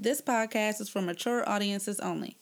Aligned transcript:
This 0.00 0.20
podcast 0.20 0.80
is 0.80 0.88
for 0.88 1.02
mature 1.02 1.42
audiences 1.48 1.98
only. 1.98 2.36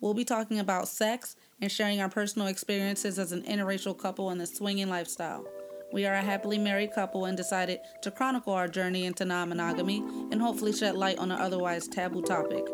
We'll 0.00 0.14
be 0.14 0.24
talking 0.24 0.58
about 0.58 0.88
sex 0.88 1.36
and 1.60 1.70
sharing 1.70 2.00
our 2.00 2.08
personal 2.08 2.48
experiences 2.48 3.18
as 3.18 3.32
an 3.32 3.42
interracial 3.42 3.98
couple 3.98 4.30
in 4.30 4.38
the 4.38 4.46
swinging 4.46 4.88
lifestyle. 4.88 5.44
We 5.92 6.06
are 6.06 6.14
a 6.14 6.22
happily 6.22 6.56
married 6.56 6.94
couple 6.94 7.26
and 7.26 7.36
decided 7.36 7.80
to 8.00 8.10
chronicle 8.10 8.54
our 8.54 8.66
journey 8.66 9.04
into 9.04 9.26
non 9.26 9.50
monogamy 9.50 9.98
and 10.30 10.40
hopefully 10.40 10.72
shed 10.72 10.94
light 10.94 11.18
on 11.18 11.30
an 11.30 11.38
otherwise 11.38 11.86
taboo 11.86 12.22
topic. 12.22 12.64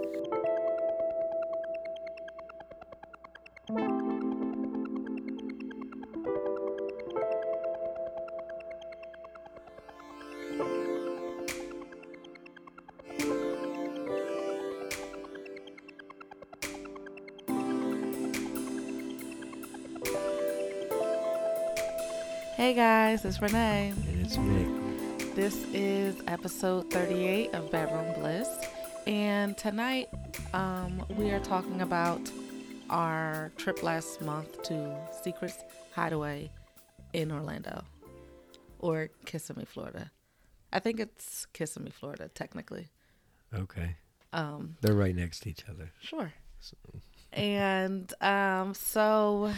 Guys, 22.78 23.24
it's 23.24 23.42
Renee. 23.42 23.92
And 24.06 24.24
it's 24.24 24.36
Mick. 24.36 25.34
This 25.34 25.64
is 25.72 26.14
episode 26.28 26.88
38 26.92 27.52
of 27.52 27.72
Bedroom 27.72 28.14
Bliss. 28.20 28.48
And 29.04 29.58
tonight 29.58 30.06
um, 30.54 31.04
we 31.16 31.32
are 31.32 31.40
talking 31.40 31.80
about 31.80 32.20
our 32.88 33.50
trip 33.56 33.82
last 33.82 34.22
month 34.22 34.62
to 34.62 34.96
Secrets 35.24 35.58
Hideaway 35.90 36.52
in 37.14 37.32
Orlando 37.32 37.82
or 38.78 39.10
Kissimmee, 39.24 39.64
Florida. 39.64 40.12
I 40.72 40.78
think 40.78 41.00
it's 41.00 41.46
Kissimmee, 41.46 41.90
Florida, 41.90 42.30
technically. 42.32 42.86
Okay. 43.52 43.96
Um, 44.32 44.76
They're 44.82 44.94
right 44.94 45.16
next 45.16 45.40
to 45.40 45.50
each 45.50 45.64
other. 45.68 45.90
Sure. 46.00 46.32
And 47.32 48.14
um, 48.22 48.72
so 48.72 49.52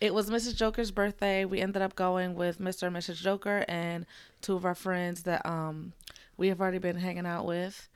it 0.00 0.14
was 0.14 0.30
Mrs. 0.30 0.56
Joker's 0.56 0.90
birthday. 0.90 1.44
We 1.44 1.60
ended 1.60 1.82
up 1.82 1.94
going 1.94 2.34
with 2.34 2.58
Mr. 2.58 2.84
and 2.84 2.96
Mrs. 2.96 3.16
Joker 3.16 3.64
and 3.68 4.06
two 4.40 4.54
of 4.54 4.64
our 4.64 4.74
friends 4.74 5.24
that 5.24 5.44
um, 5.44 5.92
we 6.36 6.48
have 6.48 6.60
already 6.60 6.78
been 6.78 6.96
hanging 6.96 7.26
out 7.26 7.44
with. 7.44 7.88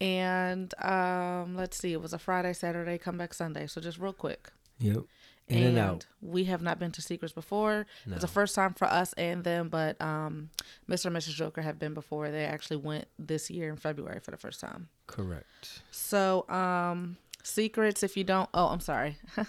And 0.00 0.74
um, 0.82 1.54
let's 1.54 1.78
see, 1.78 1.92
it 1.92 2.02
was 2.02 2.12
a 2.12 2.18
Friday, 2.18 2.52
Saturday, 2.52 2.98
come 2.98 3.16
back 3.16 3.32
Sunday. 3.32 3.68
So 3.68 3.80
just 3.80 3.98
real 3.98 4.12
quick. 4.12 4.50
Yep. 4.80 5.04
In 5.48 5.62
and, 5.62 5.78
out. 5.78 6.06
We 6.20 6.44
have 6.44 6.62
not 6.62 6.80
been 6.80 6.90
to 6.92 7.02
Secrets 7.02 7.32
before. 7.32 7.86
No. 8.06 8.14
It's 8.14 8.22
the 8.22 8.28
first 8.28 8.54
time 8.54 8.74
for 8.74 8.86
us 8.86 9.12
and 9.14 9.44
them, 9.44 9.68
but 9.68 10.00
um, 10.00 10.50
Mr. 10.88 11.06
and 11.06 11.16
Mrs. 11.16 11.34
Joker 11.34 11.62
have 11.62 11.78
been 11.78 11.94
before. 11.94 12.30
They 12.30 12.44
actually 12.44 12.78
went 12.78 13.06
this 13.18 13.50
year 13.50 13.68
in 13.68 13.76
February 13.76 14.18
for 14.20 14.30
the 14.32 14.36
first 14.36 14.60
time. 14.60 14.88
Correct. 15.06 15.82
So, 15.90 16.48
um, 16.48 17.16
secrets, 17.42 18.02
if 18.02 18.16
you 18.16 18.24
don't, 18.24 18.48
oh, 18.54 18.68
I'm 18.68 18.80
sorry. 18.80 19.18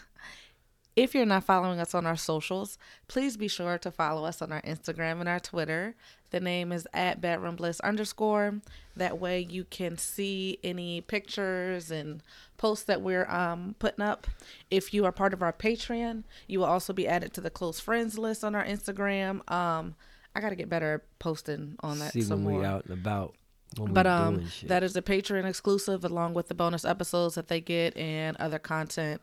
if 0.96 1.16
you're 1.16 1.26
not 1.26 1.44
following 1.44 1.80
us 1.80 1.96
on 1.96 2.06
our 2.06 2.16
socials, 2.16 2.78
please 3.08 3.36
be 3.38 3.48
sure 3.48 3.78
to 3.80 3.92
follow 3.92 4.26
us 4.26 4.42
on 4.42 4.52
our 4.52 4.62
Instagram 4.62 5.20
and 5.20 5.28
our 5.30 5.40
Twitter. 5.40 5.96
The 6.30 6.40
name 6.40 6.72
is 6.72 6.88
at 6.94 7.22
bedroom 7.22 7.56
bliss 7.56 7.80
underscore. 7.80 8.62
That 8.96 9.20
way 9.20 9.40
you 9.40 9.64
can 9.66 9.98
see 9.98 10.60
any 10.64 11.02
pictures 11.02 11.92
and 11.92 12.22
posts 12.58 12.86
that 12.86 13.02
we're 13.02 13.30
um, 13.30 13.76
putting 13.80 14.04
up. 14.04 14.28
If 14.70 14.94
you 14.94 15.06
are 15.06 15.12
part 15.12 15.34
of 15.34 15.42
our 15.42 15.54
Patreon, 15.54 16.24
you 16.48 16.60
will 16.60 16.66
also 16.66 16.94
be 16.94 17.08
added 17.08 17.34
to 17.34 17.42
the 17.42 17.50
close 17.50 17.80
friends 17.80 18.18
list 18.18 18.44
on 18.44 18.56
our 18.56 18.66
Instagram. 18.66 19.50
Um, 19.52 19.96
I 20.36 20.42
got 20.42 20.50
to 20.50 20.56
get 20.56 20.70
better 20.70 20.96
at 20.96 21.20
posting 21.20 21.76
on 21.82 22.00
that 22.00 22.14
See 22.14 22.22
some 22.22 22.44
when 22.44 22.54
more 22.54 22.62
we 22.62 22.68
out 22.68 22.86
and 22.86 22.94
about. 22.94 23.36
But 23.76 24.06
um 24.06 24.46
that 24.66 24.84
is 24.84 24.96
a 24.96 25.02
patreon 25.02 25.46
exclusive 25.46 26.06
along 26.06 26.36
with 26.36 26.48
the 26.48 26.54
bonus 26.54 26.86
episodes 26.86 27.34
that 27.34 27.48
they 27.48 27.60
get 27.60 27.98
and 27.98 28.38
other 28.38 28.60
content 28.60 29.20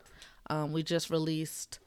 um 0.51 0.71
we 0.71 0.83
just 0.83 1.09
released 1.09 1.79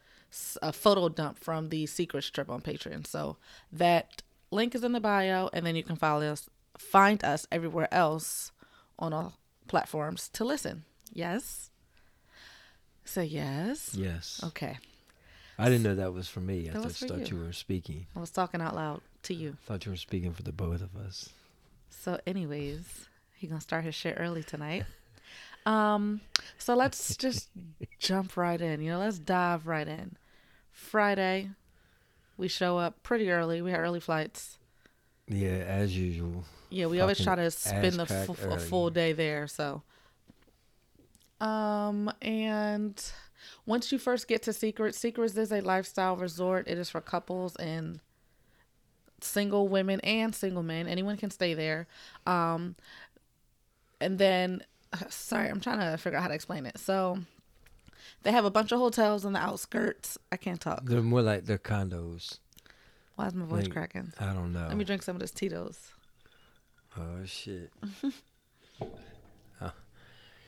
a 0.63 0.73
photo 0.73 1.09
dump 1.09 1.39
from 1.39 1.69
the 1.69 1.87
Secrets 1.87 2.29
trip 2.31 2.49
on 2.51 2.61
patreon 2.61 3.07
so 3.07 3.37
that 3.73 4.23
link 4.51 4.75
is 4.75 4.83
in 4.83 4.91
the 4.93 5.01
bio 5.01 5.49
and 5.53 5.65
then 5.65 5.77
you 5.77 5.85
can 5.85 5.95
follow 5.97 6.27
us 6.27 6.49
find 6.77 7.23
us 7.25 7.47
everywhere 7.53 7.89
else 7.93 8.51
on 8.99 9.13
all 9.13 9.35
platforms 9.69 10.29
to 10.31 10.45
listen 10.45 10.85
yes 11.13 11.71
say 13.05 13.25
yes 13.25 13.95
Yes. 13.95 14.41
okay 14.45 14.79
I 15.57 15.67
didn't 15.69 15.85
know 15.85 15.95
that 15.95 16.13
was 16.13 16.27
for 16.29 16.41
me. 16.41 16.69
I 16.69 16.73
That 16.73 16.83
was 16.83 16.99
just 16.99 17.09
thought 17.13 17.31
you. 17.31 17.39
you. 17.39 17.45
were 17.45 17.53
speaking. 17.53 18.07
i 18.17 18.19
was 18.19 18.33
talking 18.33 18.61
out 18.61 18.75
loud 18.75 19.03
to 19.23 19.35
you 19.35 19.57
I 19.63 19.67
thought 19.69 19.87
you 19.87 19.93
were 19.93 19.97
speaking 20.09 20.33
for 20.33 20.43
the 20.43 20.51
both 20.51 20.83
of 20.83 20.97
us. 20.97 21.29
So, 21.91 22.19
anyways, 22.27 23.07
he 23.37 23.47
gonna 23.47 23.61
start 23.61 23.85
his 23.85 23.95
shit 23.95 24.17
early 24.19 24.43
tonight. 24.43 24.83
Um, 25.67 26.21
so 26.59 26.75
let's 26.75 27.17
just 27.25 27.49
jump 27.99 28.37
right 28.37 28.61
in. 28.61 28.81
You 28.81 28.93
know, 28.93 28.99
let's 28.99 29.19
dive 29.19 29.67
right 29.67 29.87
in. 29.89 30.17
Friday, 30.71 31.51
we 32.37 32.49
show 32.49 32.79
up 32.79 33.03
pretty 33.03 33.31
early. 33.31 33.63
We 33.63 33.71
had 33.71 33.81
early 33.81 34.01
flights. 34.01 34.59
Yeah, 35.29 35.65
as 35.67 35.97
usual. 35.97 36.45
Yeah, 36.71 36.87
we 36.87 37.01
always 37.01 37.23
try 37.23 37.37
to 37.37 37.51
spend 37.51 37.95
the 37.95 38.03
f- 38.03 38.29
a 38.29 38.59
full 38.59 38.91
day 38.91 39.13
there. 39.13 39.47
So, 39.47 39.83
um, 41.41 42.13
and 42.21 43.01
once 43.65 43.93
you 43.93 43.99
first 43.99 44.29
get 44.29 44.43
to 44.43 44.53
Secrets, 44.53 44.99
Secrets 44.99 45.37
is 45.37 45.53
a 45.53 45.61
lifestyle 45.61 46.17
resort. 46.17 46.67
It 46.69 46.77
is 46.77 46.91
for 46.91 47.01
couples 47.01 47.55
and 47.57 48.01
single 49.21 49.69
women 49.69 50.01
and 50.01 50.35
single 50.35 50.63
men. 50.63 50.87
Anyone 50.87 51.17
can 51.17 51.31
stay 51.31 51.55
there. 51.55 51.87
Um, 52.27 52.75
and 54.01 54.19
then, 54.19 54.65
sorry, 55.09 55.49
I'm 55.49 55.61
trying 55.61 55.79
to 55.79 55.97
figure 55.99 56.19
out 56.19 56.23
how 56.23 56.29
to 56.29 56.35
explain 56.35 56.67
it. 56.67 56.79
So, 56.79 57.19
they 58.23 58.33
have 58.33 58.45
a 58.45 58.51
bunch 58.51 58.73
of 58.73 58.79
hotels 58.79 59.25
on 59.25 59.33
the 59.33 59.39
outskirts. 59.39 60.19
I 60.33 60.37
can't 60.37 60.61
talk. 60.61 60.85
They're 60.85 61.03
more 61.03 61.23
like 61.23 61.45
they're 61.45 61.59
condos. 61.59 62.39
Why 63.17 63.27
is 63.29 63.35
my 63.35 63.45
voice 63.45 63.65
Like, 63.65 63.73
cracking? 63.73 64.13
I 64.19 64.33
don't 64.33 64.53
know. 64.53 64.67
Let 64.67 64.77
me 64.77 64.85
drink 64.85 65.03
some 65.03 65.15
of 65.17 65.21
this 65.21 65.31
Tito's. 65.31 65.93
Oh 66.99 67.25
shit. 67.25 67.73
Huh. 69.61 69.71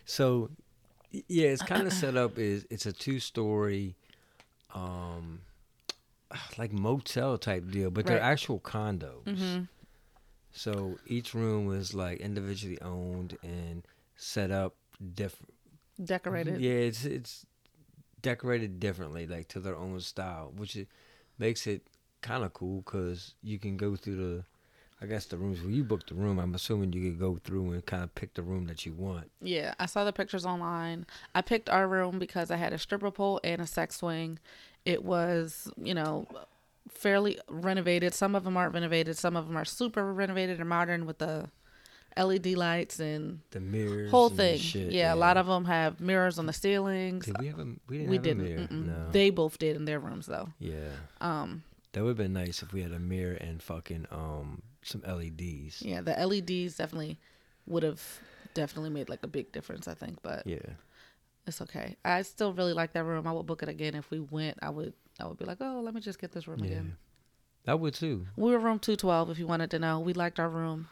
So, 0.04 0.50
yeah, 1.12 1.46
it's 1.50 1.62
kind 1.62 1.86
of 1.86 1.92
set 1.92 2.16
up 2.16 2.38
is 2.38 2.66
it's 2.70 2.86
a 2.86 2.92
two 2.92 3.20
story, 3.20 3.94
um, 4.74 5.42
like 6.58 6.72
motel 6.72 7.38
type 7.38 7.70
deal, 7.70 7.90
but 7.90 8.04
they're 8.04 8.20
actual 8.20 8.58
condos. 8.58 9.24
Mm-hmm. 9.24 9.62
So 10.50 10.98
each 11.06 11.34
room 11.34 11.66
was 11.66 11.94
like 11.94 12.18
individually 12.18 12.80
owned 12.82 13.38
and 13.44 13.84
set 14.16 14.50
up 14.50 14.74
different. 15.14 15.52
Decorated. 16.02 16.60
Yeah, 16.60 16.72
it's 16.72 17.04
it's 17.04 17.46
decorated 18.20 18.80
differently, 18.80 19.26
like 19.26 19.48
to 19.48 19.60
their 19.60 19.76
own 19.76 20.00
style, 20.00 20.52
which 20.56 20.76
it 20.76 20.88
makes 21.38 21.66
it 21.66 21.86
kind 22.22 22.44
of 22.44 22.52
cool 22.52 22.82
because 22.82 23.34
you 23.42 23.58
can 23.58 23.76
go 23.76 23.96
through 23.96 24.16
the. 24.16 24.44
I 24.98 25.04
guess 25.04 25.26
the 25.26 25.36
rooms. 25.36 25.60
When 25.60 25.74
you 25.74 25.84
book 25.84 26.06
the 26.06 26.14
room, 26.14 26.38
I'm 26.38 26.54
assuming 26.54 26.94
you 26.94 27.10
could 27.10 27.20
go 27.20 27.38
through 27.44 27.72
and 27.72 27.84
kind 27.84 28.02
of 28.02 28.14
pick 28.14 28.32
the 28.32 28.42
room 28.42 28.66
that 28.66 28.86
you 28.86 28.94
want. 28.94 29.30
Yeah, 29.42 29.74
I 29.78 29.84
saw 29.84 30.04
the 30.04 30.12
pictures 30.12 30.46
online. 30.46 31.04
I 31.34 31.42
picked 31.42 31.68
our 31.68 31.86
room 31.86 32.18
because 32.18 32.50
I 32.50 32.56
had 32.56 32.72
a 32.72 32.78
stripper 32.78 33.10
pole 33.10 33.38
and 33.44 33.60
a 33.60 33.66
sex 33.66 33.96
swing. 33.96 34.38
It 34.86 35.04
was, 35.04 35.70
you 35.76 35.92
know, 35.92 36.26
fairly 36.88 37.38
renovated. 37.50 38.14
Some 38.14 38.34
of 38.34 38.44
them 38.44 38.56
aren't 38.56 38.72
renovated. 38.72 39.18
Some 39.18 39.36
of 39.36 39.46
them 39.46 39.56
are 39.58 39.66
super 39.66 40.14
renovated 40.14 40.60
and 40.60 40.68
modern 40.68 41.04
with 41.04 41.18
the 41.18 41.50
LED 42.16 42.46
lights 42.54 42.98
and 43.00 43.40
The 43.50 43.60
mirrors, 43.60 44.10
whole 44.10 44.28
thing. 44.30 44.58
Shit, 44.58 44.92
yeah, 44.92 45.12
a 45.12 45.16
lot 45.16 45.36
of 45.36 45.46
them 45.46 45.64
have 45.66 46.00
mirrors 46.00 46.38
on 46.38 46.46
the 46.46 46.52
ceilings. 46.52 47.26
Did 47.26 47.38
we 47.38 47.46
have 47.48 47.58
a? 47.58 47.66
We 47.88 47.98
didn't 47.98 48.10
we 48.10 48.16
have 48.16 48.22
didn't. 48.22 48.40
a 48.40 48.48
mirror. 48.48 48.68
No. 48.70 49.10
They 49.12 49.30
both 49.30 49.58
did 49.58 49.76
in 49.76 49.84
their 49.84 50.00
rooms 50.00 50.26
though. 50.26 50.48
yeah, 50.58 50.88
Um, 51.20 51.62
that 51.92 52.02
would 52.02 52.10
have 52.10 52.16
been 52.16 52.32
nice 52.32 52.62
if 52.62 52.72
we 52.72 52.82
had 52.82 52.92
a 52.92 52.98
mirror 52.98 53.34
and 53.34 53.62
fucking 53.62 54.06
um 54.10 54.62
some 54.82 55.02
LEDs. 55.06 55.82
yeah, 55.82 56.00
the 56.00 56.12
LEDs 56.12 56.76
definitely 56.76 57.18
would 57.66 57.82
have 57.82 58.00
definitely 58.54 58.90
made 58.90 59.08
like 59.08 59.22
a 59.22 59.28
big 59.28 59.52
difference. 59.52 59.86
I 59.88 59.94
think, 59.94 60.22
but 60.22 60.46
Yeah. 60.46 60.58
It's 61.48 61.60
okay. 61.62 61.94
I 62.04 62.22
still 62.22 62.52
really 62.52 62.72
like 62.72 62.92
that 62.94 63.04
room. 63.04 63.24
I 63.26 63.32
would 63.32 63.46
book 63.46 63.62
it 63.62 63.68
again 63.68 63.94
if 63.94 64.10
we 64.10 64.18
went. 64.18 64.58
I 64.62 64.70
would. 64.70 64.94
I 65.20 65.26
would 65.28 65.38
be 65.38 65.44
like, 65.44 65.58
oh, 65.60 65.80
let 65.84 65.94
me 65.94 66.00
just 66.00 66.18
get 66.20 66.32
this 66.32 66.48
room 66.48 66.58
Yeah. 66.60 66.66
again. 66.66 66.96
I 67.68 67.74
would 67.74 67.94
too. 67.94 68.26
We 68.36 68.50
were 68.50 68.58
room 68.58 68.78
two 68.80 68.96
twelve. 68.96 69.30
If 69.30 69.38
you 69.38 69.46
wanted 69.46 69.70
to 69.72 69.78
know, 69.78 70.00
we 70.00 70.12
liked 70.12 70.40
our 70.40 70.48
room. 70.48 70.88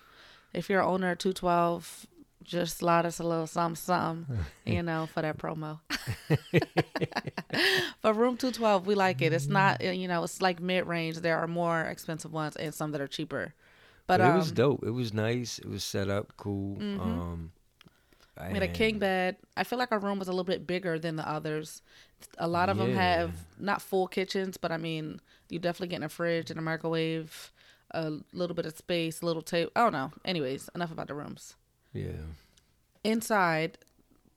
If 0.54 0.70
you're 0.70 0.82
owner 0.82 1.10
of 1.12 1.18
two 1.18 1.32
twelve, 1.32 2.06
just 2.42 2.78
slide 2.78 3.06
us 3.06 3.18
a 3.18 3.22
little 3.24 3.46
something, 3.46 3.76
something, 3.76 4.38
you 4.66 4.82
know, 4.82 5.08
for 5.12 5.22
that 5.22 5.36
promo. 5.38 5.80
but 8.02 8.14
room 8.14 8.36
two 8.36 8.52
twelve, 8.52 8.86
we 8.86 8.94
like 8.94 9.22
it. 9.22 9.32
It's 9.32 9.46
not, 9.46 9.84
uh, 9.84 9.90
you 9.90 10.08
know, 10.08 10.22
it's 10.24 10.40
like 10.40 10.60
mid 10.60 10.86
range. 10.86 11.18
There 11.18 11.38
are 11.38 11.46
more 11.48 11.80
expensive 11.82 12.32
ones 12.32 12.56
and 12.56 12.74
some 12.74 12.92
that 12.92 13.00
are 13.00 13.06
cheaper. 13.08 13.54
But, 14.06 14.18
But, 14.18 14.26
um, 14.26 14.34
it 14.34 14.38
was 14.38 14.52
dope. 14.52 14.84
It 14.84 14.90
was 14.90 15.14
nice. 15.14 15.58
It 15.58 15.68
was 15.68 15.82
set 15.82 16.10
up 16.10 16.34
cool. 16.36 16.76
Mhm. 16.76 17.00
Um, 17.00 17.52
we 18.48 18.54
had 18.54 18.62
a 18.62 18.68
king 18.68 18.98
bed. 18.98 19.36
I 19.56 19.64
feel 19.64 19.78
like 19.78 19.92
our 19.92 19.98
room 19.98 20.18
was 20.18 20.28
a 20.28 20.32
little 20.32 20.44
bit 20.44 20.66
bigger 20.66 20.98
than 20.98 21.16
the 21.16 21.26
others. 21.28 21.82
A 22.38 22.48
lot 22.48 22.68
of 22.68 22.78
them 22.78 22.92
have 22.94 23.32
not 23.58 23.80
full 23.80 24.06
kitchens, 24.08 24.56
but 24.56 24.72
I 24.72 24.76
mean, 24.76 25.20
you 25.48 25.58
definitely 25.58 25.88
getting 25.88 26.04
a 26.04 26.08
fridge 26.08 26.50
and 26.50 26.58
a 26.58 26.62
microwave, 26.62 27.52
a 27.94 28.20
little 28.32 28.54
bit 28.54 28.66
of 28.66 28.76
space, 28.76 29.22
a 29.22 29.26
little 29.26 29.42
table. 29.42 29.70
I 29.76 29.80
don't 29.80 29.92
know. 29.92 30.12
Anyways, 30.24 30.68
enough 30.74 30.92
about 30.92 31.08
the 31.08 31.14
rooms. 31.14 31.54
Yeah. 31.92 32.26
inside, 33.04 33.78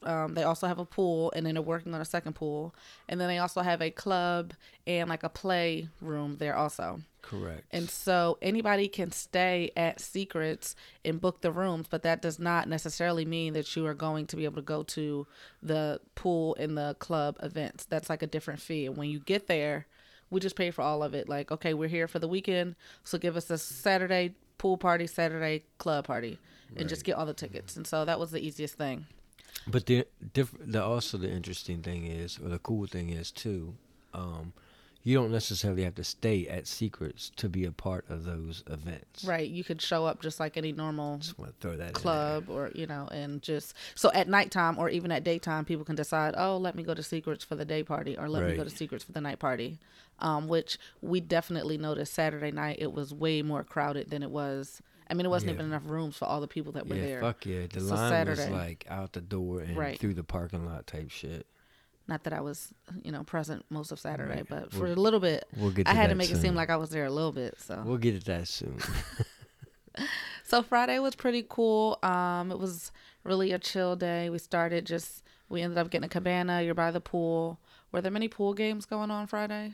um, 0.04 0.36
they 0.36 0.44
also 0.44 0.68
have 0.68 0.78
a 0.80 0.86
pool, 0.86 1.34
and 1.36 1.46
then 1.46 1.56
they're 1.56 1.62
working 1.62 1.94
on 1.96 2.02
a 2.02 2.06
second 2.06 2.34
pool, 2.34 2.76
and 3.10 3.20
then 3.20 3.28
they 3.28 3.40
also 3.40 3.62
have 3.62 3.82
a 3.82 3.90
club 3.90 4.54
and 4.86 5.10
like 5.10 5.24
a 5.24 5.30
play 5.30 5.90
room 6.02 6.38
there 6.38 6.56
also. 6.56 7.02
Correct. 7.24 7.64
And 7.72 7.90
so 7.90 8.38
anybody 8.42 8.88
can 8.88 9.12
stay 9.12 9.72
at 9.76 10.00
Secrets 10.00 10.76
and 11.04 11.20
book 11.20 11.42
the 11.42 11.52
rooms, 11.52 11.88
but 11.90 12.04
that 12.04 12.22
does 12.22 12.40
not 12.40 12.70
necessarily 12.70 13.26
mean 13.26 13.54
that 13.54 13.76
you 13.76 13.86
are 13.86 13.94
going 13.94 14.28
to 14.28 14.38
be 14.38 14.46
able 14.46 14.56
to 14.58 14.62
go 14.62 14.84
to 14.84 15.28
the 15.62 16.00
pool 16.16 16.56
and 16.58 16.78
the 16.78 16.96
club 17.00 17.36
events. 17.44 17.84
That's 17.86 18.10
like 18.10 18.24
a 18.24 18.28
different 18.28 18.62
fee. 18.62 18.86
And 18.86 18.96
when 18.96 19.10
you 19.10 19.20
get 19.20 19.48
there, 19.48 19.88
we 20.30 20.40
just 20.40 20.56
pay 20.56 20.72
for 20.72 20.82
all 20.82 21.04
of 21.04 21.14
it. 21.14 21.30
Like, 21.30 21.52
okay, 21.52 21.74
we're 21.74 21.88
here 21.88 22.08
for 22.08 22.20
the 22.20 22.28
weekend, 22.28 22.76
so 23.04 23.18
give 23.18 23.38
us 23.38 23.50
a 23.50 23.58
Saturday 23.58 24.36
pool 24.58 24.78
party, 24.78 25.08
Saturday 25.08 25.64
club 25.78 26.06
party, 26.06 26.40
and 26.76 26.90
just 26.90 27.04
get 27.04 27.16
all 27.16 27.26
the 27.26 27.34
tickets. 27.34 27.78
And 27.78 27.86
so 27.88 28.06
that 28.06 28.20
was 28.20 28.32
the 28.32 28.40
easiest 28.40 28.76
thing. 28.76 29.06
But 29.68 29.86
the 29.86 30.06
diff- 30.34 30.56
the 30.60 30.84
also 30.84 31.18
the 31.18 31.30
interesting 31.30 31.82
thing 31.82 32.06
is, 32.06 32.40
or 32.40 32.50
the 32.50 32.60
cool 32.60 32.86
thing 32.88 33.10
is 33.10 33.32
too, 33.32 33.76
um, 34.14 34.54
you 35.08 35.16
don't 35.16 35.32
necessarily 35.32 35.84
have 35.86 35.96
to 35.96 36.04
stay 36.04 36.46
at 36.50 36.68
Secrets 36.68 37.32
to 37.38 37.48
be 37.48 37.64
a 37.64 37.72
part 37.72 38.04
of 38.10 38.26
those 38.26 38.62
events. 38.68 39.24
Right. 39.24 39.50
You 39.50 39.64
could 39.64 39.82
show 39.82 40.06
up 40.06 40.22
just 40.22 40.38
like 40.38 40.58
any 40.58 40.74
normal 40.74 41.20
Just 41.20 41.36
throw 41.62 41.78
that 41.78 41.94
club 41.94 42.50
or 42.50 42.72
you 42.76 42.86
know 42.88 43.08
and 43.12 43.42
just 43.42 43.74
so 43.96 44.12
at 44.14 44.28
nighttime 44.28 44.78
or 44.78 44.90
even 44.90 45.10
at 45.14 45.24
daytime 45.24 45.64
people 45.64 45.86
can 45.86 45.96
decide 45.96 46.34
oh 46.38 46.58
let 46.58 46.76
me 46.76 46.84
go 46.84 46.94
to 46.94 47.02
secrets 47.02 47.46
for 47.46 47.56
the 47.56 47.64
day 47.64 47.84
party 47.84 48.18
or 48.18 48.28
let 48.28 48.46
me 48.50 48.58
go 48.58 48.66
to 48.66 48.70
secrets 48.70 49.06
for 49.06 49.14
the 49.14 49.22
night 49.22 49.40
party 49.40 49.78
um, 50.20 50.50
which 50.50 50.78
we 51.02 51.22
definitely 51.22 51.78
noticed 51.78 52.14
saturday 52.14 52.52
night 52.52 52.78
it 52.80 52.92
was 52.92 53.14
way 53.14 53.42
more 53.42 53.64
crowded 53.64 54.10
than 54.10 54.22
it 54.24 54.30
was 54.32 54.82
i 55.10 55.14
mean 55.14 55.26
it 55.26 55.30
wasn't 55.30 55.50
Yeah. 55.50 55.56
even 55.56 55.68
enough 55.68 55.84
rooms 55.86 56.18
for 56.18 56.26
all 56.26 56.42
the 56.42 56.48
people 56.50 56.74
that 56.74 56.86
were 56.88 56.96
there. 56.96 57.04
Yeah, 57.06 57.12
there 57.12 57.22
fuck 57.22 57.46
yeah. 57.46 57.68
The 57.72 57.80
So 57.80 57.96
line 57.96 58.28
was 58.28 58.50
like 58.50 58.86
out 58.90 59.14
the 59.14 59.22
door 59.22 59.62
and 59.62 59.78
Right. 59.78 59.98
through 59.98 60.16
the 60.16 60.24
parking 60.26 60.66
lot 60.66 60.86
type 60.86 61.10
shit. 61.12 61.48
Not 62.08 62.24
that 62.24 62.34
i 62.34 62.40
was 62.42 62.74
you 63.04 63.12
know 63.12 63.24
present 63.24 63.66
most 63.70 63.92
of 63.92 64.00
saturday 64.00 64.38
Right. 64.38 64.48
but 64.50 64.72
for 64.72 64.84
We'll- 64.84 64.94
a 64.94 65.02
little 65.02 65.20
bit 65.20 65.46
We'll 65.56 65.74
i 65.86 65.94
had 65.94 66.10
to 66.10 66.16
make 66.16 66.30
it 66.32 66.38
seem 66.38 66.56
like 66.56 66.70
i 66.70 66.78
was 66.78 66.90
there 66.90 67.06
a 67.06 67.10
little 67.10 67.32
bit 67.32 67.56
so 67.60 67.82
We'll 67.86 67.98
get 67.98 68.20
to 68.20 68.26
that 68.28 68.48
soon. 68.48 68.78
So 70.44 70.64
Friday 70.64 71.00
was 71.00 71.14
pretty 71.14 71.44
cool. 71.50 72.00
Um, 72.04 72.52
it 72.54 72.60
was 72.60 72.92
really 73.26 73.52
a 73.52 73.60
chill 73.60 73.98
day. 73.98 74.30
We 74.30 74.38
started 74.38 74.86
just 74.86 75.24
we 75.50 75.62
ended 75.62 75.78
up 75.78 75.90
getting 75.90 76.06
a 76.06 76.10
cabana. 76.10 76.62
You're 76.62 76.74
by 76.74 76.92
the 76.92 77.02
pool. 77.02 77.60
Were 77.92 78.00
there 78.00 78.12
many 78.12 78.30
pool 78.30 78.54
games 78.54 78.86
going 78.86 79.12
on 79.12 79.28
Friday? 79.28 79.74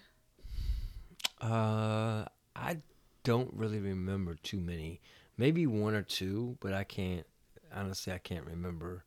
uh, 1.41 2.25
I 2.55 2.77
don't 3.23 3.53
really 3.53 3.79
remember 3.79 4.35
too 4.41 4.59
many. 4.59 5.01
Maybe 5.37 5.67
one 5.67 5.93
or 5.93 6.01
two, 6.03 6.57
but 6.59 6.73
I 6.73 6.83
can't. 6.83 7.25
Honestly, 7.73 8.13
I 8.13 8.17
can't 8.19 8.45
remember. 8.45 9.03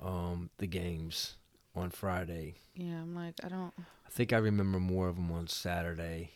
Um, 0.00 0.50
the 0.58 0.66
games 0.66 1.36
on 1.80 1.90
Friday. 1.90 2.54
Yeah, 2.74 3.02
I'm 3.02 3.14
like 3.14 3.34
I 3.44 3.48
don't. 3.48 3.72
I 3.78 4.10
think 4.10 4.32
I 4.32 4.38
remember 4.38 4.78
more 4.78 5.08
of 5.08 5.16
them 5.16 5.30
on 5.32 5.46
Saturday. 5.48 6.30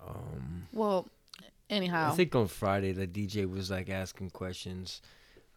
Um, 0.00 0.68
Well, 0.72 1.08
anyhow, 1.70 2.10
I 2.12 2.16
think 2.16 2.34
on 2.34 2.48
Friday 2.48 2.92
the 2.92 3.06
DJ 3.06 3.48
was 3.48 3.70
like 3.70 3.88
asking 3.88 4.30
questions, 4.30 5.00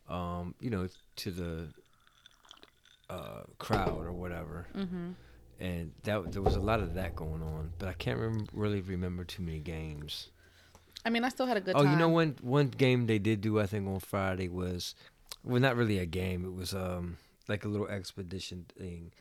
um, 0.10 0.56
you 0.60 0.70
know, 0.70 0.88
to 1.18 1.32
the 1.32 1.68
uh, 3.10 3.44
crowd 3.60 4.06
or 4.06 4.14
whatever, 4.14 4.68
hmm 4.74 5.12
and 5.58 5.94
that 6.04 6.34
there 6.34 6.42
was 6.42 6.58
a 6.58 6.62
lot 6.62 6.82
of 6.82 6.96
that 6.96 7.16
going 7.16 7.42
on. 7.42 7.72
But 7.80 7.88
I 7.88 7.94
can't 7.94 8.20
rem- 8.20 8.48
really 8.52 8.82
remember 8.82 9.24
too 9.24 9.42
many 9.42 9.60
games. 9.60 10.28
I 11.06 11.10
mean, 11.10 11.24
I 11.24 11.30
still 11.30 11.46
had 11.46 11.56
a 11.56 11.62
good 11.62 11.76
oh, 11.78 11.84
time. 11.84 11.94
you 11.94 11.98
know 11.98 12.10
one 12.10 12.36
one 12.42 12.68
game 12.68 13.08
they 13.08 13.20
did 13.20 13.42
do 13.42 13.60
I 13.60 13.66
think 13.66 13.88
on 13.88 14.00
Friday 14.00 14.50
was, 14.50 14.96
well, 15.44 15.62
not 15.62 15.76
really 15.78 16.00
a 16.00 16.06
game. 16.06 16.44
It 16.46 16.54
was 16.54 16.74
um 16.74 17.18
like 17.48 17.66
a 17.66 17.68
little 17.68 17.88
expedition 17.88 18.66
thing, 18.78 19.12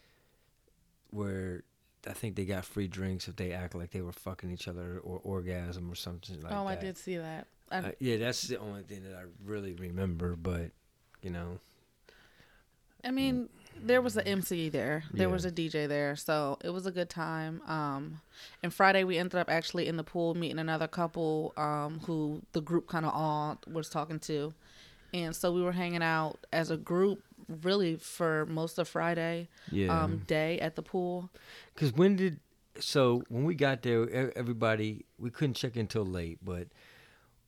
where 1.10 1.64
I 2.06 2.12
think 2.12 2.36
they 2.36 2.44
got 2.44 2.64
free 2.64 2.88
drinks 2.88 3.28
if 3.28 3.36
they 3.36 3.52
act 3.52 3.74
like 3.74 3.90
they 3.90 4.02
were 4.02 4.12
fucking 4.12 4.50
each 4.50 4.68
other 4.68 5.00
or 5.02 5.20
orgasm 5.22 5.90
or 5.90 5.94
something 5.94 6.40
like 6.40 6.52
oh, 6.52 6.56
that. 6.56 6.60
Oh, 6.62 6.66
I 6.66 6.76
did 6.76 6.96
see 6.96 7.16
that. 7.16 7.46
Uh, 7.70 7.90
yeah, 7.98 8.18
that's 8.18 8.42
the 8.42 8.58
only 8.58 8.82
thing 8.82 9.02
that 9.04 9.14
I 9.16 9.24
really 9.44 9.74
remember. 9.74 10.36
But 10.36 10.70
you 11.22 11.30
know, 11.30 11.58
I 13.02 13.10
mean, 13.10 13.48
there 13.82 14.02
was 14.02 14.16
a 14.16 14.26
MC 14.26 14.68
there. 14.68 15.04
There 15.12 15.28
Yeah. 15.28 15.32
was 15.32 15.44
a 15.44 15.50
DJ 15.50 15.86
there, 15.86 16.14
so 16.16 16.58
it 16.62 16.70
was 16.70 16.86
a 16.86 16.90
good 16.90 17.08
time. 17.08 17.62
Um, 17.66 18.20
and 18.62 18.72
Friday 18.72 19.04
we 19.04 19.18
ended 19.18 19.36
up 19.40 19.50
actually 19.50 19.88
in 19.88 19.96
the 19.96 20.04
pool 20.04 20.34
meeting 20.34 20.58
another 20.58 20.86
couple 20.86 21.52
um, 21.56 22.00
who 22.00 22.42
the 22.52 22.60
group 22.60 22.86
kind 22.86 23.06
of 23.06 23.14
all 23.14 23.58
was 23.66 23.88
talking 23.88 24.20
to, 24.20 24.52
and 25.12 25.34
so 25.34 25.52
we 25.52 25.62
were 25.62 25.72
hanging 25.72 26.02
out 26.02 26.46
as 26.52 26.70
a 26.70 26.76
group 26.76 27.22
really 27.48 27.96
for 27.96 28.46
most 28.46 28.78
of 28.78 28.88
Friday 28.88 29.48
yeah. 29.70 30.02
um, 30.02 30.22
day 30.26 30.58
at 30.60 30.76
the 30.76 30.82
pool. 30.82 31.30
Because 31.74 31.92
when 31.92 32.16
did 32.16 32.40
so 32.78 33.22
when 33.28 33.44
we 33.44 33.54
got 33.54 33.82
there, 33.82 34.36
everybody 34.36 35.04
we 35.18 35.30
couldn't 35.30 35.54
check 35.54 35.76
in 35.76 35.86
till 35.86 36.04
late, 36.04 36.38
but 36.42 36.68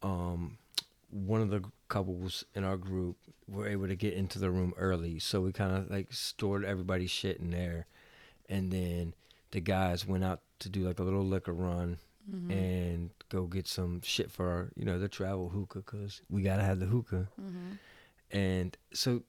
um, 0.02 0.58
one 1.10 1.40
of 1.40 1.50
the 1.50 1.62
couples 1.88 2.44
in 2.54 2.64
our 2.64 2.76
group 2.76 3.16
were 3.48 3.66
able 3.68 3.88
to 3.88 3.96
get 3.96 4.14
into 4.14 4.38
the 4.38 4.50
room 4.50 4.74
early, 4.76 5.18
so 5.18 5.40
we 5.40 5.52
kind 5.52 5.76
of 5.76 5.90
like 5.90 6.12
stored 6.12 6.64
everybody's 6.64 7.10
shit 7.10 7.38
in 7.38 7.50
there, 7.50 7.86
and 8.48 8.72
then 8.72 9.14
the 9.50 9.60
guys 9.60 10.06
went 10.06 10.24
out 10.24 10.40
to 10.58 10.68
do 10.68 10.86
like 10.86 10.98
a 10.98 11.02
little 11.02 11.24
liquor 11.24 11.52
run 11.52 11.98
Mm-hmm. 12.28 12.50
and 12.50 13.10
go 13.28 13.44
get 13.46 13.68
some 13.68 14.00
shit 14.02 14.32
for 14.32 14.48
our, 14.48 14.72
you 14.74 14.84
know, 14.84 14.98
the 14.98 15.06
travel 15.06 15.48
hookah 15.48 15.78
because 15.78 16.22
we 16.28 16.42
gotta 16.42 16.64
have 16.64 16.80
the 16.80 16.86
hookah. 16.86 17.28
Mm-hmm. 17.40 18.36
And 18.36 18.76
so 18.92 19.22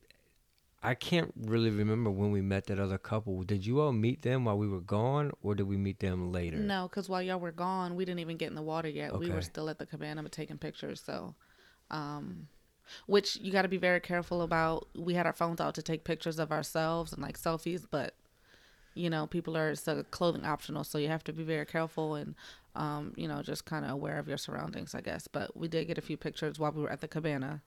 I 0.83 0.93
can't 0.93 1.33
really 1.35 1.71
remember 1.71 2.11
when 2.11 2.31
we 2.31 2.41
met 2.41 2.67
that 2.67 2.79
other 2.79 2.97
couple. 2.97 3.41
Did 3.43 3.65
you 3.65 3.81
all 3.81 3.91
meet 3.91 4.21
them 4.21 4.45
while 4.45 4.57
we 4.57 4.67
were 4.67 4.79
gone, 4.81 5.31
or 5.41 5.55
did 5.55 5.67
we 5.67 5.75
meet 5.75 5.99
them 5.99 6.31
later? 6.31 6.57
No, 6.57 6.87
because 6.87 7.09
while 7.09 7.21
y'all 7.21 7.39
were 7.39 7.51
gone, 7.51 7.95
we 7.95 8.05
didn't 8.05 8.19
even 8.19 8.37
get 8.37 8.49
in 8.49 8.55
the 8.55 8.61
water 8.61 8.87
yet. 8.87 9.17
We 9.17 9.29
were 9.29 9.41
still 9.41 9.69
at 9.69 9.79
the 9.79 9.85
cabana 9.85 10.21
but 10.21 10.31
taking 10.31 10.57
pictures. 10.57 11.01
So, 11.03 11.33
um, 11.89 12.47
which 13.07 13.37
you 13.37 13.51
got 13.51 13.63
to 13.63 13.67
be 13.67 13.77
very 13.77 13.99
careful 13.99 14.43
about. 14.43 14.87
We 14.95 15.15
had 15.15 15.25
our 15.25 15.33
phones 15.33 15.59
out 15.59 15.75
to 15.75 15.81
take 15.81 16.03
pictures 16.03 16.37
of 16.37 16.51
ourselves 16.51 17.11
and 17.11 17.21
like 17.21 17.39
selfies, 17.39 17.85
but 17.89 18.13
you 18.93 19.09
know, 19.09 19.27
people 19.27 19.57
are 19.57 19.71
it's 19.71 19.87
a 19.87 20.03
clothing 20.11 20.45
optional, 20.45 20.83
so 20.83 20.97
you 20.97 21.07
have 21.07 21.23
to 21.25 21.33
be 21.33 21.43
very 21.43 21.65
careful 21.65 22.15
and 22.15 22.35
um, 22.75 23.13
you 23.15 23.27
know, 23.27 23.41
just 23.41 23.65
kind 23.65 23.83
of 23.83 23.91
aware 23.91 24.19
of 24.19 24.27
your 24.27 24.37
surroundings, 24.37 24.93
I 24.93 25.01
guess. 25.01 25.27
But 25.27 25.57
we 25.57 25.67
did 25.67 25.87
get 25.87 25.97
a 25.97 26.01
few 26.01 26.17
pictures 26.17 26.59
while 26.59 26.71
we 26.71 26.83
were 26.83 26.91
at 26.91 27.01
the 27.01 27.07
cabana. 27.07 27.61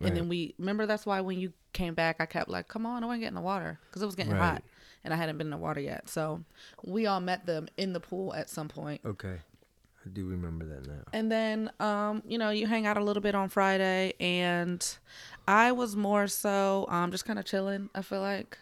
And 0.00 0.16
then 0.16 0.28
we 0.28 0.54
remember 0.58 0.86
that's 0.86 1.06
why 1.06 1.20
when 1.20 1.38
you 1.38 1.52
came 1.72 1.94
back, 1.94 2.16
I 2.20 2.26
kept 2.26 2.48
like, 2.48 2.68
"Come 2.68 2.86
on, 2.86 3.02
I 3.02 3.06
want 3.06 3.18
to 3.18 3.20
get 3.20 3.28
in 3.28 3.34
the 3.34 3.40
water," 3.40 3.78
because 3.88 4.02
it 4.02 4.06
was 4.06 4.14
getting 4.16 4.32
Right. 4.32 4.40
hot, 4.40 4.62
and 5.04 5.12
I 5.12 5.16
hadn't 5.16 5.38
been 5.38 5.48
in 5.48 5.50
the 5.52 5.56
water 5.56 5.80
yet. 5.80 6.08
So 6.08 6.44
we 6.84 7.06
all 7.06 7.20
met 7.20 7.46
them 7.46 7.68
in 7.76 7.92
the 7.92 8.00
pool 8.00 8.34
at 8.34 8.48
some 8.48 8.68
point. 8.68 9.00
Okay, 9.04 9.40
I 10.04 10.08
do 10.12 10.26
remember 10.26 10.64
that 10.66 10.86
now. 10.86 11.02
And 11.12 11.30
then, 11.30 11.70
um, 11.80 12.22
you 12.26 12.38
know, 12.38 12.50
you 12.50 12.66
hang 12.66 12.86
out 12.86 12.96
a 12.96 13.04
little 13.04 13.22
bit 13.22 13.34
on 13.34 13.48
Friday, 13.48 14.14
and 14.20 14.84
I 15.46 15.72
was 15.72 15.96
more 15.96 16.26
so 16.26 16.86
um, 16.88 17.10
just 17.10 17.24
kind 17.24 17.38
of 17.38 17.44
chilling. 17.44 17.90
I 17.94 18.02
feel 18.02 18.20
like 18.20 18.58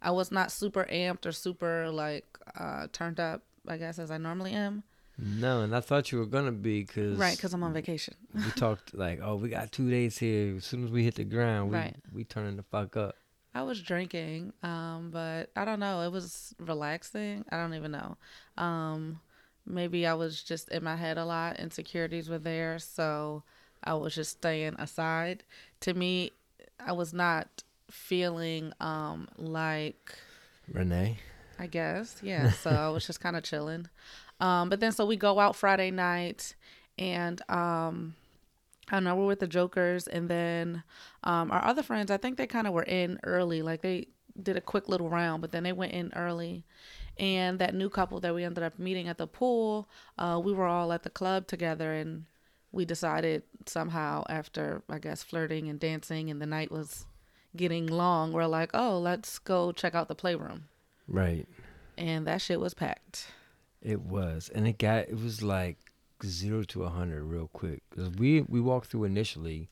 I 0.00 0.10
was 0.10 0.30
not 0.30 0.52
super 0.52 0.84
amped 0.90 1.26
or 1.26 1.32
super 1.32 1.90
like 1.90 2.26
uh, 2.58 2.88
turned 2.92 3.20
up, 3.20 3.42
I 3.66 3.76
guess, 3.76 3.98
as 3.98 4.10
I 4.10 4.18
normally 4.18 4.52
am. 4.52 4.82
No, 5.24 5.60
and 5.62 5.74
I 5.74 5.80
thought 5.80 6.10
you 6.10 6.18
were 6.18 6.26
gonna 6.26 6.50
be 6.52 6.80
because 6.82 7.16
Right, 7.16 7.36
because 7.36 7.54
I'm 7.54 7.62
on 7.62 7.72
vacation. 7.72 8.14
we 8.34 8.50
talked 8.56 8.92
like, 8.94 9.20
oh, 9.22 9.36
we 9.36 9.48
got 9.50 9.70
two 9.70 9.88
days 9.88 10.18
here. 10.18 10.56
As 10.56 10.64
soon 10.64 10.84
as 10.84 10.90
we 10.90 11.04
hit 11.04 11.14
the 11.14 11.24
ground, 11.24 11.70
we 11.70 11.76
Right. 11.76 11.96
we 12.12 12.24
turning 12.24 12.56
the 12.56 12.62
fuck 12.64 12.96
up. 12.96 13.14
I 13.54 13.62
was 13.62 13.80
drinking, 13.82 14.52
um, 14.62 15.10
but 15.12 15.50
I 15.54 15.64
don't 15.64 15.78
know. 15.78 16.00
It 16.02 16.10
was 16.10 16.54
relaxing. 16.58 17.44
I 17.52 17.56
don't 17.58 17.74
even 17.74 17.92
know. 17.92 18.16
Um, 18.56 19.20
maybe 19.66 20.06
I 20.06 20.14
was 20.14 20.42
just 20.42 20.70
in 20.70 20.82
my 20.82 20.96
head 20.96 21.18
a 21.18 21.24
lot. 21.24 21.60
Insecurities 21.60 22.28
were 22.30 22.38
there, 22.38 22.78
so 22.78 23.44
I 23.84 23.94
was 23.94 24.14
just 24.14 24.30
staying 24.32 24.74
aside. 24.78 25.44
To 25.80 25.92
me, 25.94 26.32
I 26.80 26.92
was 26.92 27.12
not 27.12 27.62
feeling 27.90 28.72
um, 28.80 29.28
like 29.36 30.14
Renee, 30.72 31.18
I 31.58 31.66
guess. 31.66 32.16
Yeah. 32.22 32.50
So 32.62 32.70
I 32.70 32.88
was 32.88 33.06
just 33.06 33.20
kind 33.20 33.36
of 33.36 33.42
chilling. 33.44 33.86
Um, 34.42 34.68
but 34.68 34.80
then 34.80 34.92
so 34.92 35.06
we 35.06 35.16
go 35.16 35.38
out 35.38 35.54
Friday 35.56 35.90
night 35.90 36.54
and 36.98 37.40
um 37.48 38.14
I 38.90 38.96
don't 38.96 39.04
know, 39.04 39.14
we're 39.14 39.26
with 39.26 39.40
the 39.40 39.46
Jokers 39.46 40.06
and 40.08 40.28
then 40.28 40.82
um 41.22 41.50
our 41.50 41.64
other 41.64 41.82
friends, 41.82 42.10
I 42.10 42.16
think 42.16 42.36
they 42.36 42.46
kind 42.46 42.66
of 42.66 42.72
were 42.72 42.82
in 42.82 43.18
early. 43.22 43.62
Like 43.62 43.80
they 43.82 44.08
did 44.42 44.56
a 44.56 44.60
quick 44.60 44.88
little 44.88 45.08
round, 45.08 45.40
but 45.42 45.52
then 45.52 45.62
they 45.62 45.72
went 45.72 45.92
in 45.92 46.12
early. 46.16 46.64
And 47.18 47.58
that 47.58 47.74
new 47.74 47.90
couple 47.90 48.20
that 48.20 48.34
we 48.34 48.42
ended 48.42 48.64
up 48.64 48.78
meeting 48.78 49.06
at 49.06 49.18
the 49.18 49.26
pool, 49.26 49.86
uh, 50.18 50.40
we 50.42 50.52
were 50.52 50.66
all 50.66 50.92
at 50.92 51.02
the 51.02 51.10
club 51.10 51.46
together 51.46 51.92
and 51.92 52.24
we 52.72 52.86
decided 52.86 53.42
somehow 53.66 54.24
after 54.30 54.82
I 54.88 54.98
guess 54.98 55.22
flirting 55.22 55.68
and 55.68 55.78
dancing 55.78 56.30
and 56.30 56.40
the 56.40 56.46
night 56.46 56.72
was 56.72 57.04
getting 57.54 57.86
long, 57.86 58.32
we're 58.32 58.46
like, 58.46 58.70
Oh, 58.74 58.98
let's 58.98 59.38
go 59.38 59.72
check 59.72 59.94
out 59.94 60.08
the 60.08 60.14
playroom 60.14 60.64
right? 61.06 61.46
and 61.98 62.26
that 62.26 62.40
shit 62.40 62.58
was 62.58 62.74
packed. 62.74 63.26
It 63.82 64.00
was, 64.02 64.48
and 64.54 64.66
it 64.68 64.78
got 64.78 65.08
it 65.08 65.16
was 65.20 65.42
like 65.42 65.76
zero 66.24 66.62
to 66.64 66.84
a 66.84 66.88
hundred 66.88 67.24
real 67.24 67.48
quick. 67.48 67.82
'Cause 67.90 68.10
we 68.10 68.42
we 68.42 68.60
walked 68.60 68.86
through 68.88 69.04
initially, 69.04 69.68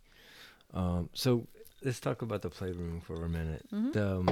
um, 0.75 1.09
so 1.14 1.47
let's 1.83 2.00
talk 2.00 2.21
about 2.23 2.43
the 2.43 2.50
playroom 2.50 3.00
for 3.00 3.25
a 3.25 3.29
minute. 3.29 3.64
Mhm. 3.73 3.93
The, 3.93 4.17
um, 4.17 4.29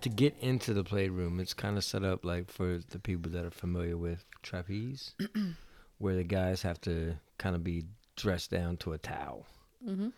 to 0.00 0.08
get 0.08 0.36
into 0.40 0.72
the 0.74 0.84
playroom, 0.84 1.40
it's 1.40 1.54
kind 1.54 1.76
of 1.76 1.84
set 1.84 2.04
up 2.04 2.24
like 2.24 2.50
for 2.50 2.78
the 2.78 2.98
people 2.98 3.30
that 3.32 3.44
are 3.44 3.50
familiar 3.50 3.96
with 3.96 4.24
trapeze, 4.42 5.14
where 5.98 6.16
the 6.16 6.24
guys 6.24 6.62
have 6.62 6.80
to 6.82 7.16
kind 7.38 7.54
of 7.54 7.62
be 7.62 7.84
dressed 8.16 8.50
down 8.50 8.76
to 8.78 8.92
a 8.92 8.98
towel, 8.98 9.46
Mm-hmm. 9.86 10.08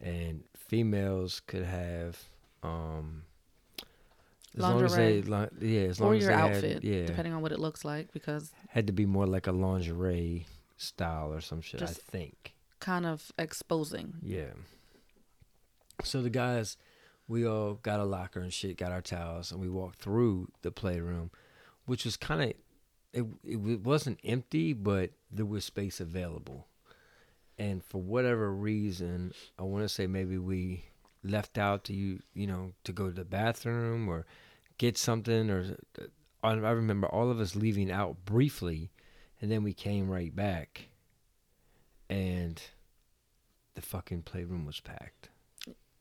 and 0.00 0.44
females 0.56 1.40
could 1.40 1.64
have, 1.64 2.18
um, 2.62 3.24
as 4.56 4.60
long 4.60 4.84
as 4.84 4.94
they, 4.94 5.22
Lingerie. 5.22 5.68
yeah, 5.68 5.80
as 5.82 6.00
long 6.00 6.10
Or 6.10 6.14
as 6.14 6.22
your 6.22 6.32
outfit, 6.32 6.74
had, 6.74 6.84
yeah, 6.84 7.06
depending 7.06 7.32
on 7.32 7.42
what 7.42 7.52
it 7.52 7.58
looks 7.58 7.84
like, 7.84 8.12
because 8.12 8.52
had 8.68 8.86
to 8.86 8.92
be 8.92 9.06
more 9.06 9.26
like 9.26 9.46
a 9.46 9.52
lingerie 9.52 10.46
style 10.76 11.32
or 11.32 11.40
some 11.40 11.60
shit. 11.60 11.82
I 11.82 11.86
think. 11.86 12.54
kind 12.80 13.06
of 13.06 13.32
exposing. 13.38 14.14
Yeah. 14.22 14.52
So 16.04 16.20
the 16.20 16.30
guys, 16.30 16.76
we 17.28 17.46
all 17.46 17.74
got 17.74 18.00
a 18.00 18.04
locker 18.04 18.40
and 18.40 18.52
shit, 18.52 18.76
got 18.76 18.92
our 18.92 19.00
towels, 19.00 19.52
and 19.52 19.60
we 19.60 19.68
walked 19.68 20.00
through 20.00 20.48
the 20.62 20.72
playroom, 20.72 21.30
which 21.86 22.04
was 22.04 22.16
kind 22.16 22.42
of, 22.42 22.52
it, 23.12 23.24
it 23.44 23.80
wasn't 23.84 24.18
empty, 24.24 24.72
but 24.72 25.10
there 25.30 25.46
was 25.46 25.64
space 25.64 26.00
available. 26.00 26.66
And 27.58 27.84
for 27.84 28.00
whatever 28.02 28.52
reason, 28.52 29.32
I 29.58 29.62
want 29.62 29.84
to 29.84 29.88
say 29.88 30.06
maybe 30.06 30.38
we 30.38 30.86
left 31.24 31.58
out 31.58 31.84
to 31.84 31.92
you, 31.92 32.20
you 32.34 32.46
know, 32.46 32.72
to 32.84 32.92
go 32.92 33.06
to 33.06 33.12
the 33.12 33.24
bathroom 33.24 34.08
or 34.08 34.26
get 34.78 34.96
something, 34.98 35.50
or 35.50 35.76
uh, 36.00 36.04
I 36.42 36.50
I 36.52 36.70
remember 36.72 37.06
all 37.06 37.30
of 37.30 37.40
us 37.40 37.54
leaving 37.56 37.90
out 37.90 38.24
briefly, 38.24 38.90
and 39.40 39.50
then 39.50 39.62
we 39.62 39.72
came 39.72 40.08
right 40.10 40.34
back, 40.34 40.88
and 42.10 42.60
the 43.74 43.82
fucking 43.82 44.22
playroom 44.22 44.66
was 44.66 44.80
packed. 44.80 45.28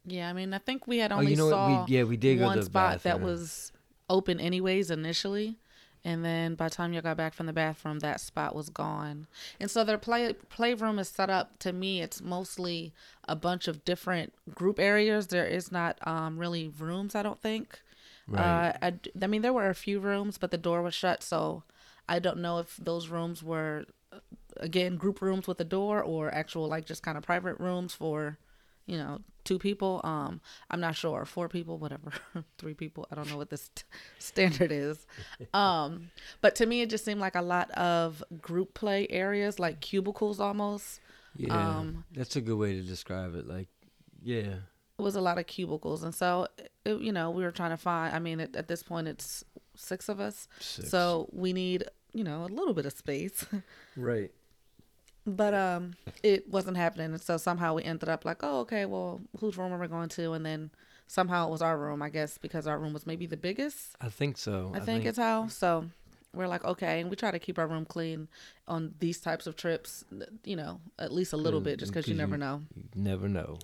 Yeah, 0.05 0.29
I 0.29 0.33
mean, 0.33 0.53
I 0.53 0.57
think 0.57 0.87
we 0.87 0.97
had 0.97 1.11
Oh, 1.11 1.17
only 1.17 1.31
you 1.31 1.37
know 1.37 1.49
saw 1.49 1.79
what? 1.81 1.89
We, 1.89 1.95
yeah, 1.97 2.03
we 2.03 2.17
did 2.17 2.39
go 2.39 2.45
one 2.45 2.55
to 2.57 2.61
the 2.61 2.65
spot 2.65 3.03
that 3.03 3.21
was 3.21 3.71
open 4.09 4.39
anyways 4.39 4.89
initially. 4.89 5.59
And 6.03 6.25
then 6.25 6.55
by 6.55 6.67
the 6.67 6.75
time 6.75 6.93
you 6.93 7.01
got 7.01 7.17
back 7.17 7.33
from 7.33 7.45
the 7.45 7.53
bathroom, 7.53 7.99
that 7.99 8.19
spot 8.19 8.55
was 8.55 8.69
gone. 8.69 9.27
And 9.59 9.69
so 9.69 9.83
their 9.83 9.99
play 9.99 10.33
playroom 10.49 10.97
is 10.97 11.09
set 11.09 11.29
up. 11.29 11.59
To 11.59 11.71
me, 11.71 12.01
it's 12.01 12.21
mostly 12.21 12.91
a 13.27 13.35
bunch 13.35 13.67
of 13.67 13.85
different 13.85 14.33
group 14.55 14.79
areas. 14.79 15.27
There 15.27 15.45
is 15.45 15.71
not 15.71 15.99
um, 16.07 16.39
really 16.39 16.67
rooms, 16.67 17.13
I 17.13 17.21
don't 17.21 17.39
think. 17.41 17.81
Right. 18.27 18.41
Uh, 18.41 18.73
I, 18.81 18.93
I 19.21 19.27
mean, 19.27 19.41
there 19.41 19.53
were 19.53 19.69
a 19.69 19.75
few 19.75 19.99
rooms, 19.99 20.37
but 20.37 20.51
the 20.51 20.57
door 20.57 20.81
was 20.81 20.93
shut, 20.93 21.21
so 21.21 21.63
I 22.09 22.19
don't 22.19 22.39
know 22.39 22.59
if 22.59 22.77
those 22.77 23.09
rooms 23.09 23.43
were, 23.43 23.85
uh, 24.11 24.19
again, 24.57 24.97
group 24.97 25.21
rooms 25.21 25.47
with 25.47 25.59
a 25.59 25.65
door 25.65 26.01
or 26.01 26.33
actual 26.33 26.67
like 26.67 26.85
just 26.85 27.03
kind 27.03 27.17
of 27.17 27.23
private 27.23 27.59
rooms 27.59 27.93
for, 27.93 28.37
you 28.91 28.97
know, 28.97 29.21
two 29.45 29.57
people. 29.57 30.01
Um, 30.03 30.41
I'm 30.69 30.81
not 30.81 30.97
sure, 30.97 31.23
four 31.23 31.47
people, 31.47 31.77
whatever, 31.77 32.11
three 32.57 32.73
people. 32.73 33.07
I 33.09 33.15
don't 33.15 33.29
know 33.29 33.37
what 33.37 33.49
this 33.49 33.69
t- 33.73 33.83
standard 34.19 34.71
is. 34.71 35.07
Um, 35.53 36.11
but 36.41 36.55
to 36.55 36.65
me, 36.65 36.81
it 36.81 36.89
just 36.89 37.05
seemed 37.05 37.21
like 37.21 37.35
a 37.35 37.41
lot 37.41 37.71
of 37.71 38.21
group 38.41 38.73
play 38.73 39.07
areas, 39.09 39.59
like 39.59 39.79
cubicles 39.79 40.39
almost. 40.41 40.99
yeah, 41.37 41.77
um, 41.77 42.03
that's 42.11 42.35
a 42.35 42.41
good 42.41 42.57
way 42.57 42.73
to 42.73 42.81
describe 42.81 43.33
it. 43.35 43.47
Like, 43.47 43.69
yeah, 44.21 44.55
it 44.99 45.01
was 45.01 45.15
a 45.15 45.21
lot 45.21 45.37
of 45.37 45.47
cubicles 45.47 46.03
and 46.03 46.13
so 46.13 46.47
it, 46.85 47.01
you 47.01 47.11
know 47.11 47.31
we 47.31 47.43
were 47.43 47.51
trying 47.51 47.71
to 47.71 47.77
find 47.77 48.13
i 48.15 48.19
mean 48.19 48.39
at, 48.39 48.55
at 48.55 48.67
this 48.67 48.83
point 48.83 49.07
it's 49.07 49.43
six 49.75 50.09
of 50.09 50.19
us 50.19 50.47
six. 50.59 50.89
so 50.91 51.27
we 51.31 51.53
need 51.53 51.83
you 52.13 52.23
know 52.23 52.43
a 52.45 52.51
little 52.53 52.73
bit 52.73 52.85
of 52.85 52.93
space 52.93 53.43
right. 53.97 54.31
But 55.25 55.53
um 55.53 55.93
it 56.23 56.49
wasn't 56.49 56.75
happening 56.75 57.11
and 57.13 57.21
so 57.21 57.37
somehow 57.37 57.73
we 57.75 57.83
ended 57.83 58.09
up 58.09 58.25
like 58.25 58.37
oh 58.41 58.59
okay 58.61 58.85
well 58.85 59.21
whose 59.39 59.57
room 59.57 59.71
are 59.71 59.79
we 59.79 59.87
going 59.87 60.09
to 60.09 60.33
and 60.33 60.45
then 60.45 60.71
somehow 61.07 61.47
it 61.47 61.51
was 61.51 61.61
our 61.61 61.77
room 61.77 62.01
i 62.01 62.09
guess 62.09 62.37
because 62.37 62.65
our 62.67 62.79
room 62.79 62.93
was 62.93 63.05
maybe 63.05 63.25
the 63.27 63.37
biggest 63.37 63.95
I 64.01 64.09
think 64.09 64.37
so. 64.37 64.71
i, 64.73 64.79
think, 64.79 65.05
it's 65.05 65.17
how 65.19 65.47
so 65.47 65.85
we're 66.33 66.47
like 66.47 66.63
okay 66.63 67.01
and 67.01 67.09
we 67.09 67.15
try 67.15 67.29
to 67.31 67.39
keep 67.39 67.59
our 67.59 67.67
room 67.67 67.85
clean 67.85 68.29
on 68.67 68.93
these 68.99 69.19
types 69.19 69.45
of 69.45 69.55
trips 69.55 70.03
you 70.43 70.55
know 70.55 70.79
at 70.97 71.11
least 71.11 71.33
a 71.33 71.37
little 71.37 71.61
Mm, 71.61 71.65
bit 71.65 71.79
just 71.79 71.91
because 71.91 72.07
you 72.07 72.15
never 72.15 72.35
you- 72.35 72.39
know 72.39 72.61
you 72.75 72.83
never 72.95 73.27
know. 73.29 73.59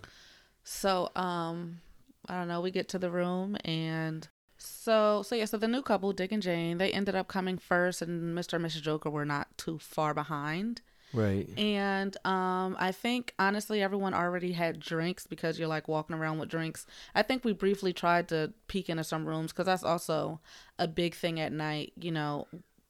So, 0.63 1.09
um, 1.15 1.79
I 2.27 2.37
don't 2.37 2.49
know. 2.49 2.59
We 2.59 2.71
get 2.71 2.89
to 2.89 2.99
the 2.99 3.09
room 3.09 3.55
and 3.63 4.27
so, 4.57 5.23
so 5.23 5.33
yeah. 5.35 5.45
So 5.45 5.57
the 5.57 5.67
new 5.67 5.81
couple, 5.81 6.11
Dick 6.11 6.31
and 6.33 6.41
Jane, 6.43 6.77
they 6.77 6.91
ended 6.91 7.15
up 7.15 7.27
coming 7.29 7.57
first, 7.57 8.01
and 8.01 8.37
Mr. 8.37 8.53
and 8.55 8.65
Mrs. 8.65 8.81
Joker 8.81 9.09
were 9.09 9.23
not 9.25 9.57
too 9.57 9.79
far 9.79 10.13
behind. 10.13 10.81
Right. 11.13 11.47
And 11.57 12.15
um, 12.25 12.75
I 12.79 12.91
think 12.91 13.33
honestly, 13.39 13.81
everyone 13.81 14.13
already 14.13 14.51
had 14.51 14.79
drinks 14.79 15.25
because 15.25 15.57
you're 15.57 15.67
like 15.67 15.87
walking 15.87 16.15
around 16.15 16.39
with 16.39 16.49
drinks. 16.49 16.85
I 17.15 17.21
think 17.21 17.45
we 17.45 17.53
briefly 17.53 17.93
tried 17.93 18.27
to 18.29 18.53
peek 18.67 18.89
into 18.89 19.03
some 19.03 19.25
rooms 19.25 19.51
because 19.51 19.65
that's 19.65 19.83
also 19.83 20.39
a 20.77 20.87
big 20.87 21.15
thing 21.15 21.39
at 21.39 21.53
night. 21.53 21.93
You 21.99 22.11
know, 22.11 22.47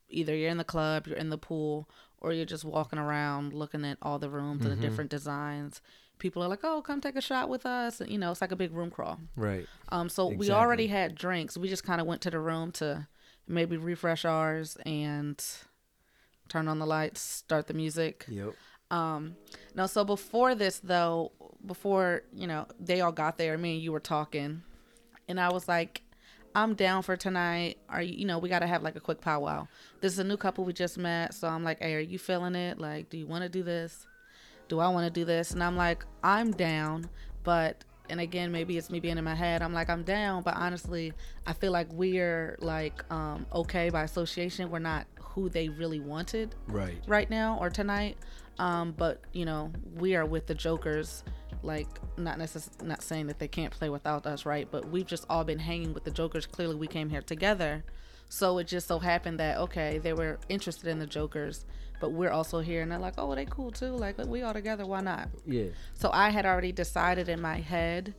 either 0.10 0.36
you're 0.36 0.50
in 0.50 0.58
the 0.58 0.64
club, 0.64 1.08
you're 1.08 1.18
in 1.18 1.30
the 1.30 1.38
pool, 1.38 1.88
or 2.20 2.34
you're 2.34 2.46
just 2.46 2.66
walking 2.66 3.00
around 3.00 3.54
looking 3.54 3.86
at 3.86 3.98
all 4.02 4.20
the 4.20 4.30
rooms 4.30 4.66
and 4.66 4.76
the 4.76 4.88
different 4.88 5.10
designs. 5.10 5.82
People 6.18 6.42
are 6.42 6.48
like, 6.48 6.64
"Oh, 6.64 6.82
come 6.82 7.00
take 7.00 7.16
a 7.16 7.22
shot 7.22 7.48
with 7.48 7.66
us." 7.66 8.02
And, 8.02 8.10
you 8.10 8.18
know, 8.18 8.32
it's 8.32 8.42
like 8.42 8.52
a 8.52 8.56
big 8.56 8.74
room 8.74 8.90
crawl. 8.90 9.20
Right. 9.36 9.68
Um, 9.90 10.10
so 10.10 10.28
we 10.28 10.50
already 10.50 10.88
had 10.88 11.14
drinks. 11.14 11.56
We 11.58 11.70
just 11.70 11.84
kind 11.84 12.02
of 12.02 12.08
went 12.08 12.22
to 12.22 12.32
the 12.32 12.40
room 12.40 12.72
to 12.74 13.08
maybe 13.48 13.78
refresh 13.78 14.26
ours 14.26 14.78
and 14.86 15.44
turn 16.48 16.68
on 16.68 16.80
the 16.80 16.86
lights, 16.86 17.22
start 17.22 17.68
the 17.68 17.74
music. 17.74 18.26
Yep. 18.28 18.54
Um, 18.90 19.36
no, 19.76 19.86
so 19.88 20.04
before 20.06 20.56
this 20.56 20.80
though, 20.80 21.32
before 21.66 22.24
you 22.34 22.48
know 22.48 22.68
they 22.80 23.02
all 23.02 23.12
got 23.12 23.38
there, 23.38 23.58
me 23.58 23.76
and 23.76 23.82
you 23.82 23.92
were 23.92 24.00
talking, 24.00 24.64
and 25.28 25.40
I 25.40 25.52
was 25.52 25.68
like, 25.68 26.02
"I'm 26.56 26.74
down 26.74 27.04
for 27.04 27.18
tonight. 27.18 27.78
Are 27.90 28.02
you? 28.02 28.14
You 28.20 28.26
know, 28.26 28.40
we 28.40 28.50
got 28.50 28.60
to 28.60 28.68
have 28.68 28.84
like 28.84 28.96
a 28.96 29.02
quick 29.02 29.20
powwow. 29.20 29.68
This 30.02 30.14
is 30.14 30.20
a 30.20 30.24
new 30.24 30.38
couple 30.38 30.64
we 30.64 30.74
just 30.74 30.98
met, 30.98 31.34
so 31.34 31.48
I'm 31.48 31.64
like, 31.64 31.80
hey, 31.82 31.96
are 31.96 32.00
you 32.00 32.18
feeling 32.18 32.56
it? 32.56 32.80
Like, 32.80 33.10
do 33.10 33.18
you 33.18 33.28
want 33.28 33.44
to 33.44 33.50
do 33.50 33.64
this? 33.64 34.08
Do 34.70 34.80
I 34.80 34.88
want 34.90 35.06
to 35.06 35.20
do 35.20 35.26
this? 35.26 35.52
And 35.52 35.64
I'm 35.64 35.76
like, 35.76 36.06
I'm 36.24 36.52
down, 36.52 37.10
but." 37.44 37.84
And 38.10 38.20
again, 38.20 38.52
maybe 38.52 38.78
it's 38.78 38.90
me 38.90 39.00
being 39.00 39.18
in 39.18 39.24
my 39.24 39.36
head. 39.36 39.62
I'm 39.62 39.74
like, 39.74 39.90
I'm 39.90 40.04
down, 40.04 40.44
but 40.44 40.56
honestly, 40.56 41.14
I 41.46 41.54
feel 41.54 41.72
like 41.72 41.88
we're 41.92 42.58
like 42.62 43.04
um, 43.12 43.46
okay 43.54 43.90
by 43.90 44.04
association. 44.04 44.70
We're 44.70 44.80
not 44.80 45.06
who 45.20 45.50
they 45.50 45.70
really 45.70 46.00
wanted 46.00 46.56
Right. 46.68 46.98
right 47.08 47.30
now 47.30 47.58
or 47.60 47.70
tonight. 47.70 48.18
Um, 48.60 48.94
but 48.98 49.22
you 49.34 49.46
know, 49.46 49.72
we 49.96 50.16
are 50.16 50.26
with 50.26 50.48
the 50.48 50.56
Jokers. 50.56 51.24
Like, 51.64 51.88
not 52.18 52.38
necess- 52.38 52.82
not 52.84 53.02
saying 53.02 53.28
that 53.28 53.40
they 53.40 53.48
can't 53.48 53.72
play 53.74 53.90
without 53.90 54.26
us, 54.26 54.46
right? 54.46 54.68
But 54.70 54.90
we've 54.90 55.06
just 55.08 55.26
all 55.30 55.44
been 55.44 55.60
hanging 55.60 55.94
with 55.94 56.04
the 56.04 56.12
Jokers. 56.12 56.46
Clearly, 56.46 56.76
we 56.76 56.88
came 56.88 57.10
here 57.10 57.22
together. 57.22 57.84
So 58.30 58.58
it 58.58 58.68
just 58.68 58.88
so 58.88 59.00
happened 59.00 59.40
that 59.40 59.58
okay, 59.58 59.98
they 60.00 60.14
were 60.14 60.40
interested 60.50 60.88
in 60.90 61.00
the 61.00 61.08
Jokers, 61.08 61.66
but 62.00 62.12
we're 62.12 62.30
also 62.32 62.60
here, 62.60 62.82
and 62.82 62.92
they're 62.92 63.00
like, 63.00 63.16
oh, 63.18 63.34
they 63.36 63.46
cool 63.46 63.72
too. 63.72 63.92
Like 63.92 64.18
we 64.26 64.42
all 64.44 64.54
together, 64.54 64.86
why 64.86 65.02
not? 65.02 65.30
Yeah. 65.46 65.68
So 65.96 66.10
I 66.14 66.30
had 66.30 66.46
already 66.46 66.72
decided 66.72 67.30
in 67.30 67.42
my 67.42 67.58
head 67.58 68.14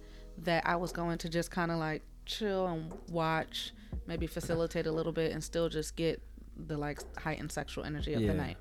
that 0.45 0.67
I 0.67 0.77
was 0.77 0.93
going 0.93 1.19
to 1.19 1.29
just 1.29 1.51
kind 1.51 1.71
of 1.71 1.79
like 1.79 2.03
chill 2.27 2.67
and 2.67 2.93
watch, 3.11 3.73
maybe 4.07 4.27
facilitate 4.27 4.87
a 4.87 4.93
little 4.93 5.13
bit, 5.13 5.33
and 5.33 5.43
still 5.43 5.69
just 5.69 5.97
get 5.97 6.23
the 6.57 6.77
like 6.77 7.01
heightened 7.19 7.53
sexual 7.53 7.85
energy 7.85 8.15
of 8.15 8.23
Yeah. 8.23 8.29
the 8.29 8.35
night. 8.35 8.57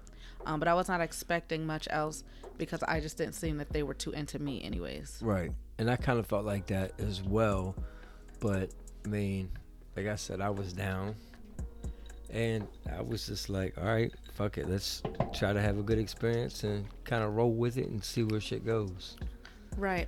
Um, 0.46 0.60
but 0.60 0.68
I 0.68 0.74
was 0.76 0.88
not 0.88 1.02
expecting 1.02 1.66
much 1.66 1.88
else 1.92 2.24
because 2.58 2.82
I 2.84 3.00
just 3.00 3.18
didn't 3.18 3.34
seem 3.34 3.58
that 3.58 3.72
they 3.72 3.84
were 3.84 3.94
too 3.94 4.12
into 4.12 4.40
me, 4.40 4.64
anyways. 4.64 5.20
Right. 5.22 5.52
And 5.78 5.90
I 5.92 5.96
kind 5.96 6.20
of 6.20 6.26
felt 6.28 6.46
like 6.46 6.68
that 6.68 6.94
as 7.00 7.22
well. 7.22 7.76
But 8.40 8.70
I 9.06 9.10
mean, 9.10 9.50
like 9.96 10.08
I 10.08 10.16
said, 10.16 10.42
I 10.42 10.50
was 10.52 10.74
down. 10.74 11.16
And 12.32 12.68
I 12.96 13.02
was 13.02 13.26
just 13.28 13.50
like, 13.50 13.78
all 13.78 13.86
right, 13.86 14.14
fuck 14.34 14.58
it. 14.58 14.70
Let's 14.70 15.02
try 15.34 15.54
to 15.54 15.62
have 15.62 15.78
a 15.78 15.82
good 15.84 15.98
experience 16.00 16.64
and 16.64 16.86
kind 17.06 17.24
of 17.24 17.36
roll 17.36 17.54
with 17.54 17.78
it 17.78 17.88
and 17.88 18.04
see 18.04 18.24
where 18.24 18.42
shit 18.42 18.66
goes. 18.66 19.16
Right. 19.78 20.08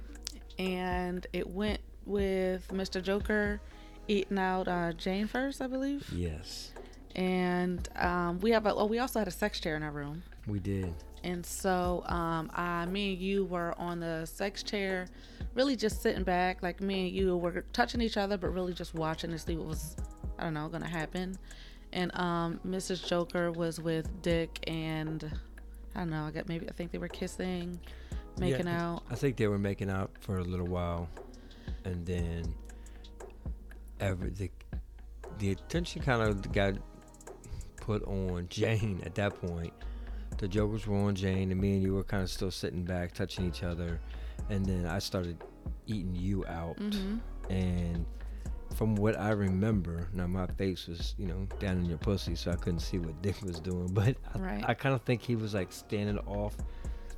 And 0.57 1.25
it 1.31 1.47
went 1.49 1.79
with 2.05 2.67
Mr. 2.69 3.01
Joker 3.01 3.61
eating 4.07 4.39
out 4.39 4.67
uh, 4.67 4.91
Jane 4.93 5.27
first, 5.27 5.61
I 5.61 5.67
believe. 5.67 6.11
Yes, 6.13 6.71
And 7.15 7.87
um, 7.95 8.39
we 8.39 8.51
have 8.51 8.65
a, 8.65 8.73
oh, 8.73 8.85
we 8.85 8.99
also 8.99 9.19
had 9.19 9.27
a 9.27 9.31
sex 9.31 9.59
chair 9.59 9.75
in 9.75 9.83
our 9.83 9.91
room. 9.91 10.23
we 10.47 10.59
did. 10.59 10.93
And 11.23 11.45
so, 11.45 12.03
um, 12.07 12.49
I, 12.55 12.85
me 12.85 13.13
and 13.13 13.21
you 13.21 13.45
were 13.45 13.75
on 13.77 13.99
the 13.99 14.25
sex 14.25 14.63
chair, 14.63 15.07
really 15.53 15.75
just 15.75 16.01
sitting 16.01 16.23
back. 16.23 16.63
Like 16.63 16.79
me 16.81 17.07
and 17.07 17.15
you 17.15 17.35
were 17.37 17.65
touching 17.73 18.01
each 18.01 18.15
other, 18.17 18.37
but 18.37 18.49
really 18.53 18.73
just 18.73 18.95
watching 18.95 19.29
to 19.31 19.37
see 19.37 19.57
what 19.57 19.67
was, 19.67 19.97
I 20.37 20.43
don't 20.43 20.53
know, 20.53 20.67
gonna 20.69 20.87
happen. 20.87 21.37
And 21.91 22.15
um, 22.19 22.59
Mrs. 22.67 23.05
Joker 23.07 23.51
was 23.51 23.79
with 23.79 24.21
Dick, 24.21 24.59
and 24.67 25.31
I 25.95 25.99
don't 25.99 26.09
know. 26.11 26.25
I 26.25 26.31
got 26.31 26.47
maybe 26.47 26.67
I 26.69 26.71
think 26.73 26.91
they 26.91 26.97
were 26.99 27.07
kissing, 27.07 27.79
making 28.37 28.67
Yeah. 28.67 28.93
out. 28.93 29.03
I 29.09 29.15
think 29.15 29.37
they 29.37 29.47
were 29.47 29.57
making 29.57 29.89
out 29.89 30.11
for 30.19 30.37
a 30.37 30.43
little 30.43 30.67
while. 30.67 31.09
And 31.85 32.05
then 32.05 32.53
every, 33.99 34.29
the, 34.29 34.51
the 35.39 35.51
attention 35.51 36.01
kind 36.01 36.21
of 36.21 36.51
got 36.51 36.75
put 37.77 38.03
on 38.05 38.47
Jane 38.49 39.01
at 39.05 39.15
that 39.15 39.35
point. 39.41 39.73
The 40.37 40.47
jokers 40.47 40.87
were 40.87 40.97
on 40.97 41.15
Jane, 41.15 41.51
and 41.51 41.59
me 41.59 41.73
and 41.73 41.83
you 41.83 41.93
were 41.95 42.03
kind 42.03 42.23
of 42.23 42.29
still 42.29 42.51
sitting 42.51 42.83
back, 42.83 43.13
touching 43.13 43.45
each 43.45 43.63
other. 43.63 43.99
And 44.49 44.65
then 44.65 44.85
I 44.85 44.99
started 44.99 45.43
eating 45.87 46.15
you 46.15 46.45
out, 46.45 46.77
Mm-hmm. 46.77 47.17
and 47.51 48.05
from 48.75 48.95
what 48.95 49.19
I 49.19 49.31
remember, 49.31 50.07
now 50.13 50.27
my 50.27 50.47
face 50.47 50.87
was 50.87 51.15
you 51.17 51.25
know 51.27 51.47
down 51.59 51.77
in 51.77 51.85
your 51.85 51.97
pussy, 51.97 52.35
so 52.35 52.51
I 52.51 52.55
couldn't 52.55 52.79
see 52.79 52.99
what 52.99 53.21
Dick 53.21 53.41
was 53.41 53.59
doing, 53.59 53.87
but 53.93 54.15
I, 54.33 54.39
Right. 54.39 54.65
I 54.67 54.73
kind 54.73 54.95
of 54.95 55.01
think 55.03 55.21
he 55.21 55.35
was 55.35 55.53
like 55.53 55.71
standing 55.71 56.17
off 56.19 56.55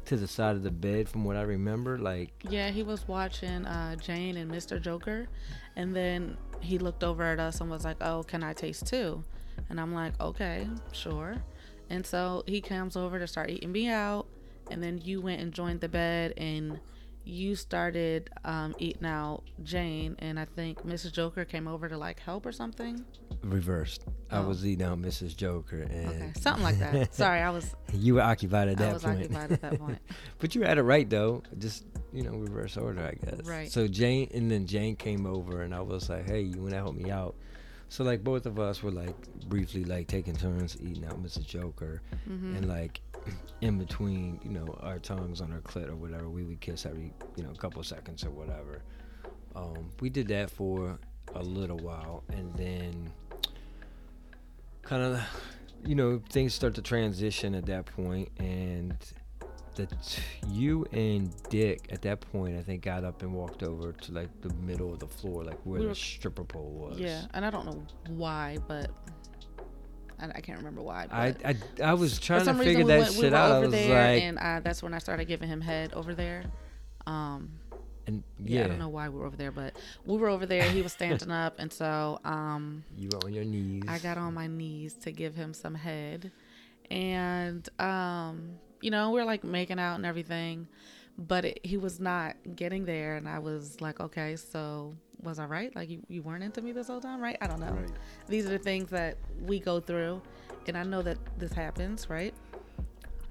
to 0.05 0.17
the 0.17 0.27
side 0.27 0.55
of 0.55 0.63
the 0.63 0.71
bed 0.71 1.07
from 1.07 1.23
what 1.23 1.35
I 1.37 1.41
remember, 1.43 1.97
like 1.97 2.31
Yeah, 2.49 2.69
he 2.69 2.83
was 2.83 3.07
watching 3.07 3.65
uh, 3.65 3.95
Jane 3.97 4.37
and 4.37 4.51
Mr. 4.51 4.81
Joker, 4.81 5.27
and 5.75 5.95
then 5.95 6.37
he 6.59 6.79
looked 6.79 7.03
over 7.03 7.23
at 7.23 7.39
us 7.39 7.61
and 7.61 7.69
was 7.69 7.85
like, 7.85 7.97
"Oh, 8.01 8.23
can 8.23 8.43
I 8.43 8.53
taste 8.53 8.87
too?" 8.87 9.23
And 9.69 9.79
I'm 9.79 9.93
like, 9.93 10.19
"Okay, 10.19 10.67
sure." 10.91 11.35
And 11.89 12.05
so 12.05 12.43
he 12.47 12.61
comes 12.61 12.95
over 12.95 13.19
to 13.19 13.27
start 13.27 13.49
eating 13.49 13.71
me 13.71 13.89
out, 13.89 14.25
and 14.71 14.81
then 14.81 14.99
you 15.03 15.21
went 15.21 15.41
and 15.41 15.51
joined 15.51 15.81
the 15.81 15.89
bed, 15.89 16.33
and 16.37 16.79
you 17.23 17.55
started 17.55 18.29
um, 18.43 18.73
eating 18.79 19.05
out 19.05 19.43
Jane, 19.63 20.15
and 20.19 20.39
I 20.39 20.45
think 20.45 20.85
Mrs. 20.85 21.13
Joker 21.13 21.45
came 21.45 21.67
over 21.67 21.87
to 21.87 21.97
like 21.97 22.19
help 22.19 22.45
or 22.45 22.51
something. 22.51 23.03
reversed. 23.43 24.05
I 24.29 24.37
Oh. 24.39 24.47
was 24.47 24.65
eating 24.65 24.85
out 24.85 24.99
Mrs. 24.99 25.35
Joker, 25.35 25.81
and 25.83 26.07
Okay, 26.09 26.31
something 26.39 26.63
like 26.63 26.79
that. 26.79 27.13
Sorry, 27.13 27.41
I 27.41 27.49
was 27.49 27.75
you 27.93 28.15
were 28.15 28.21
occupied 28.21 28.69
at 28.69 28.77
that 28.77 28.89
I 28.89 28.93
was 28.93 29.03
point. 29.03 29.17
occupied 29.19 29.51
at 29.51 29.61
that 29.61 29.79
point. 29.79 29.99
But 30.39 30.55
you 30.55 30.61
had 30.63 30.77
it 30.77 30.83
right 30.83 31.09
though. 31.09 31.43
Just 31.57 31.85
you 32.13 32.23
know, 32.23 32.31
reverse 32.31 32.75
order, 32.77 33.01
I 33.07 33.13
guess. 33.25 33.45
Right. 33.45 33.71
So 33.71 33.87
Jane 33.87 34.29
and 34.33 34.49
then 34.51 34.65
Jane 34.67 34.95
came 34.95 35.25
over 35.25 35.61
and 35.61 35.73
I 35.73 35.81
was 35.81 36.09
like, 36.09 36.27
Hey, 36.27 36.41
you 36.41 36.61
wanna 36.61 36.75
help 36.75 36.95
me 36.95 37.09
out? 37.11 37.35
So 37.91 38.05
like 38.05 38.23
both 38.23 38.45
of 38.45 38.57
us 38.57 38.81
were 38.81 38.89
like 38.89 39.15
briefly 39.49 39.83
like 39.83 40.07
taking 40.07 40.33
turns 40.33 40.77
eating 40.79 41.03
out 41.03 41.21
Mr. 41.21 41.45
Joker 41.45 42.01
hmm 42.25 42.55
and 42.55 42.69
like 42.69 43.01
in 43.61 43.77
between, 43.77 44.39
you 44.43 44.49
know, 44.49 44.79
our 44.79 44.97
tongues 44.97 45.41
on 45.41 45.51
our 45.51 45.59
clit 45.59 45.89
or 45.89 45.97
whatever, 45.97 46.29
we 46.29 46.45
would 46.45 46.61
kiss 46.61 46.85
every, 46.85 47.11
you 47.35 47.43
know, 47.43 47.51
couple 47.51 47.83
seconds 47.83 48.23
or 48.23 48.29
whatever. 48.31 48.81
Um, 49.57 49.89
we 49.99 50.09
did 50.09 50.29
that 50.29 50.49
for 50.49 50.97
a 51.35 51.43
little 51.43 51.79
while 51.79 52.23
and 52.29 52.55
then 52.55 53.11
kind 54.83 55.03
of 55.03 55.21
you 55.85 55.95
know 55.95 56.21
things 56.29 56.53
start 56.53 56.75
to 56.75 56.81
transition 56.81 57.53
at 57.55 57.65
that 57.65 57.85
point 57.85 58.29
and 58.39 58.95
the 59.75 59.85
t- 59.85 60.21
you 60.49 60.85
and 60.91 61.33
dick 61.49 61.87
at 61.91 62.01
that 62.01 62.19
point 62.19 62.57
i 62.57 62.61
think 62.61 62.83
got 62.83 63.03
up 63.03 63.21
and 63.21 63.33
walked 63.33 63.63
over 63.63 63.91
to 63.93 64.11
like 64.11 64.29
the 64.41 64.53
middle 64.55 64.91
of 64.91 64.99
the 64.99 65.07
floor 65.07 65.43
like 65.43 65.59
where 65.63 65.79
We 65.81 65.87
the 65.87 65.95
stripper 65.95 66.43
pole 66.43 66.69
was 66.71 66.99
Yeah, 66.99 67.23
and 67.33 67.45
I 67.45 67.49
don't 67.49 67.65
know 67.65 67.81
why, 68.09 68.57
but 68.67 68.91
I, 70.19 70.27
I 70.35 70.41
can't 70.41 70.57
remember 70.59 70.81
why. 70.81 71.07
I, 71.11 71.35
I 71.43 71.55
i 71.83 71.93
was 71.93 72.19
trying 72.19 72.45
to 72.45 72.53
figure 72.53 72.83
reason, 72.83 72.85
we 72.85 72.91
that 72.93 72.99
went, 72.99 73.09
we 73.15 73.21
shit 73.21 73.31
were 73.31 73.37
out 73.37 73.51
i 73.51 73.55
over 73.55 73.65
was 73.67 73.71
there, 73.71 74.13
like 74.13 74.23
and 74.23 74.37
uh, 74.37 74.59
that's 74.63 74.83
when 74.83 74.93
I 74.93 74.99
started 74.99 75.25
giving 75.25 75.49
him 75.49 75.61
head 75.61 75.93
over 75.93 76.13
there. 76.13 76.43
Um, 77.07 77.51
and 78.07 78.23
yeah, 78.39 78.59
yeah, 78.59 78.65
I 78.65 78.67
don't 78.67 78.79
know 78.79 78.89
why 78.89 79.09
we 79.09 79.19
were 79.19 79.25
over 79.25 79.35
there, 79.37 79.51
but 79.51 79.75
we 80.05 80.17
were 80.17 80.29
over 80.29 80.45
there. 80.45 80.63
He 80.63 80.81
was 80.81 80.91
standing 80.91 81.31
up, 81.31 81.55
and 81.59 81.71
so 81.71 82.19
um, 82.23 82.83
you 82.97 83.09
were 83.11 83.19
on 83.25 83.33
your 83.33 83.45
knees 83.45 83.83
I 83.87 83.97
got 83.99 84.17
on 84.17 84.33
my 84.33 84.47
knees 84.47 84.93
to 85.03 85.11
give 85.11 85.35
him 85.35 85.53
some 85.53 85.75
head, 85.75 86.31
and 86.91 87.67
um, 87.79 88.59
you 88.81 88.91
know, 88.91 89.11
we 89.11 89.19
are 89.21 89.25
like 89.25 89.43
making 89.43 89.79
out 89.79 89.95
and 89.95 90.05
everything, 90.05 90.67
but 91.17 91.45
it, 91.45 91.59
he 91.63 91.77
was 91.77 91.99
not 91.99 92.35
getting 92.55 92.85
there, 92.85 93.15
and 93.15 93.27
I 93.27 93.39
was 93.39 93.79
like, 93.81 93.99
okay, 93.99 94.35
so 94.35 94.93
was 95.21 95.39
I 95.39 95.45
right? 95.45 95.75
Like 95.75 95.89
you, 95.89 95.99
you 96.07 96.23
weren't 96.23 96.43
into 96.43 96.61
me 96.61 96.71
this 96.71 96.87
whole 96.87 97.01
time, 97.01 97.21
right? 97.21 97.37
I 97.41 97.47
don't 97.47 97.59
know. 97.59 97.71
Right. 97.71 97.89
These 98.27 98.45
are 98.47 98.49
the 98.49 98.57
things 98.59 98.89
that 98.89 99.17
we 99.45 99.59
go 99.59 99.79
through, 99.79 100.21
and 100.67 100.77
I 100.77 100.83
know 100.83 101.01
that 101.01 101.17
this 101.37 101.53
happens, 101.53 102.09
right? 102.09 102.33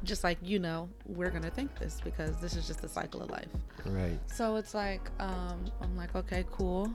Just 0.05 0.25
like 0.25 0.39
you 0.43 0.59
know, 0.59 0.89
we're 1.07 1.31
gonna 1.31 1.51
think 1.51 1.79
this 1.79 2.01
because 2.03 2.37
this 2.37 2.57
is 2.57 2.67
just 2.67 2.81
the 2.81 2.89
cycle 2.89 3.23
of 3.23 3.31
life. 3.31 3.49
right 3.87 4.19
So 4.27 4.57
it's 4.57 4.75
like, 4.75 5.11
um, 5.19 5.65
I'm 5.81 5.97
like, 5.97 6.15
okay, 6.15 6.45
cool. 6.51 6.91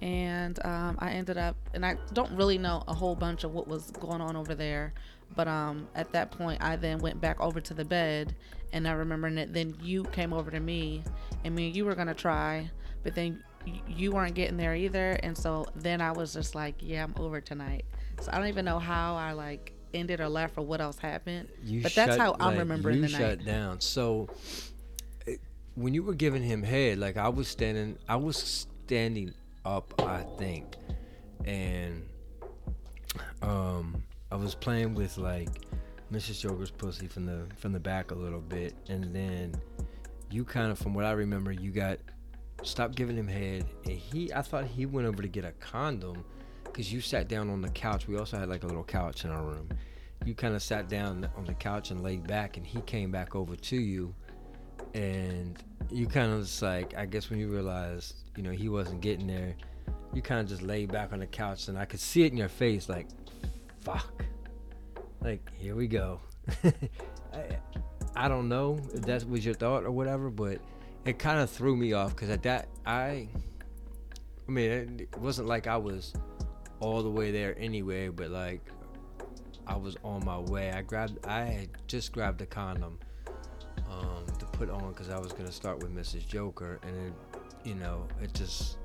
And 0.00 0.58
um, 0.64 0.96
I 0.98 1.12
ended 1.12 1.38
up, 1.38 1.56
and 1.74 1.86
I 1.86 1.96
don't 2.12 2.32
really 2.32 2.58
know 2.58 2.82
a 2.88 2.94
whole 2.94 3.14
bunch 3.14 3.44
of 3.44 3.52
what 3.52 3.68
was 3.68 3.90
going 3.92 4.20
on 4.20 4.36
over 4.36 4.54
there. 4.54 4.92
But 5.34 5.48
um, 5.48 5.88
at 5.94 6.12
that 6.12 6.30
point, 6.30 6.62
I 6.62 6.76
then 6.76 6.98
went 6.98 7.20
back 7.20 7.40
over 7.40 7.60
to 7.60 7.72
the 7.74 7.84
bed, 7.84 8.34
and 8.72 8.86
I 8.86 8.92
remember 8.92 9.30
that 9.34 9.54
then 9.54 9.74
you 9.80 10.04
came 10.04 10.32
over 10.32 10.50
to 10.50 10.60
me, 10.60 11.04
and 11.44 11.54
me 11.54 11.68
and 11.68 11.76
you 11.76 11.84
were 11.84 11.94
gonna 11.94 12.14
try, 12.14 12.70
but 13.02 13.14
then 13.14 13.42
you 13.86 14.12
weren't 14.12 14.34
getting 14.34 14.56
there 14.56 14.74
either. 14.74 15.12
And 15.22 15.36
so 15.36 15.66
then 15.74 16.00
I 16.00 16.12
was 16.12 16.32
just 16.32 16.54
like, 16.54 16.74
yeah, 16.80 17.04
I'm 17.04 17.14
over 17.16 17.40
tonight. 17.40 17.84
So 18.20 18.30
I 18.32 18.38
don't 18.38 18.48
even 18.48 18.64
know 18.64 18.78
how 18.78 19.16
I 19.16 19.32
like 19.32 19.72
ended 19.94 20.20
or 20.20 20.28
left 20.28 20.56
or 20.58 20.64
what 20.64 20.80
else 20.80 20.98
happened. 20.98 21.48
you 21.64 21.82
but 21.82 21.94
that's 21.94 22.12
shut- 22.12 22.18
how 22.20 22.32
I'm 22.40 22.50
like, 22.52 22.58
remembering 22.58 22.96
you 22.96 23.02
the 23.02 23.08
shut 23.08 23.38
night. 23.38 23.44
down. 23.44 23.80
So 23.80 24.28
it, 25.26 25.40
when 25.74 25.94
you 25.94 26.02
were 26.02 26.14
giving 26.14 26.42
him 26.42 26.62
head 26.62 26.98
like 26.98 27.16
i 27.16 27.28
was 27.28 27.48
standing 27.48 27.96
i 28.08 28.16
was 28.16 28.36
standing 28.36 29.32
up 29.64 29.92
i 30.02 30.22
think. 30.38 30.76
And 31.44 32.02
um 33.42 34.02
i 34.30 34.36
was 34.36 34.54
playing 34.54 34.94
with 34.94 35.18
like 35.18 35.48
mrs 36.12 36.40
joker's 36.40 36.70
pussy 36.70 37.06
from 37.06 37.24
the 37.26 37.46
from 37.56 37.72
the 37.72 37.80
back 37.80 38.10
a 38.10 38.14
little 38.14 38.40
bit. 38.40 38.74
And 38.88 39.14
then 39.14 39.54
you 40.30 40.44
kind 40.44 40.70
of 40.72 40.78
from 40.78 40.94
what 40.94 41.04
i 41.04 41.12
remember 41.12 41.52
you 41.52 41.70
got 41.70 41.98
stopped 42.62 42.94
giving 42.94 43.16
him 43.16 43.26
head. 43.28 43.64
And 43.84 43.94
he 43.98 44.32
i 44.32 44.42
thought 44.42 44.66
he 44.66 44.86
went 44.86 45.06
over 45.08 45.22
to 45.22 45.28
get 45.28 45.44
a 45.44 45.52
condom 45.52 46.24
because 46.72 46.92
you 46.92 47.00
sat 47.00 47.28
down 47.28 47.50
on 47.50 47.60
the 47.60 47.68
couch. 47.68 48.08
We 48.08 48.16
also 48.16 48.38
had 48.38 48.48
like 48.48 48.62
a 48.62 48.66
little 48.66 48.84
couch 48.84 49.24
in 49.24 49.30
our 49.30 49.42
room. 49.42 49.68
You 50.24 50.34
kind 50.34 50.54
of 50.54 50.62
sat 50.62 50.88
down 50.88 51.28
on 51.36 51.44
the 51.44 51.54
couch 51.54 51.90
and 51.90 52.02
laid 52.02 52.26
back 52.26 52.56
and 52.56 52.66
he 52.66 52.80
came 52.82 53.10
back 53.10 53.34
over 53.34 53.56
to 53.56 53.76
you 53.76 54.14
and 54.94 55.58
you 55.90 56.06
kind 56.06 56.32
of 56.32 56.42
just 56.42 56.60
like 56.60 56.94
i 56.96 57.06
guess 57.06 57.30
when 57.30 57.38
you 57.38 57.48
realized 57.48 58.14
you 58.36 58.42
know 58.42 58.50
he 58.50 58.68
wasn't 58.68 59.00
getting 59.00 59.26
there 59.26 59.54
you 60.12 60.20
kind 60.20 60.40
of 60.40 60.46
just 60.46 60.60
laid 60.60 60.92
back 60.92 61.12
on 61.12 61.20
the 61.20 61.26
couch 61.26 61.68
and 61.68 61.78
i 61.78 61.84
could 61.84 62.00
see 62.00 62.24
it 62.24 62.32
in 62.32 62.36
your 62.36 62.48
face 62.48 62.88
like 62.88 63.06
fuck. 63.82 64.24
Like 65.20 65.52
here 65.56 65.74
we 65.74 65.86
go. 65.86 66.20
I, 67.32 67.58
I 68.14 68.28
don't 68.28 68.48
know 68.48 68.80
if 68.92 69.02
that 69.02 69.28
was 69.28 69.44
your 69.44 69.54
thought 69.54 69.84
or 69.84 69.90
whatever 69.90 70.30
but 70.30 70.58
it 71.04 71.18
kind 71.18 71.40
of 71.40 71.50
threw 71.50 71.76
me 71.76 71.92
off 71.92 72.10
because 72.10 72.30
at 72.30 72.42
that 72.42 72.68
i 72.84 73.28
i 74.48 74.50
mean 74.50 75.00
it 75.00 75.18
wasn't 75.18 75.48
like 75.48 75.66
i 75.66 75.76
was 75.76 76.12
all 76.82 77.02
the 77.02 77.10
way 77.10 77.30
there 77.30 77.56
anyway 77.58 78.08
but 78.08 78.30
like 78.30 78.60
I 79.66 79.76
was 79.76 79.96
on 80.04 80.24
my 80.24 80.38
way. 80.38 80.70
I 80.72 80.82
grabbed, 80.82 81.24
I 81.26 81.44
had 81.44 81.68
just 81.86 82.12
grabbed 82.12 82.40
a 82.42 82.46
condom 82.46 82.98
um, 83.90 84.24
to 84.38 84.44
put 84.46 84.70
on 84.70 84.92
because 84.92 85.10
I 85.10 85.18
was 85.18 85.32
gonna 85.32 85.52
start 85.52 85.82
with 85.82 85.94
Mrs. 85.94 86.26
Joker, 86.26 86.80
and 86.82 86.96
it, 87.06 87.12
you 87.64 87.74
know, 87.74 88.06
it 88.20 88.34
just, 88.34 88.78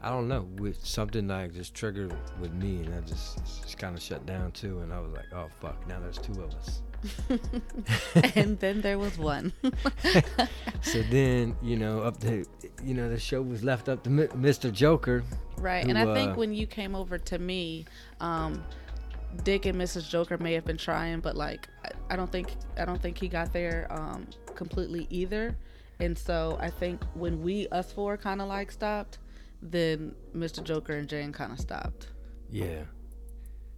I 0.00 0.08
don't 0.08 0.28
know, 0.28 0.48
with 0.56 0.84
something 0.84 1.28
like 1.28 1.52
just 1.52 1.74
triggered 1.74 2.16
with 2.40 2.52
me, 2.54 2.82
and 2.82 2.94
I 2.94 3.00
just, 3.00 3.38
just 3.62 3.78
kind 3.78 3.96
of 3.96 4.02
shut 4.02 4.24
down 4.26 4.52
too, 4.52 4.80
and 4.80 4.92
I 4.92 5.00
was 5.00 5.12
like, 5.12 5.26
oh 5.34 5.48
fuck, 5.60 5.86
now 5.86 6.00
there's 6.00 6.18
two 6.18 6.32
of 6.42 6.54
us. 6.54 6.82
and 8.34 8.58
then 8.60 8.80
there 8.80 8.98
was 8.98 9.18
one. 9.18 9.52
So 10.82 11.00
then, 11.02 11.56
you 11.62 11.76
know, 11.76 12.00
up 12.00 12.18
to, 12.20 12.44
you 12.82 12.94
know, 12.94 13.08
the 13.08 13.18
show 13.18 13.40
was 13.40 13.62
left 13.62 13.88
up 13.88 14.02
to 14.02 14.10
Mr. 14.10 14.70
Joker. 14.70 15.22
Right, 15.56 15.84
who, 15.84 15.90
and 15.90 15.98
I 15.98 16.12
think 16.12 16.32
uh, 16.32 16.34
when 16.34 16.52
you 16.52 16.66
came 16.66 16.96
over 16.96 17.18
to 17.18 17.38
me, 17.38 17.86
um, 18.20 18.64
Dick 19.44 19.64
and 19.66 19.80
Mrs. 19.80 20.08
Joker 20.08 20.38
may 20.38 20.54
have 20.54 20.64
been 20.64 20.76
trying, 20.76 21.20
but 21.20 21.36
like 21.36 21.68
I, 21.84 22.14
I 22.14 22.16
don't 22.16 22.30
think 22.30 22.56
I 22.76 22.84
don't 22.84 23.00
think 23.00 23.16
he 23.16 23.28
got 23.28 23.52
there 23.52 23.86
um, 23.90 24.26
completely 24.54 25.06
either. 25.08 25.56
And 26.00 26.18
so 26.18 26.58
I 26.60 26.68
think 26.68 27.02
when 27.14 27.40
we 27.42 27.68
us 27.68 27.92
four 27.92 28.16
kind 28.16 28.40
of 28.42 28.48
like 28.48 28.72
stopped, 28.72 29.18
then 29.62 30.14
Mr. 30.34 30.62
Joker 30.62 30.94
and 30.94 31.08
Jane 31.08 31.32
kind 31.32 31.52
of 31.52 31.60
stopped. 31.60 32.08
Yeah. 32.50 32.82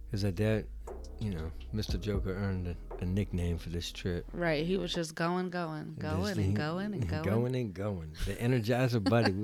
Because 0.07 0.23
at 0.25 0.35
that, 0.37 0.65
you 1.19 1.31
know, 1.31 1.51
Mr. 1.73 1.99
Joker 1.99 2.31
earned 2.35 2.67
a, 2.67 2.75
a 3.03 3.05
nickname 3.05 3.57
for 3.57 3.69
this 3.69 3.91
trip. 3.91 4.25
Right, 4.33 4.65
he 4.65 4.77
was 4.77 4.93
just 4.93 5.15
going, 5.15 5.49
going, 5.49 5.95
going, 5.99 6.31
and 6.37 6.39
he- 6.45 6.51
going 6.53 6.93
and 6.93 7.07
going. 7.07 7.23
going 7.23 7.55
and 7.55 7.73
going. 7.73 8.11
The 8.25 8.33
Energizer 8.35 9.03
Buddy. 9.03 9.43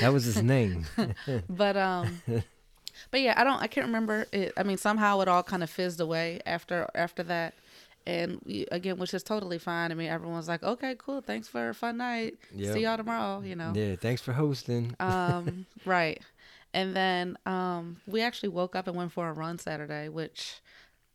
that 0.00 0.12
was 0.12 0.24
his 0.24 0.42
name. 0.54 0.86
But 1.48 1.76
um, 1.76 2.22
but 3.10 3.20
yeah, 3.20 3.34
I 3.36 3.44
don't. 3.44 3.62
I 3.62 3.66
can't 3.66 3.86
remember 3.86 4.26
it. 4.32 4.52
I 4.56 4.62
mean, 4.62 4.76
somehow 4.78 5.20
it 5.20 5.28
all 5.28 5.42
kind 5.42 5.62
of 5.62 5.70
fizzed 5.70 6.00
away 6.00 6.40
after 6.46 6.88
after 6.94 7.22
that. 7.24 7.54
And 8.06 8.40
we- 8.46 8.66
again, 8.72 8.96
which 8.98 9.12
is 9.14 9.22
totally 9.22 9.58
fine. 9.58 9.92
I 9.92 9.94
mean, 9.94 10.08
everyone's 10.08 10.48
like, 10.48 10.62
"Okay, 10.62 10.94
cool. 10.98 11.20
Thanks 11.20 11.48
for 11.48 11.68
a 11.68 11.74
fun 11.74 11.98
night. 11.98 12.38
Yep. 12.54 12.72
See 12.74 12.80
y'all 12.82 12.96
tomorrow." 12.96 13.42
You 13.42 13.56
know. 13.56 13.72
Yeah, 13.74 13.96
thanks 13.96 14.22
for 14.22 14.32
hosting. 14.32 14.94
Um, 15.00 15.66
right. 15.84 16.20
And 16.72 16.94
then 16.94 17.36
um, 17.46 17.96
we 18.06 18.22
actually 18.22 18.50
woke 18.50 18.76
up 18.76 18.86
and 18.86 18.96
went 18.96 19.10
for 19.12 19.28
a 19.28 19.32
run 19.32 19.58
Saturday, 19.58 20.08
which 20.08 20.60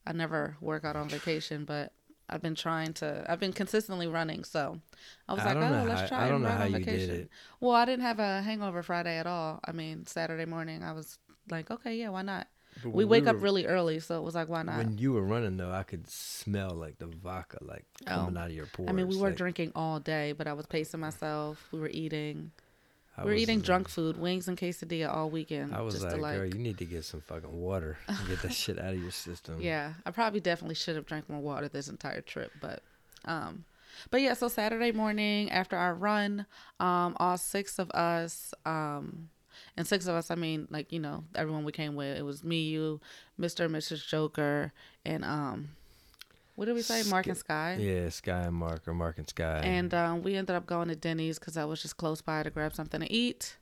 I 0.08 0.14
never 0.14 0.56
work 0.62 0.86
out 0.86 0.96
on 0.96 1.10
vacation, 1.10 1.66
but 1.66 1.92
I've 2.30 2.42
been 2.42 2.56
trying 2.56 2.94
to. 2.96 3.24
I've 3.30 3.40
been 3.40 3.54
consistently 3.54 4.08
running, 4.08 4.44
so 4.44 4.80
I 5.28 5.34
was 5.34 5.44
I 5.44 5.54
like, 5.54 5.58
"Oh, 5.58 5.84
let's 5.88 6.02
how- 6.02 6.08
try 6.08 6.26
I 6.26 6.30
don't 6.30 6.36
and 6.38 6.44
know 6.44 6.50
run 6.50 6.58
how 6.58 6.64
on 6.66 6.72
you 6.72 6.78
did 6.80 6.86
vacation." 6.86 7.16
it. 7.22 7.30
Well, 7.60 7.72
I 7.74 7.86
didn't 7.86 8.02
have 8.04 8.20
a 8.20 8.42
hangover 8.42 8.82
Friday 8.84 9.18
at 9.18 9.28
all. 9.28 9.60
I 9.66 9.72
mean, 9.72 10.06
Saturday 10.08 10.46
morning, 10.46 10.84
I 10.84 10.92
was 10.94 11.18
like, 11.50 11.70
"Okay, 11.72 11.98
yeah, 11.98 12.10
why 12.10 12.24
not?" 12.24 12.48
We 12.84 12.90
when 12.92 13.08
wake 13.10 13.28
up 13.28 13.42
really 13.42 13.68
early, 13.68 14.00
so 14.00 14.18
it 14.20 14.24
was 14.24 14.36
like, 14.36 14.50
"Why 14.50 14.64
not?" 14.64 14.78
When 14.78 14.98
you 14.98 15.14
were 15.14 15.24
running, 15.24 15.56
though, 15.58 15.72
I 15.72 15.84
could 15.84 16.10
smell 16.10 16.72
like 16.72 16.98
the 16.98 17.06
vodka 17.08 17.60
like 17.62 17.86
coming 18.06 18.36
Oh. 18.38 18.42
out 18.42 18.48
of 18.50 18.56
your 18.56 18.66
pores. 18.66 18.90
I 18.90 18.92
mean, 18.92 19.08
we 19.08 19.18
were 19.18 19.30
like, 19.30 19.38
drinking 19.38 19.72
all 19.76 20.00
day, 20.00 20.32
but 20.34 20.48
I 20.48 20.54
was 20.54 20.66
pacing 20.66 21.00
myself. 21.00 21.68
We 21.72 21.80
were 21.80 21.90
eating. 21.90 22.52
I 23.18 23.24
We're 23.24 23.34
was 23.34 23.44
eating 23.44 23.62
drunk 23.62 23.88
food, 23.88 24.18
wings 24.18 24.48
and 24.48 24.58
quesadilla 24.58 25.14
all 25.14 25.30
weekend. 25.30 25.74
I 25.74 25.82
was 25.82 25.94
just 25.94 26.06
like, 26.06 26.18
like 26.18 26.38
girl, 26.38 26.46
you 26.46 26.60
need 26.60 26.78
to 26.80 26.86
get 26.86 27.06
some 27.06 27.22
fucking 27.22 27.52
water. 27.52 27.98
and 28.08 28.28
Get 28.28 28.42
that 28.42 28.54
shit 28.54 28.78
out 28.78 28.94
of 28.94 29.02
your 29.02 29.12
system. 29.12 29.62
Yeah, 29.62 29.94
I 30.06 30.12
probably 30.12 30.42
definitely 30.42 30.76
should 30.76 30.96
have 30.96 31.06
drank 31.06 31.30
more 31.30 31.40
water 31.40 31.70
this 31.70 31.88
entire 31.88 32.22
trip, 32.22 32.52
but 32.62 32.82
um 33.24 33.64
but 34.12 34.22
yeah, 34.22 34.34
so 34.34 34.50
Saturday 34.50 34.92
morning 34.92 35.50
after 35.50 35.78
our 35.78 35.94
run, 35.96 36.46
um 36.80 37.16
all 37.20 37.38
six 37.38 37.80
of 37.80 37.90
us 37.92 38.54
um 38.66 39.30
and 39.78 39.88
six 39.88 40.08
of 40.08 40.16
us, 40.16 40.30
I 40.30 40.36
mean 40.36 40.68
like, 40.70 40.92
you 40.92 41.00
know, 41.00 41.24
everyone 41.36 41.64
we 41.64 41.72
came 41.72 41.96
with. 41.96 42.18
It 42.18 42.24
was 42.24 42.44
me, 42.44 42.64
you, 42.64 43.00
Mr. 43.40 43.66
and 43.66 43.74
Mrs. 43.74 44.06
Joker, 44.06 44.74
and 45.06 45.24
um 45.24 45.70
what 46.56 46.66
did 46.66 46.76
we 46.76 46.82
say? 46.82 47.04
Mark 47.10 47.28
and 47.28 47.38
Sky. 47.38 47.78
Yeah, 47.80 48.10
Sky 48.10 48.42
and 48.42 48.56
Mark 48.56 48.88
or 48.88 48.94
Mark 48.94 49.18
and 49.18 49.28
Sky. 49.28 49.62
And 49.64 49.94
um, 49.94 50.24
we 50.24 50.36
ended 50.36 50.56
up 50.56 50.66
going 50.66 50.88
to 50.88 50.96
Denny's 50.96 51.38
because 51.40 51.58
I 51.58 51.66
was 51.66 51.82
just 51.82 51.98
close 51.98 52.22
by 52.22 52.44
to 52.44 52.50
grab 52.50 52.74
something 52.74 53.02
to 53.02 53.12
eat. 53.12 53.58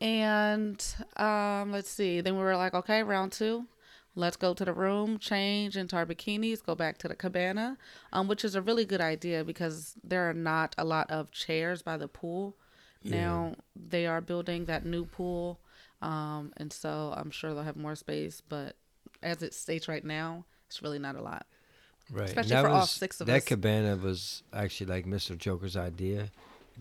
And 0.00 0.84
um, 1.16 1.72
let's 1.72 1.90
see. 1.90 2.20
Then 2.20 2.36
we 2.36 2.42
were 2.42 2.56
like, 2.56 2.74
okay, 2.74 3.02
round 3.02 3.32
two. 3.32 3.66
Let's 4.14 4.36
go 4.36 4.54
to 4.54 4.64
the 4.64 4.72
room, 4.72 5.18
change 5.18 5.76
into 5.76 5.94
our 5.94 6.06
bikinis, 6.06 6.64
go 6.64 6.74
back 6.74 6.96
to 6.98 7.08
the 7.08 7.14
cabana, 7.14 7.76
um, 8.14 8.28
which 8.28 8.46
is 8.46 8.54
a 8.54 8.62
really 8.62 8.86
good 8.86 9.02
idea 9.02 9.44
because 9.44 9.94
there 10.02 10.28
are 10.30 10.34
not 10.34 10.74
a 10.78 10.84
lot 10.84 11.10
of 11.10 11.30
chairs 11.32 11.82
by 11.82 11.98
the 11.98 12.08
pool. 12.08 12.56
Now 13.04 13.54
they 13.76 14.06
are 14.06 14.20
building 14.20 14.64
that 14.64 14.84
new 14.84 15.04
pool, 15.04 15.60
um, 16.02 16.52
and 16.56 16.72
so 16.72 17.14
I'm 17.16 17.30
sure 17.30 17.54
they'll 17.54 17.62
have 17.62 17.76
more 17.76 17.94
space. 17.94 18.40
But 18.40 18.74
as 19.22 19.42
it 19.42 19.54
states 19.54 19.86
right 19.86 20.04
now, 20.04 20.44
it's 20.66 20.82
really 20.82 20.98
not 20.98 21.14
a 21.14 21.22
lot. 21.22 21.46
Right. 22.10 22.28
especially 22.28 22.50
that 22.50 22.62
for 22.62 22.68
all 22.70 22.86
six 22.86 23.20
of 23.20 23.26
that 23.26 23.38
us. 23.38 23.44
cabana 23.44 23.96
was 23.96 24.42
actually 24.52 24.86
like 24.86 25.06
Mr. 25.06 25.36
Joker's 25.36 25.76
idea. 25.76 26.30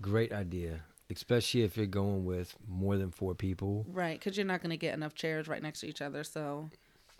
Great 0.01 0.31
idea, 0.33 0.81
especially 1.09 1.63
if 1.63 1.77
you're 1.77 1.85
going 1.85 2.25
with 2.25 2.55
more 2.67 2.97
than 2.97 3.11
four 3.11 3.33
people. 3.35 3.85
Right, 3.89 4.19
because 4.19 4.37
you're 4.37 4.45
not 4.45 4.61
going 4.61 4.71
to 4.71 4.77
get 4.77 4.93
enough 4.93 5.15
chairs 5.15 5.47
right 5.47 5.61
next 5.61 5.79
to 5.81 5.87
each 5.87 6.01
other. 6.01 6.23
So 6.23 6.69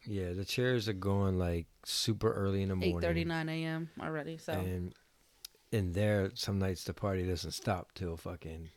Yeah, 0.05 0.33
the 0.33 0.45
chairs 0.45 0.87
are 0.89 0.93
going 0.93 1.39
like 1.39 1.67
super 1.85 2.31
early 2.31 2.61
in 2.61 2.69
the 2.69 2.75
morning. 2.75 2.99
thirty 3.01 3.23
nine 3.25 3.47
a.m. 3.49 3.89
already. 4.01 4.37
So 4.37 4.53
And 4.53 4.93
in 5.71 5.93
there, 5.93 6.31
some 6.35 6.59
nights 6.59 6.83
the 6.83 6.93
party 6.93 7.23
doesn't 7.27 7.51
stop 7.51 7.89
till 7.95 8.17
fucking 8.17 8.69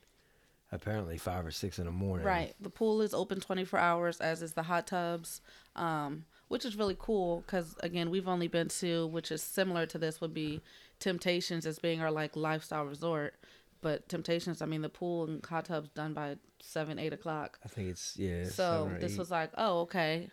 apparently 0.70 1.16
five 1.16 1.46
or 1.46 1.50
six 1.50 1.78
in 1.78 1.86
the 1.86 1.90
morning. 1.90 2.26
right, 2.26 2.54
the 2.60 2.70
pool 2.70 3.00
is 3.00 3.14
open 3.14 3.40
twenty 3.40 3.64
four 3.64 3.78
hours, 3.80 4.20
as 4.20 4.42
is 4.42 4.52
the 4.52 4.62
hot 4.64 4.86
tubs, 4.86 5.40
um, 5.76 6.24
which 6.48 6.64
is 6.64 6.76
really 6.76 6.96
cool 6.98 7.42
because 7.46 7.76
again, 7.80 8.10
we've 8.10 8.28
only 8.28 8.48
been 8.48 8.68
to, 8.68 9.06
which 9.06 9.30
is 9.30 9.42
similar 9.42 9.86
to 9.86 9.98
this, 9.98 10.20
would 10.20 10.34
be 10.34 10.60
Temptations 10.98 11.64
as 11.64 11.78
being 11.78 12.00
our 12.00 12.10
like 12.10 12.34
lifestyle 12.34 12.84
resort. 12.84 13.34
But 13.80 14.08
Temptations, 14.08 14.60
I 14.60 14.66
mean, 14.66 14.82
the 14.82 14.88
pool 14.88 15.24
and 15.24 15.44
hot 15.44 15.66
tubs 15.66 15.90
done 15.90 16.12
by 16.12 16.36
seven 16.60 16.98
eight 16.98 17.12
o'clock. 17.12 17.58
I 17.64 17.68
think 17.68 17.90
it's 17.90 18.16
yeah. 18.16 18.44
So 18.44 18.90
this 18.98 19.12
eight. 19.12 19.18
was 19.18 19.30
like, 19.30 19.50
oh, 19.56 19.80
okay. 19.80 20.30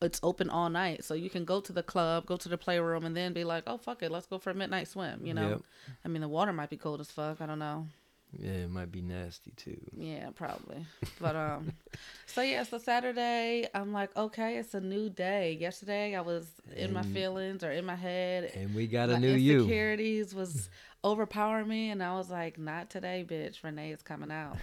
It's 0.00 0.18
open 0.24 0.50
all 0.50 0.68
night, 0.68 1.04
so 1.04 1.14
you 1.14 1.30
can 1.30 1.44
go 1.44 1.60
to 1.60 1.72
the 1.72 1.82
club, 1.82 2.26
go 2.26 2.36
to 2.36 2.48
the 2.48 2.58
playroom, 2.58 3.04
and 3.04 3.16
then 3.16 3.32
be 3.32 3.44
like, 3.44 3.62
"Oh 3.68 3.78
fuck 3.78 4.02
it, 4.02 4.10
let's 4.10 4.26
go 4.26 4.36
for 4.36 4.50
a 4.50 4.54
midnight 4.54 4.88
swim." 4.88 5.24
You 5.24 5.32
know, 5.32 5.48
Yep. 5.50 5.62
I 6.04 6.08
mean, 6.08 6.22
the 6.22 6.28
water 6.28 6.52
might 6.52 6.70
be 6.70 6.76
cold 6.76 7.00
as 7.00 7.08
fuck. 7.12 7.40
I 7.40 7.46
don't 7.46 7.60
know. 7.60 7.86
Yeah, 8.38 8.50
it 8.50 8.70
might 8.70 8.90
be 8.90 9.02
nasty 9.02 9.52
too. 9.56 9.78
Yeah, 9.96 10.30
probably. 10.34 10.86
But 11.20 11.36
um, 11.36 11.72
so 12.26 12.40
yeah, 12.42 12.62
so 12.62 12.78
Saturday, 12.78 13.68
I'm 13.74 13.92
like, 13.92 14.16
okay, 14.16 14.56
it's 14.56 14.74
a 14.74 14.80
new 14.80 15.10
day. 15.10 15.56
Yesterday, 15.60 16.16
I 16.16 16.22
was 16.22 16.46
in 16.74 16.92
my 16.92 17.02
feelings 17.02 17.62
or 17.62 17.70
in 17.70 17.84
my 17.84 17.94
head. 17.94 18.52
And 18.54 18.74
we 18.74 18.86
got 18.86 19.10
a 19.10 19.18
new 19.18 19.32
you. 19.32 19.60
insecurities 19.60 20.34
was 20.34 20.70
overpowering 21.04 21.68
me, 21.68 21.90
and 21.90 22.02
I 22.02 22.16
was 22.16 22.30
like, 22.30 22.58
not 22.58 22.88
today, 22.88 23.24
bitch. 23.28 23.62
Renee 23.62 23.92
is 23.92 24.02
coming 24.02 24.30
out. 24.30 24.56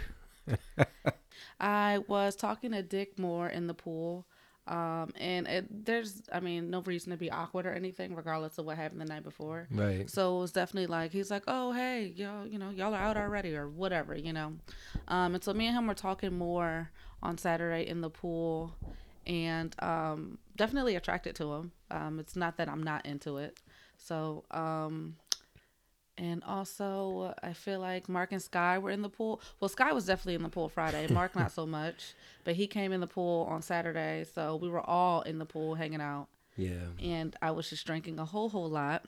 I 1.60 2.00
was 2.08 2.36
talking 2.36 2.72
to 2.72 2.82
Dick 2.82 3.20
more 3.20 3.48
in 3.48 3.68
the 3.68 3.74
pool. 3.74 4.26
Um, 4.70 5.10
and 5.20 5.48
it, 5.48 5.86
there's, 5.86 6.22
I 6.32 6.40
mean, 6.40 6.70
no 6.70 6.82
reason 6.82 7.12
to 7.12 7.18
be 7.18 7.32
awkward 7.32 7.66
or 7.66 7.74
anything, 7.74 8.16
regardless 8.16 8.60
of 8.60 8.66
what 8.66 8.78
happened 8.78 9.02
the 9.02 9.06
night 9.06 9.24
before. 9.24 9.68
Right. 9.72 10.08
So 10.08 10.38
it 10.38 10.42
was 10.42 10.52
definitely 10.52 10.86
like 10.86 11.12
he's 11.12 11.32
like, 11.32 11.44
oh 11.48 11.72
hey, 11.72 12.14
y'all, 12.16 12.46
you 12.46 12.60
know, 12.60 12.70
y'all 12.70 12.94
are 12.94 13.02
out 13.02 13.18
already 13.18 13.56
or 13.56 13.68
whatever, 13.68 14.16
you 14.16 14.32
know. 14.32 14.54
Um, 15.08 15.34
and 15.34 15.44
so 15.44 15.54
me 15.54 15.66
and 15.66 15.76
him 15.76 15.88
were 15.88 15.96
talking 15.96 16.38
more 16.38 16.92
on 17.24 17.40
Saturday 17.40 17.88
in 17.88 18.02
the 18.02 18.12
pool, 18.12 18.76
and 19.26 19.76
um, 19.80 20.38
definitely 20.56 20.96
attracted 20.96 21.36
to 21.38 21.52
him. 21.52 21.72
Um, 21.90 22.20
it's 22.20 22.36
not 22.36 22.58
that 22.58 22.70
I'm 22.70 22.84
not 22.84 23.08
into 23.08 23.38
it. 23.38 23.60
So 23.98 24.46
um, 24.52 25.16
and 26.20 26.44
also 26.44 27.34
I 27.42 27.54
feel 27.54 27.80
like 27.80 28.08
Mark 28.10 28.32
and 28.32 28.42
Sky 28.42 28.78
were 28.78 28.92
in 28.92 29.02
the 29.02 29.10
pool. 29.10 29.42
Well, 29.60 29.70
Sky 29.70 29.92
was 29.94 30.06
definitely 30.06 30.36
in 30.36 30.44
the 30.44 30.50
pool 30.50 30.70
Friday. 30.70 31.08
Mark 31.12 31.36
not 31.36 31.52
so 31.52 31.66
much, 31.80 32.14
but 32.44 32.54
he 32.56 32.68
came 32.68 32.92
in 32.92 33.00
the 33.00 33.08
pool 33.08 33.48
on 33.50 33.62
Saturday. 33.62 34.26
So 34.36 34.56
we 34.58 34.70
were 34.70 34.82
all 34.88 35.22
in 35.22 35.40
the 35.40 35.46
pool 35.46 35.76
hanging 35.76 36.02
out, 36.02 36.28
Yeah. 36.58 36.74
and 37.02 37.36
I 37.42 37.52
was 37.52 37.70
just 37.70 37.86
drinking 37.88 38.20
a 38.20 38.26
whole 38.26 38.50
whole 38.50 38.70
lot. 38.70 39.06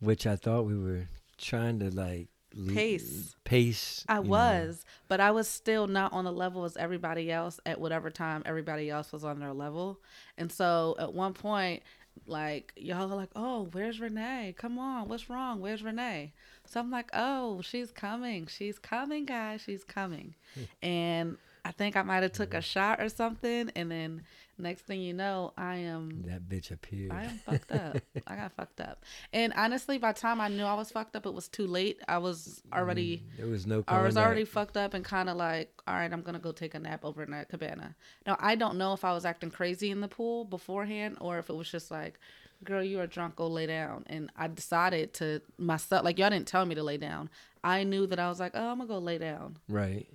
Which 0.00 0.26
I 0.26 0.36
thought 0.36 0.62
we 0.66 0.78
were 0.78 1.08
trying 1.38 1.80
to 1.80 1.90
like 1.90 2.28
Pace. 2.72 3.34
Pace. 3.44 4.04
I 4.08 4.16
you 4.18 4.22
know. 4.24 4.30
was, 4.30 4.84
but 5.08 5.20
I 5.20 5.30
was 5.30 5.46
still 5.48 5.86
not 5.86 6.12
on 6.14 6.24
the 6.24 6.32
level 6.32 6.64
as 6.64 6.76
everybody 6.76 7.30
else 7.30 7.60
at 7.66 7.78
whatever 7.80 8.08
time 8.10 8.42
everybody 8.46 8.88
else 8.88 9.12
was 9.12 9.24
on 9.24 9.40
their 9.40 9.52
level. 9.52 10.00
And 10.38 10.50
so 10.50 10.94
at 10.98 11.12
one 11.12 11.34
point, 11.34 11.82
like 12.26 12.72
y'all 12.76 13.12
are 13.12 13.16
like, 13.16 13.30
"Oh, 13.36 13.68
where's 13.72 14.00
Renee? 14.00 14.54
Come 14.56 14.78
on, 14.78 15.08
what's 15.08 15.28
wrong? 15.30 15.60
Where's 15.60 15.82
Renee?" 15.82 16.32
So 16.66 16.80
I'm 16.80 16.90
like, 16.90 17.10
"Oh, 17.12 17.60
she's 17.62 17.90
coming. 17.90 18.46
She's 18.46 18.78
coming, 18.78 19.24
guys. 19.26 19.62
She's 19.62 19.84
coming." 19.84 20.34
Hmm. 20.54 20.62
and 20.82 21.36
I 21.66 21.72
think 21.72 21.96
I 21.96 22.02
might 22.02 22.22
have 22.22 22.30
took 22.30 22.54
a 22.54 22.60
shot 22.60 23.00
or 23.00 23.08
something, 23.08 23.72
and 23.74 23.90
then 23.90 24.22
next 24.56 24.82
thing 24.82 25.00
you 25.00 25.12
know, 25.12 25.52
I 25.58 25.78
am 25.78 26.22
That 26.26 26.48
bitch 26.48 26.70
appeared. 26.70 27.10
I 27.10 27.24
am 27.24 27.38
fucked 27.44 27.72
up. 27.72 27.96
I 28.28 28.36
got 28.36 28.52
fucked 28.52 28.80
up. 28.80 29.04
And 29.32 29.52
honestly, 29.56 29.98
by 29.98 30.12
the 30.12 30.20
time 30.20 30.40
I 30.40 30.46
knew 30.46 30.62
I 30.62 30.74
was 30.74 30.92
fucked 30.92 31.16
up, 31.16 31.26
it 31.26 31.34
was 31.34 31.48
too 31.48 31.66
late. 31.66 32.00
I 32.06 32.18
was 32.18 32.62
mm-hmm. 32.68 32.78
already 32.78 33.24
there 33.36 33.48
was 33.48 33.66
no. 33.66 33.82
I 33.88 34.00
was 34.02 34.16
already 34.16 34.44
back. 34.44 34.52
fucked 34.52 34.76
up 34.76 34.94
and 34.94 35.04
kind 35.04 35.28
of 35.28 35.36
like, 35.36 35.72
all 35.88 35.94
right, 35.94 36.12
I'm 36.12 36.22
gonna 36.22 36.38
go 36.38 36.52
take 36.52 36.76
a 36.76 36.78
nap 36.78 37.04
over 37.04 37.24
in 37.24 37.32
that 37.32 37.48
cabana. 37.48 37.96
Now 38.28 38.36
I 38.38 38.54
don't 38.54 38.78
know 38.78 38.92
if 38.92 39.04
I 39.04 39.12
was 39.12 39.24
acting 39.24 39.50
crazy 39.50 39.90
in 39.90 40.00
the 40.00 40.08
pool 40.08 40.44
beforehand 40.44 41.18
or 41.20 41.40
if 41.40 41.50
it 41.50 41.56
was 41.56 41.68
just 41.68 41.90
like, 41.90 42.20
girl, 42.62 42.84
you 42.84 43.00
are 43.00 43.08
drunk, 43.08 43.34
go 43.34 43.48
lay 43.48 43.66
down. 43.66 44.04
And 44.06 44.30
I 44.36 44.46
decided 44.46 45.14
to 45.14 45.42
myself, 45.58 46.04
like 46.04 46.16
y'all 46.16 46.30
didn't 46.30 46.46
tell 46.46 46.64
me 46.64 46.76
to 46.76 46.84
lay 46.84 46.96
down. 46.96 47.28
I 47.64 47.82
knew 47.82 48.06
that 48.06 48.20
I 48.20 48.28
was 48.28 48.38
like, 48.38 48.52
oh, 48.54 48.70
I'm 48.70 48.78
gonna 48.78 48.88
go 48.88 48.98
lay 48.98 49.18
down. 49.18 49.56
Right. 49.68 50.06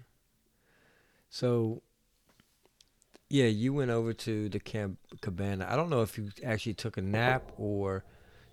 So, 1.32 1.82
yeah, 3.30 3.46
you 3.46 3.74
went 3.74 3.90
over 3.90 4.12
to 4.14 4.50
the 4.50 4.60
camp 4.60 5.00
cabana. 5.22 5.66
I 5.70 5.76
don't 5.78 5.90
know 5.90 6.02
if 6.02 6.18
you 6.18 6.30
actually 6.46 6.74
took 6.74 6.98
a 6.98 7.02
nap 7.02 7.52
or 7.58 8.04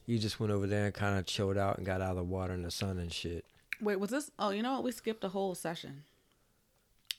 you 0.06 0.18
just 0.18 0.38
went 0.38 0.52
over 0.52 0.66
there 0.66 0.86
and 0.86 0.94
kind 0.94 1.18
of 1.18 1.26
chilled 1.26 1.58
out 1.58 1.76
and 1.76 1.84
got 1.84 2.00
out 2.00 2.12
of 2.12 2.16
the 2.16 2.22
water 2.22 2.54
and 2.54 2.64
the 2.64 2.70
sun 2.70 2.98
and 2.98 3.12
shit. 3.12 3.44
Wait, 3.80 3.98
was 3.98 4.10
this? 4.10 4.30
Oh, 4.38 4.50
you 4.50 4.62
know 4.62 4.74
what? 4.74 4.84
We 4.84 4.92
skipped 4.92 5.24
a 5.24 5.28
whole 5.28 5.54
session. 5.56 6.04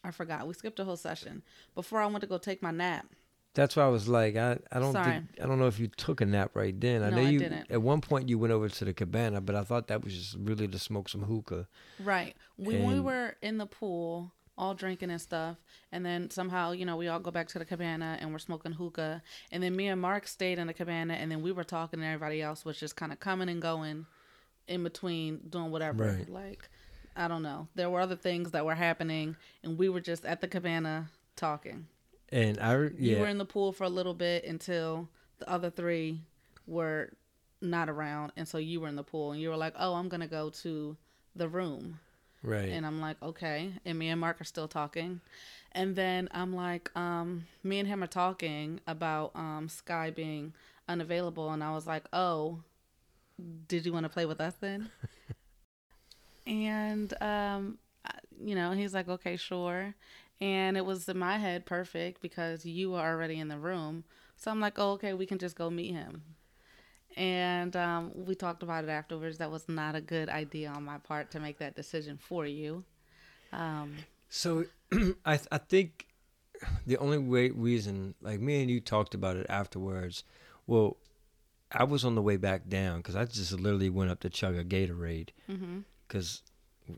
I 0.01 0.11
forgot. 0.11 0.47
We 0.47 0.53
skipped 0.53 0.79
a 0.79 0.85
whole 0.85 0.95
session 0.97 1.43
before 1.75 1.99
I 1.99 2.05
went 2.05 2.21
to 2.21 2.27
go 2.27 2.37
take 2.37 2.61
my 2.63 2.71
nap. 2.71 3.05
That's 3.53 3.75
why 3.75 3.83
I 3.83 3.87
was 3.89 4.07
like, 4.07 4.37
I, 4.37 4.59
I 4.71 4.79
don't 4.79 4.93
Sorry. 4.93 5.11
think 5.11 5.25
I 5.43 5.45
don't 5.45 5.59
know 5.59 5.67
if 5.67 5.79
you 5.79 5.87
took 5.87 6.21
a 6.21 6.25
nap 6.25 6.51
right 6.53 6.79
then. 6.79 7.03
I 7.03 7.09
No, 7.09 7.17
know 7.17 7.23
I 7.23 7.29
you 7.31 7.39
didn't. 7.39 7.69
at 7.69 7.81
one 7.81 7.99
point 7.99 8.29
you 8.29 8.37
went 8.39 8.53
over 8.53 8.69
to 8.69 8.85
the 8.85 8.93
cabana, 8.93 9.41
but 9.41 9.55
I 9.55 9.63
thought 9.63 9.87
that 9.87 10.03
was 10.03 10.13
just 10.13 10.37
really 10.39 10.67
to 10.69 10.79
smoke 10.79 11.09
some 11.09 11.23
hookah. 11.23 11.67
Right. 12.01 12.35
When 12.55 12.85
we 12.87 12.99
were 13.01 13.35
in 13.41 13.57
the 13.57 13.65
pool, 13.65 14.31
all 14.59 14.75
drinking 14.75 15.09
and 15.09 15.21
stuff, 15.21 15.55
and 15.91 16.05
then 16.05 16.29
somehow, 16.29 16.71
you 16.73 16.85
know, 16.85 16.97
we 16.97 17.07
all 17.07 17.19
go 17.19 17.31
back 17.31 17.47
to 17.47 17.57
the 17.57 17.65
cabana 17.65 18.17
and 18.19 18.31
we're 18.31 18.39
smoking 18.39 18.73
hookah. 18.73 19.23
And 19.51 19.63
then 19.63 19.75
me 19.75 19.87
and 19.87 19.99
Mark 20.01 20.27
stayed 20.27 20.59
in 20.59 20.67
the 20.67 20.73
cabana, 20.73 21.13
and 21.13 21.31
then 21.31 21.41
we 21.41 21.51
were 21.51 21.63
talking, 21.63 21.99
and 22.01 22.07
everybody 22.07 22.41
else 22.41 22.65
was 22.65 22.77
just 22.77 22.95
kind 22.95 23.11
of 23.11 23.19
coming 23.19 23.49
and 23.49 23.61
going 23.61 24.05
in 24.67 24.83
between, 24.83 25.39
doing 25.49 25.71
whatever. 25.71 26.13
Right. 26.17 26.29
Like, 26.29 26.69
I 27.15 27.27
don't 27.27 27.41
know. 27.41 27.69
There 27.73 27.89
were 27.89 28.01
other 28.01 28.17
things 28.17 28.51
that 28.51 28.65
were 28.65 28.75
happening, 28.75 29.37
and 29.63 29.77
we 29.77 29.89
were 29.89 30.01
just 30.01 30.25
at 30.25 30.41
the 30.41 30.47
cabana 30.47 31.09
talking. 31.35 31.87
And 32.31 32.59
I 32.59 32.73
re- 32.73 32.93
You 32.97 33.19
were 33.19 33.27
in 33.27 33.39
the 33.39 33.45
pool 33.45 33.71
for 33.71 33.85
a 33.85 33.89
little 33.89 34.13
bit 34.13 34.43
until 34.43 35.07
the 35.39 35.49
other 35.49 35.69
three 35.69 36.19
were 36.67 37.13
not 37.61 37.89
around, 37.89 38.33
and 38.35 38.47
so 38.47 38.57
you 38.57 38.81
were 38.81 38.89
in 38.89 38.95
the 38.95 39.03
pool, 39.03 39.31
and 39.31 39.41
you 39.41 39.49
were 39.49 39.57
like, 39.57 39.73
"Oh, 39.79 39.95
I'm 39.95 40.09
gonna 40.09 40.27
go 40.27 40.49
to 40.49 40.95
the 41.35 41.47
room." 41.47 41.99
Right. 42.43 42.69
And 42.69 42.85
I'm 42.85 43.01
like, 43.01 43.21
okay. 43.21 43.71
And 43.85 43.97
me 43.97 44.09
and 44.09 44.19
Mark 44.19 44.41
are 44.41 44.45
still 44.45 44.67
talking. 44.67 45.21
And 45.71 45.95
then 45.95 46.29
I'm 46.31 46.55
like, 46.55 46.89
um, 46.95 47.45
me 47.63 47.79
and 47.79 47.87
him 47.87 48.03
are 48.03 48.07
talking 48.07 48.79
about 48.87 49.31
um, 49.35 49.67
Sky 49.69 50.09
being 50.09 50.53
unavailable. 50.87 51.51
And 51.51 51.63
I 51.63 51.73
was 51.73 51.85
like, 51.85 52.05
oh, 52.13 52.59
did 53.67 53.85
you 53.85 53.93
want 53.93 54.05
to 54.05 54.09
play 54.09 54.25
with 54.25 54.41
us 54.41 54.55
then? 54.59 54.89
and, 56.47 57.13
um, 57.21 57.77
you 58.43 58.55
know, 58.55 58.71
he's 58.71 58.93
like, 58.93 59.07
okay, 59.09 59.37
sure. 59.37 59.93
And 60.41 60.77
it 60.77 60.85
was 60.85 61.07
in 61.09 61.17
my 61.19 61.37
head 61.37 61.65
perfect 61.65 62.21
because 62.21 62.65
you 62.65 62.91
were 62.91 62.99
already 62.99 63.39
in 63.39 63.49
the 63.49 63.59
room. 63.59 64.03
So 64.37 64.49
I'm 64.51 64.59
like, 64.61 64.79
oh, 64.79 64.93
okay, 64.93 65.13
we 65.13 65.25
can 65.25 65.37
just 65.37 65.55
go 65.55 65.69
meet 65.69 65.93
him. 65.93 66.23
And 67.17 67.75
um, 67.75 68.11
we 68.15 68.35
talked 68.35 68.63
about 68.63 68.83
it 68.83 68.89
afterwards. 68.89 69.37
That 69.39 69.51
was 69.51 69.67
not 69.67 69.95
a 69.95 70.01
good 70.01 70.29
idea 70.29 70.69
on 70.69 70.83
my 70.85 70.97
part 70.99 71.31
to 71.31 71.39
make 71.39 71.57
that 71.59 71.75
decision 71.75 72.17
for 72.17 72.45
you. 72.45 72.83
Um, 73.51 73.95
So 74.29 74.65
I 75.25 75.37
th- 75.37 75.47
I 75.51 75.57
think 75.57 76.05
the 76.85 76.97
only 76.97 77.17
way 77.17 77.49
reason 77.49 78.15
like 78.21 78.39
me 78.39 78.61
and 78.61 78.69
you 78.69 78.79
talked 78.79 79.13
about 79.15 79.37
it 79.37 79.47
afterwards. 79.49 80.23
Well, 80.67 80.97
I 81.71 81.83
was 81.83 82.03
on 82.05 82.15
the 82.15 82.21
way 82.21 82.37
back 82.37 82.67
down 82.69 82.97
because 82.97 83.15
I 83.15 83.25
just 83.25 83.51
literally 83.53 83.89
went 83.89 84.11
up 84.11 84.19
to 84.21 84.29
chug 84.29 84.55
a 84.55 84.63
Gatorade 84.63 85.29
because 86.07 86.41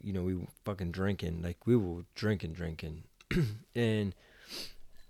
you 0.03 0.13
know 0.13 0.23
we 0.23 0.35
were 0.35 0.47
fucking 0.65 0.91
drinking 0.91 1.41
like 1.41 1.65
we 1.65 1.75
were 1.75 2.03
drinking 2.15 2.53
drinking 2.53 3.03
and 3.75 4.15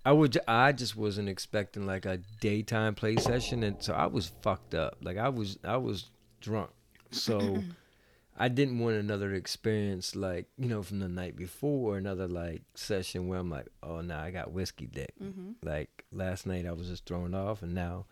I 0.04 0.12
would 0.14 0.38
I 0.48 0.72
just 0.72 0.96
wasn't 0.98 1.30
expecting 1.30 1.86
like 1.86 2.06
a 2.06 2.18
daytime 2.40 2.96
play 2.96 3.18
session 3.18 3.64
and 3.64 3.82
so 3.82 3.94
I 3.94 4.08
was 4.08 4.32
fucked 4.42 4.74
up 4.74 4.98
like 5.02 5.18
I 5.18 5.30
was 5.30 5.60
I 5.64 5.78
was 5.78 6.10
drunk 6.40 6.72
so 7.12 7.64
I 8.38 8.48
didn't 8.48 8.80
want 8.80 8.96
another 8.96 9.34
experience 9.34 10.16
like 10.16 10.48
you 10.58 10.68
know 10.68 10.82
from 10.82 11.00
the 11.00 11.08
night 11.08 11.36
before 11.36 11.98
another 11.98 12.28
like 12.28 12.64
session 12.74 13.28
where 13.28 13.38
I'm 13.40 13.50
like 13.52 13.68
oh 13.84 14.02
now 14.02 14.22
I 14.24 14.32
got 14.32 14.52
whiskey 14.52 14.88
dick 14.88 15.14
Mhm. 15.22 15.56
like 15.64 16.06
last 16.12 16.48
night 16.48 16.66
I 16.66 16.72
was 16.72 16.88
just 16.88 17.06
thrown 17.06 17.36
off 17.36 17.62
and 17.62 17.76
now 17.76 18.06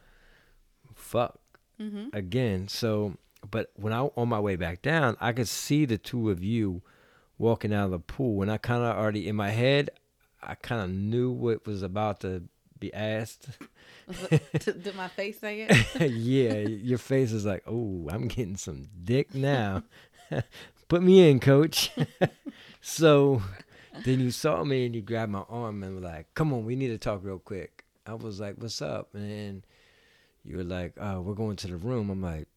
fuck 0.94 1.40
Mhm. 1.80 2.14
again. 2.14 2.68
So, 2.68 3.16
but 3.50 3.72
when 3.76 3.94
I 3.94 4.00
on 4.02 4.28
my 4.30 4.40
way 4.40 4.56
back 4.58 4.82
down, 4.82 5.16
I 5.22 5.32
could 5.32 5.48
see 5.48 5.86
the 5.86 5.98
two 5.98 6.30
of 6.30 6.44
you 6.44 6.82
walking 7.38 7.74
out 7.74 7.86
of 7.86 7.92
the 7.92 8.00
pool, 8.00 8.42
and 8.42 8.52
I 8.52 8.58
kind 8.58 8.84
of 8.84 8.98
already 8.98 9.28
in 9.28 9.36
my 9.38 9.52
head, 9.52 9.90
I 10.42 10.56
kind 10.56 10.82
of 10.82 10.90
knew 10.90 11.32
what 11.32 11.66
was 11.66 11.84
about 11.84 12.22
to 12.22 12.44
be 12.80 12.94
asked. 12.94 13.48
Did 14.60 14.96
my 14.96 15.08
face 15.10 15.40
say 15.40 15.68
it? 15.70 16.12
yeah, 16.12 16.60
your 16.60 16.98
face 16.98 17.32
is 17.32 17.46
like, 17.46 17.64
oh, 17.68 18.08
I'm 18.10 18.28
getting 18.28 18.58
some 18.58 18.88
dick 19.04 19.34
now. 19.36 19.84
Put 20.88 21.04
me 21.04 21.30
in, 21.30 21.40
coach. 21.40 21.92
so 22.82 23.42
then 24.06 24.20
you 24.20 24.32
saw 24.32 24.64
me 24.64 24.86
and 24.86 24.96
you 24.96 25.02
grabbed 25.02 25.32
my 25.32 25.44
arm 25.50 25.84
and 25.84 25.96
were 25.96 26.02
like, 26.02 26.34
come 26.34 26.54
on, 26.54 26.66
we 26.66 26.76
need 26.76 26.88
to 26.88 26.98
talk 26.98 27.22
real 27.24 27.40
quick. 27.40 27.86
I 28.06 28.14
was 28.16 28.40
like, 28.40 28.56
what's 28.58 28.82
up? 28.82 29.10
And 29.14 29.30
then 29.30 29.64
you 30.44 30.58
were 30.58 30.64
like, 30.64 30.94
oh, 31.00 31.22
we're 31.22 31.36
going 31.36 31.58
to 31.58 31.68
the 31.68 31.78
room. 31.78 32.10
I'm 32.10 32.22
like, 32.22 32.48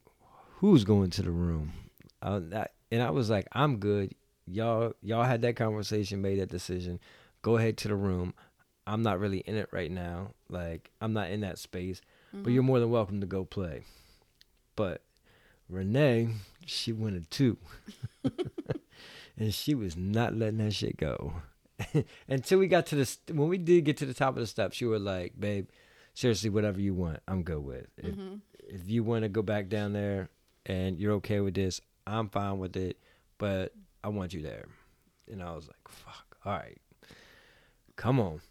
who's 0.57 0.83
going 0.83 1.11
to 1.11 1.21
the 1.21 1.31
room? 1.31 1.73
Uh, 2.21 2.39
that, 2.49 2.73
and 2.91 3.03
I 3.03 3.11
was 3.11 3.29
like, 3.29 3.47
I'm 3.51 3.77
good. 3.77 4.15
Y'all, 4.47 4.93
y'all 5.01 5.23
had 5.23 5.41
that 5.43 5.55
conversation, 5.55 6.21
made 6.21 6.39
that 6.39 6.49
decision. 6.49 6.99
Go 7.43 7.57
ahead 7.57 7.77
to 7.77 7.87
the 7.89 7.95
room. 7.95 8.33
I'm 8.87 9.03
not 9.03 9.19
really 9.19 9.39
in 9.39 9.55
it 9.55 9.69
right 9.71 9.91
now. 9.91 10.31
Like, 10.49 10.89
I'm 10.99 11.13
not 11.13 11.29
in 11.29 11.41
that 11.41 11.59
space 11.59 12.01
but 12.35 12.51
you're 12.51 12.63
more 12.63 12.79
than 12.79 12.89
welcome 12.89 13.21
to 13.21 13.27
go 13.27 13.45
play. 13.45 13.83
But 14.75 15.03
Renee, 15.69 16.29
she 16.65 16.91
wanted 16.91 17.29
two. 17.29 17.57
and 19.37 19.53
she 19.53 19.75
was 19.75 19.95
not 19.95 20.35
letting 20.35 20.57
that 20.57 20.73
shit 20.73 20.97
go. 20.97 21.33
Until 22.27 22.57
we 22.59 22.67
got 22.67 22.87
to 22.87 22.95
the, 22.95 23.05
st- 23.05 23.37
when 23.37 23.49
we 23.49 23.57
did 23.59 23.85
get 23.85 23.97
to 23.97 24.05
the 24.07 24.13
top 24.15 24.29
of 24.35 24.39
the 24.39 24.47
steps, 24.47 24.77
she 24.77 24.85
was 24.85 25.01
like, 25.01 25.33
babe, 25.39 25.67
seriously, 26.15 26.49
whatever 26.49 26.79
you 26.81 26.93
want, 26.95 27.19
I'm 27.27 27.43
good 27.43 27.63
with. 27.63 27.85
If, 27.97 28.15
Mhm. 28.15 28.39
if 28.67 28.89
you 28.89 29.03
want 29.03 29.23
to 29.23 29.29
go 29.29 29.41
back 29.43 29.69
down 29.69 29.93
there 29.93 30.29
and 30.65 30.97
you're 30.99 31.13
okay 31.13 31.39
with 31.39 31.53
this, 31.53 31.81
I'm 32.07 32.29
fine 32.29 32.57
with 32.57 32.75
it, 32.77 32.97
but 33.37 33.73
I 34.03 34.09
want 34.09 34.33
you 34.33 34.41
there. 34.41 34.65
And 35.31 35.41
I 35.43 35.53
was 35.55 35.67
like, 35.67 35.87
fuck, 35.87 36.37
all 36.45 36.53
right, 36.53 36.77
come 37.95 38.19
on. 38.19 38.41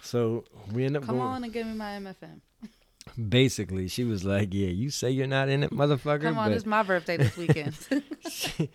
So 0.00 0.44
we 0.72 0.84
end 0.84 0.96
up 0.96 1.04
Come 1.04 1.16
going 1.16 1.28
on 1.28 1.44
and 1.44 1.52
give 1.52 1.66
me 1.66 1.74
my 1.74 1.98
MFM. 1.98 2.40
basically 3.28 3.88
she 3.88 4.04
was 4.04 4.22
like 4.24 4.52
yeah 4.52 4.68
you 4.68 4.90
say 4.90 5.10
you're 5.10 5.26
not 5.26 5.48
in 5.48 5.62
it 5.64 5.70
motherfucker 5.70 6.22
Come 6.22 6.38
on, 6.38 6.50
but 6.50 6.56
it's 6.56 6.66
my 6.66 6.82
birthday 6.82 7.16
this 7.16 7.36
weekend. 7.36 7.74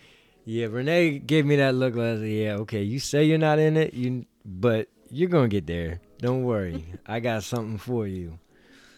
yeah 0.45 0.65
renee 0.65 1.19
gave 1.19 1.45
me 1.45 1.55
that 1.57 1.75
look 1.75 1.95
like 1.95 2.19
yeah 2.21 2.55
okay 2.55 2.81
you 2.81 2.99
say 2.99 3.23
you're 3.23 3.37
not 3.37 3.59
in 3.59 3.77
it 3.77 3.93
you 3.93 4.25
but 4.43 4.89
you're 5.09 5.29
gonna 5.29 5.47
get 5.47 5.67
there 5.67 6.01
don't 6.17 6.43
worry 6.43 6.83
i 7.05 7.19
got 7.19 7.43
something 7.43 7.77
for 7.77 8.07
you 8.07 8.37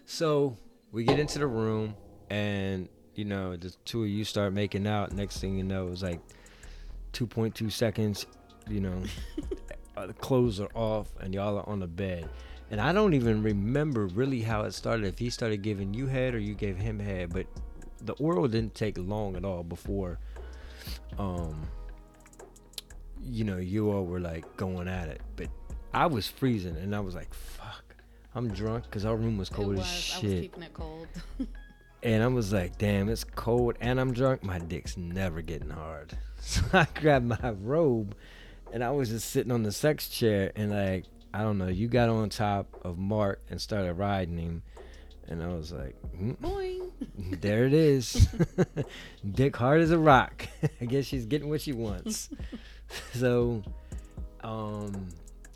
so 0.05 0.55
we 0.91 1.03
get 1.03 1.19
into 1.19 1.37
the 1.37 1.45
room 1.47 1.93
and 2.29 2.87
you 3.13 3.25
know 3.25 3.55
the 3.57 3.69
two 3.83 4.03
of 4.03 4.09
you 4.09 4.23
start 4.23 4.53
making 4.53 4.87
out 4.87 5.11
next 5.11 5.39
thing 5.39 5.57
you 5.57 5.63
know 5.63 5.89
it's 5.89 6.01
like 6.01 6.21
2.2 7.13 7.71
seconds 7.71 8.25
you 8.69 8.79
know 8.79 9.03
uh, 9.97 10.07
the 10.07 10.13
clothes 10.13 10.59
are 10.59 10.71
off 10.75 11.09
and 11.19 11.33
y'all 11.33 11.57
are 11.57 11.69
on 11.69 11.79
the 11.79 11.87
bed 11.87 12.29
and 12.71 12.81
I 12.81 12.93
don't 12.93 13.13
even 13.13 13.43
remember 13.43 14.07
really 14.07 14.41
how 14.41 14.63
it 14.63 14.73
started. 14.73 15.05
If 15.05 15.19
he 15.19 15.29
started 15.29 15.61
giving 15.61 15.93
you 15.93 16.07
head 16.07 16.33
or 16.33 16.39
you 16.39 16.55
gave 16.55 16.77
him 16.77 16.99
head, 16.99 17.31
but 17.31 17.45
the 18.01 18.13
oral 18.13 18.47
didn't 18.47 18.73
take 18.73 18.97
long 18.97 19.35
at 19.35 19.45
all 19.45 19.63
before, 19.63 20.19
um, 21.19 21.61
you 23.21 23.43
know, 23.43 23.57
you 23.57 23.91
all 23.91 24.05
were 24.05 24.19
like 24.19 24.57
going 24.57 24.87
at 24.87 25.09
it. 25.09 25.21
But 25.35 25.49
I 25.93 26.07
was 26.07 26.27
freezing, 26.27 26.75
and 26.75 26.95
I 26.95 26.99
was 26.99 27.15
like, 27.15 27.33
"Fuck, 27.33 27.95
I'm 28.33 28.49
drunk," 28.49 28.85
because 28.85 29.05
our 29.05 29.15
room 29.15 29.37
was 29.37 29.49
cold 29.49 29.73
it 29.73 29.73
as 29.73 29.77
was. 29.79 30.11
I 30.15 30.25
was 30.25 30.33
keeping 30.41 30.63
it 30.63 30.73
cold. 30.73 31.07
And 32.03 32.21
I 32.21 32.27
was 32.27 32.53
like, 32.53 32.77
damn, 32.77 33.09
it's 33.09 33.23
cold 33.23 33.77
and 33.81 33.99
I'm 33.99 34.13
drunk. 34.13 34.43
My 34.43 34.59
dick's 34.59 34.95
never 34.95 35.41
getting 35.41 35.71
hard. 35.71 36.15
So 36.39 36.61
I 36.71 36.85
grabbed 36.93 37.25
my 37.25 37.49
robe 37.59 38.13
and 38.73 38.83
I 38.83 38.91
was 38.91 39.09
just 39.09 39.29
sitting 39.29 39.51
on 39.51 39.63
the 39.63 39.71
sex 39.71 40.09
chair 40.09 40.51
and 40.55 40.71
like, 40.71 41.05
I 41.33 41.41
don't 41.41 41.57
know, 41.57 41.67
you 41.67 41.87
got 41.87 42.09
on 42.09 42.29
top 42.29 42.67
of 42.83 42.97
Mark 42.97 43.41
and 43.49 43.59
started 43.59 43.93
riding 43.93 44.37
him. 44.37 44.63
And 45.27 45.41
I 45.41 45.47
was 45.47 45.71
like, 45.71 45.95
mm, 46.15 46.37
Boing. 46.37 46.91
there 47.41 47.65
it 47.65 47.73
is. 47.73 48.27
Dick 49.31 49.55
hard 49.55 49.81
as 49.81 49.91
a 49.91 49.97
rock. 49.97 50.47
I 50.81 50.85
guess 50.85 51.05
she's 51.05 51.25
getting 51.25 51.49
what 51.49 51.61
she 51.61 51.73
wants. 51.73 52.29
so 53.13 53.63
um 54.43 55.07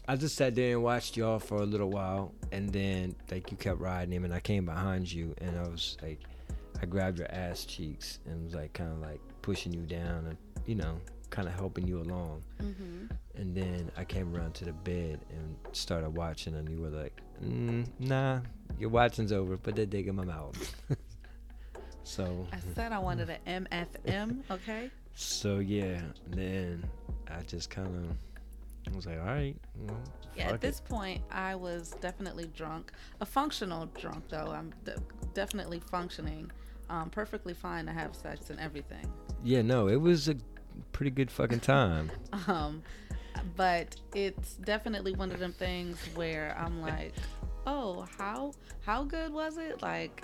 I 0.08 0.16
just 0.16 0.36
sat 0.36 0.56
there 0.56 0.72
and 0.72 0.84
watched 0.84 1.16
y'all 1.18 1.38
for 1.38 1.58
a 1.58 1.66
little 1.66 1.92
while 1.92 2.34
and 2.52 2.70
then 2.74 3.16
like 3.30 3.52
you 3.52 3.58
kept 3.58 3.80
riding 3.80 4.12
him 4.12 4.26
and 4.26 4.34
I 4.34 4.40
came 4.40 4.66
behind 4.66 5.12
you 5.12 5.36
and 5.38 5.56
I 5.56 5.68
was 5.68 5.98
like 6.02 6.20
I 6.82 6.88
grabbed 6.88 7.20
your 7.20 7.32
ass 7.32 7.64
cheeks 7.64 8.18
and 8.26 8.44
was 8.44 8.56
like 8.56 8.74
kind 8.74 8.92
of 8.92 9.00
like 9.00 9.22
pushing 9.44 9.72
you 9.72 9.82
down 9.82 10.26
and 10.26 10.38
you 10.66 10.74
know 10.74 11.00
kind 11.30 11.48
of 11.48 11.54
helping 11.54 11.88
you 11.88 12.02
along 12.02 12.42
hmm 12.60 13.06
and 13.36 13.56
then 13.56 13.90
I 13.96 14.04
came 14.04 14.36
around 14.36 14.54
to 14.56 14.66
the 14.66 14.74
bed 14.74 15.20
and 15.30 15.56
started 15.72 16.10
watching 16.10 16.56
and 16.56 16.68
you 16.70 16.82
were 16.82 16.90
like 16.90 17.22
mm, 17.44 17.86
nah 18.00 18.40
your 18.80 18.90
watching's 18.90 19.32
over 19.32 19.56
put 19.58 19.76
that 19.76 19.90
dick 19.90 20.08
in 20.08 20.16
my 20.16 20.26
mouth 20.26 20.76
so 22.04 22.46
I 22.52 22.58
said 22.76 22.92
I 22.92 23.00
wanted 23.00 23.30
an 23.46 23.66
MFM. 23.72 24.40
Okay. 24.52 24.90
so 25.16 25.60
yeah 25.60 26.02
then 26.28 26.84
I 27.30 27.42
just 27.44 27.70
kind 27.70 27.88
of 27.88 28.92
I 28.92 28.96
was 28.96 29.06
like 29.06 29.20
all 29.20 29.26
right 29.26 29.56
well, 29.88 29.98
Yeah, 30.36 30.48
at 30.50 30.56
it." 30.56 30.62
this 30.62 30.80
point, 30.82 31.22
I 31.32 31.54
was 31.56 31.92
definitely 32.02 32.48
drunk. 32.56 32.92
A 33.22 33.26
functional 33.26 33.86
drunk, 33.88 34.24
though. 34.30 34.52
I'm 34.52 34.74
de- 34.84 34.96
definitely 35.36 35.80
functioning. 35.80 36.50
Um, 36.90 37.10
perfectly 37.12 37.54
fine 37.54 37.86
to 37.86 37.92
have 37.92 38.16
sex 38.16 38.50
and 38.50 38.60
everything. 38.60 39.06
Yeah, 39.44 39.62
no, 39.62 39.90
it 39.90 39.98
was 40.02 40.28
a 40.28 40.36
pretty 40.92 41.12
good 41.12 41.32
fucking 41.32 41.62
time. 41.62 42.12
Um, 42.48 42.84
but 43.56 43.96
it's 44.16 44.54
definitely 44.56 45.14
one 45.14 45.32
of 45.32 45.40
them 45.40 45.54
things 45.54 45.98
where 46.16 46.56
I'm 46.60 46.82
like, 46.82 47.14
oh, 47.66 48.08
how 48.18 48.54
how 48.82 49.04
good 49.04 49.32
was 49.32 49.58
it? 49.58 49.82
Like, 49.82 50.24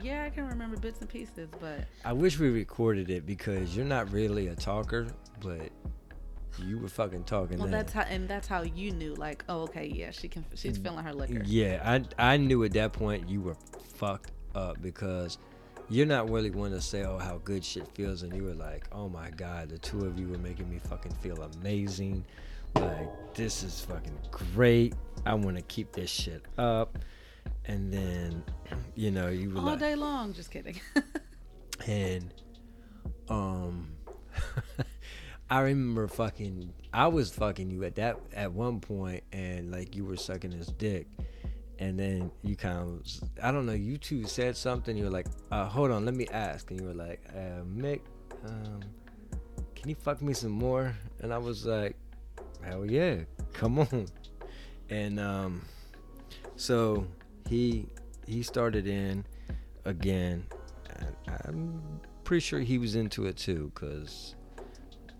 yeah, 0.00 0.24
I 0.24 0.30
can 0.30 0.46
remember 0.46 0.76
bits 0.76 1.00
and 1.00 1.08
pieces, 1.08 1.48
but 1.60 1.84
I 2.04 2.12
wish 2.12 2.38
we 2.38 2.48
recorded 2.48 3.10
it 3.10 3.26
because 3.26 3.76
you're 3.76 3.84
not 3.84 4.12
really 4.12 4.48
a 4.48 4.54
talker, 4.54 5.06
but 5.40 5.70
you 6.64 6.78
were 6.78 6.88
fucking 6.88 7.24
talking. 7.24 7.58
well, 7.58 7.66
then. 7.66 7.72
that's 7.72 7.92
how 7.92 8.02
and 8.02 8.28
that's 8.28 8.48
how 8.48 8.62
you 8.62 8.90
knew. 8.92 9.14
Like, 9.14 9.44
oh, 9.48 9.62
okay, 9.62 9.86
yeah, 9.86 10.10
she 10.10 10.28
can. 10.28 10.44
She's 10.54 10.78
feeling 10.78 11.04
her 11.04 11.12
liquor. 11.12 11.42
Yeah, 11.44 11.82
I 11.84 12.32
I 12.32 12.36
knew 12.36 12.64
at 12.64 12.72
that 12.72 12.92
point 12.92 13.28
you 13.28 13.40
were 13.40 13.56
fucked 13.94 14.32
up 14.54 14.80
because 14.80 15.38
you're 15.88 16.06
not 16.06 16.30
really 16.30 16.50
one 16.50 16.72
to 16.72 16.80
say 16.80 17.04
oh 17.04 17.18
how 17.18 17.40
good 17.44 17.64
shit 17.64 17.86
feels, 17.94 18.22
and 18.22 18.34
you 18.34 18.44
were 18.44 18.54
like 18.54 18.86
oh 18.92 19.08
my 19.08 19.30
god, 19.30 19.68
the 19.68 19.78
two 19.78 20.04
of 20.04 20.18
you 20.18 20.28
were 20.28 20.38
making 20.38 20.68
me 20.68 20.78
fucking 20.78 21.12
feel 21.14 21.42
amazing. 21.42 22.24
Like 22.74 23.34
this 23.34 23.62
is 23.62 23.80
fucking 23.80 24.18
great. 24.30 24.94
I 25.24 25.34
want 25.34 25.56
to 25.56 25.62
keep 25.62 25.92
this 25.92 26.10
shit 26.10 26.44
up. 26.58 26.98
And 27.66 27.92
then, 27.92 28.44
you 28.94 29.10
know, 29.10 29.28
you 29.28 29.50
were 29.50 29.58
All 29.58 29.66
like, 29.66 29.78
day 29.78 29.94
long. 29.94 30.32
Just 30.32 30.50
kidding. 30.50 30.80
and 31.86 32.32
um 33.28 33.88
I 35.50 35.60
remember 35.60 36.08
fucking 36.08 36.72
I 36.92 37.06
was 37.08 37.30
fucking 37.30 37.70
you 37.70 37.84
at 37.84 37.96
that 37.96 38.18
at 38.34 38.52
one 38.52 38.80
point 38.80 39.22
and 39.32 39.70
like 39.70 39.94
you 39.94 40.04
were 40.04 40.16
sucking 40.16 40.52
his 40.52 40.68
dick 40.68 41.06
and 41.78 41.98
then 41.98 42.30
you 42.42 42.56
kind 42.56 42.78
of 42.78 43.02
I 43.42 43.52
don't 43.52 43.66
know 43.66 43.72
you 43.72 43.98
two 43.98 44.24
said 44.24 44.56
something 44.56 44.96
you 44.96 45.04
were 45.04 45.10
like 45.10 45.26
uh 45.50 45.66
hold 45.66 45.90
on 45.90 46.04
let 46.04 46.14
me 46.14 46.26
ask. 46.28 46.70
And 46.70 46.80
you 46.80 46.86
were 46.86 46.94
like 46.94 47.20
uh 47.34 47.62
Mick 47.64 48.00
um 48.46 48.80
can 49.74 49.88
you 49.88 49.94
fuck 49.94 50.22
me 50.22 50.32
some 50.32 50.52
more? 50.52 50.96
And 51.20 51.32
I 51.32 51.38
was 51.38 51.66
like 51.66 51.96
hell 52.62 52.86
yeah 52.86 53.16
come 53.52 53.78
on. 53.78 54.06
And 54.88 55.18
um 55.20 55.62
so 56.56 57.06
he 57.48 57.88
he 58.26 58.42
started 58.42 58.86
in 58.86 59.24
again 59.84 60.46
and 61.00 61.14
I'm 61.44 62.00
pretty 62.24 62.40
sure 62.40 62.60
he 62.60 62.78
was 62.78 62.94
into 62.94 63.26
it 63.26 63.36
too, 63.36 63.70
cause 63.74 64.35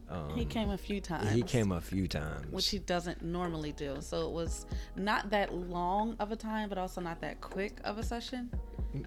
Um, 0.09 0.31
He 0.37 0.45
came 0.45 0.71
a 0.71 0.79
few 0.79 1.01
times. 1.01 1.31
He 1.33 1.42
came 1.42 1.73
a 1.73 1.81
few 1.81 2.07
times. 2.07 2.47
which 2.53 2.69
he 2.69 2.79
doesn't 2.79 3.23
normally 3.23 3.73
do. 3.73 3.97
So 4.01 4.27
it 4.29 4.33
was 4.33 4.66
not 4.95 5.31
that 5.31 5.53
long 5.53 6.16
of 6.21 6.31
a 6.33 6.37
time, 6.37 6.69
but 6.69 6.79
also 6.79 7.01
not 7.01 7.21
that 7.23 7.40
quick 7.40 7.81
of 7.85 7.99
a 7.99 8.03
session. 8.05 8.51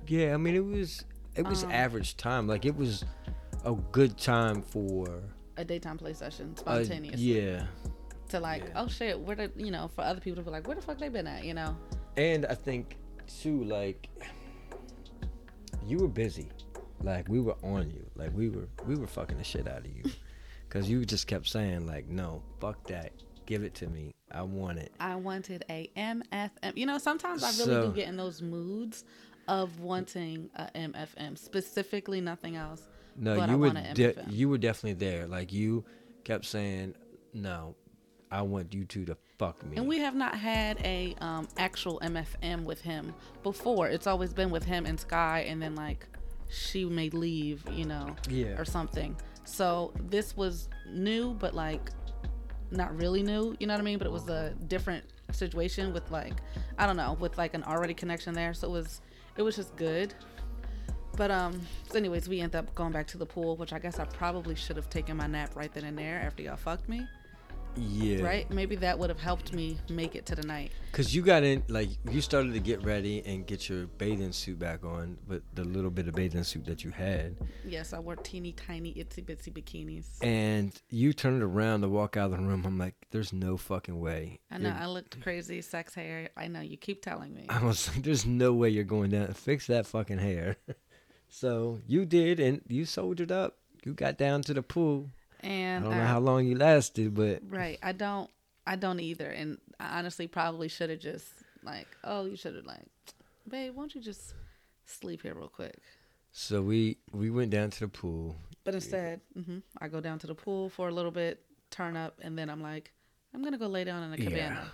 yeah, 0.08 0.34
I 0.34 0.38
mean 0.38 0.56
it 0.56 0.66
was 0.66 1.06
it 1.36 1.48
was 1.48 1.64
Um, 1.64 1.72
average 1.72 2.18
time. 2.18 2.48
Like 2.48 2.66
it 2.66 2.76
was 2.76 3.06
a 3.64 3.74
good 3.92 4.18
time 4.18 4.62
for 4.62 5.22
A 5.58 5.64
daytime 5.64 5.98
play 5.98 6.14
session, 6.14 6.56
spontaneously. 6.58 7.22
yeah. 7.42 7.66
To 8.30 8.40
like, 8.40 8.64
yeah. 8.66 8.82
oh 8.84 8.88
shit, 8.88 9.20
where 9.20 9.36
the 9.36 9.52
you 9.56 9.72
know, 9.72 9.88
for 9.96 10.02
other 10.04 10.20
people 10.20 10.38
to 10.38 10.44
be 10.44 10.52
like, 10.52 10.68
where 10.68 10.76
the 10.76 10.82
fuck 10.82 10.98
they 11.00 11.10
been 11.10 11.28
at, 11.28 11.44
you 11.46 11.54
know? 11.54 11.76
And 12.18 12.46
I 12.46 12.56
think 12.56 12.98
too, 13.42 13.64
like 13.64 14.10
you 15.86 15.98
were 16.00 16.08
busy. 16.08 16.50
Like 17.02 17.28
we 17.30 17.40
were 17.40 17.56
on 17.64 17.90
you. 17.90 18.06
Like 18.16 18.36
we 18.36 18.50
were 18.50 18.68
we 18.86 18.96
were 18.96 19.08
fucking 19.08 19.38
the 19.38 19.44
shit 19.44 19.68
out 19.68 19.80
of 19.80 19.88
you. 19.88 20.04
Cause 20.70 20.88
you 20.90 21.04
just 21.06 21.26
kept 21.28 21.48
saying 21.48 21.88
like, 21.88 22.08
no, 22.08 22.42
fuck 22.60 22.88
that. 22.88 23.12
Give 23.46 23.64
it 23.64 23.74
to 23.76 23.88
me. 23.88 24.14
I 24.32 24.44
want 24.44 24.78
it. 24.78 24.92
I 25.00 25.16
wanted 25.16 25.66
a 25.70 25.90
MFM. 25.98 26.76
You 26.78 26.86
know, 26.86 27.00
sometimes 27.00 27.44
I 27.44 27.48
really 27.52 27.64
So- 27.66 27.88
do 27.90 27.94
get 27.96 28.08
in 28.08 28.18
those 28.18 28.42
moods 28.42 29.04
of 29.48 29.80
wanting 29.80 30.50
a 30.56 30.70
MFM, 30.76 31.36
specifically 31.36 32.22
nothing 32.22 32.56
else. 32.56 32.88
No, 33.16 33.36
but 33.36 33.50
I 33.50 33.54
you 33.54 33.58
were 33.58 33.70
de- 33.94 34.16
you 34.30 34.50
were 34.50 34.60
definitely 34.60 34.94
there. 35.04 35.26
Like 35.28 35.52
you 35.52 35.84
kept 36.24 36.46
saying, 36.46 36.94
no, 37.34 37.76
I 38.32 38.44
want 38.44 38.74
you 38.76 38.86
two 38.86 39.06
to 39.06 39.18
fuck 39.40 39.66
me. 39.66 39.78
And 39.78 39.88
we 39.88 39.98
have 40.00 40.14
not 40.14 40.36
had 40.36 40.78
a 40.86 41.16
um, 41.20 41.48
actual 41.58 42.00
MFM 42.04 42.64
with 42.64 42.82
him 42.82 43.16
before. 43.42 43.88
It's 43.88 44.06
always 44.06 44.32
been 44.34 44.52
with 44.52 44.64
him 44.66 44.86
and 44.86 45.00
Sky, 45.00 45.46
and 45.48 45.60
then 45.60 45.74
like 45.74 46.08
she 46.50 46.86
may 46.86 47.10
leave, 47.10 47.64
you 47.72 47.86
know, 47.86 48.16
Yeah. 48.30 48.60
or 48.60 48.66
something. 48.66 49.16
So 49.50 49.92
this 50.10 50.38
was 50.38 50.70
new, 50.88 51.34
but 51.34 51.54
like 51.54 51.90
not 52.72 52.96
really 52.96 53.24
new. 53.24 53.56
You 53.60 53.68
know 53.68 53.74
what 53.74 53.82
I 53.82 53.84
mean? 53.84 53.98
But 53.98 54.08
it 54.08 54.14
was 54.14 54.30
a 54.30 54.54
different 54.68 55.04
situation 55.32 55.92
with 55.92 56.10
like 56.12 56.34
I 56.78 56.86
don't 56.86 56.98
know, 56.98 57.18
with 57.20 57.38
like 57.38 57.54
an 57.56 57.64
already 57.64 57.94
connection 57.94 58.34
there. 58.34 58.54
So 58.54 58.68
it 58.68 58.72
was 58.72 59.02
it 59.38 59.42
was 59.42 59.56
just 59.56 59.76
good. 59.76 60.14
But 61.18 61.32
um, 61.32 61.60
so 61.90 61.98
anyways, 61.98 62.30
we 62.30 62.40
ended 62.40 62.56
up 62.56 62.74
going 62.76 62.94
back 62.94 63.08
to 63.08 63.18
the 63.18 63.26
pool, 63.26 63.58
which 63.58 63.74
I 63.74 63.80
guess 63.80 64.00
I 64.00 64.06
probably 64.06 64.56
should 64.56 64.78
have 64.78 64.90
taken 64.90 65.18
my 65.18 65.28
nap 65.28 65.56
right 65.56 65.74
then 65.74 65.84
and 65.84 65.98
there 65.98 66.22
after 66.22 66.44
y'all 66.44 66.56
fucked 66.56 66.88
me, 66.88 67.06
yeah. 67.76 68.22
right? 68.24 68.50
Maybe 68.52 68.76
that 68.78 68.98
would 68.98 69.10
have 69.10 69.20
helped 69.20 69.54
me 69.54 69.78
make 69.90 70.16
it 70.16 70.26
to 70.28 70.36
the 70.36 70.44
night. 70.46 70.72
Cause 70.92 71.14
you 71.14 71.22
got 71.22 71.44
in, 71.44 71.64
like 71.68 71.90
you 72.12 72.20
started 72.22 72.54
to 72.54 72.60
get 72.60 72.84
ready 72.84 73.22
and 73.26 73.46
get 73.46 73.70
your 73.70 73.86
bathing 73.86 74.32
suit 74.32 74.58
back 74.60 74.84
on, 74.84 75.18
but 75.28 75.42
the 75.54 75.64
little 75.64 75.92
bit 75.92 76.08
of 76.08 76.16
bathing 76.16 76.44
suit 76.44 76.66
that 76.66 76.84
you 76.84 76.92
had, 76.92 77.36
Yes, 77.64 77.94
I 77.94 78.00
wore 78.00 78.16
teeny 78.16 78.52
tiny 78.54 78.94
itsy 78.96 79.24
bitsy 79.24 79.54
bikinis. 79.54 80.06
and 80.22 80.74
you 80.90 81.14
turned 81.14 81.44
around 81.44 81.82
to 81.82 81.90
walk 81.90 82.18
out 82.18 82.32
of 82.32 82.38
the 82.38 82.44
room. 82.44 82.64
I'm 82.66 82.78
like, 82.78 82.96
there's 83.12 83.32
no 83.34 83.56
fucking 83.58 84.00
way. 84.00 84.40
I 84.52 84.58
know 84.58 84.70
You're- 84.70 84.82
I 84.82 84.88
looked 84.88 85.22
crazy, 85.22 85.62
sex 85.62 85.94
hair. 85.94 86.30
I 86.36 86.48
know 86.48 86.62
you 86.62 86.78
keep 86.78 87.02
telling 87.02 87.34
me. 87.34 87.46
I 87.50 87.64
was 87.64 87.88
like, 87.90 88.04
there's 88.04 88.26
no 88.26 88.54
way 88.54 88.70
you're 88.70 88.84
going 88.84 89.12
down. 89.12 89.32
Fix 89.34 89.68
that 89.68 89.86
fucking 89.86 90.18
hair. 90.20 90.58
so 91.30 91.80
you 91.88 92.06
did, 92.06 92.40
and 92.40 92.62
you 92.68 92.86
soldiered 92.86 93.32
up. 93.32 93.58
You 93.86 93.94
got 93.94 94.18
down 94.18 94.42
to 94.44 94.54
the 94.54 94.62
pool. 94.64 95.10
I 95.43 95.47
And 95.47 95.84
don't 95.86 95.93
know 95.93 96.02
I- 96.02 96.06
how 96.08 96.19
long 96.19 96.45
you 96.45 96.56
lasted, 96.56 97.13
but 97.15 97.41
Right. 97.47 97.80
I 97.82 97.91
don't 97.91 98.30
I 98.67 98.75
don't 98.75 98.99
either. 98.99 99.28
And 99.30 99.58
I 99.80 99.97
honestly 99.99 100.28
probably 100.28 100.67
should 100.67 100.89
have 100.91 100.99
just 100.99 101.28
like, 101.63 101.88
oh, 102.04 102.25
you 102.25 102.36
should 102.36 102.56
have 102.56 102.65
like, 102.65 102.86
babe, 103.47 103.73
won't 103.75 103.95
you 103.95 104.02
just 104.02 104.34
sleep 104.86 105.21
here 105.23 105.34
real 105.34 105.47
quick? 105.49 105.80
so 106.32 106.62
we 106.62 106.97
we 107.12 107.30
went 107.32 107.49
down 107.52 107.69
to 107.71 107.80
the 107.80 107.88
pool. 107.88 108.36
But 108.63 108.75
instead, 108.75 109.21
hmm 109.34 109.60
I 109.80 109.88
go 109.88 109.99
down 109.99 110.19
to 110.19 110.28
the 110.28 110.36
pool 110.36 110.69
for 110.69 110.88
a 110.88 110.91
little 110.91 111.10
bit, 111.12 111.41
turn 111.71 111.97
up, 111.97 112.19
and 112.21 112.38
then 112.38 112.49
I'm 112.49 112.62
like, 112.62 112.91
I'm 113.34 113.43
gonna 113.43 113.58
go 113.58 113.67
lay 113.67 113.84
down 113.84 114.04
in 114.04 114.13
a 114.13 114.17
cabana. 114.17 114.62
Yeah. 114.63 114.67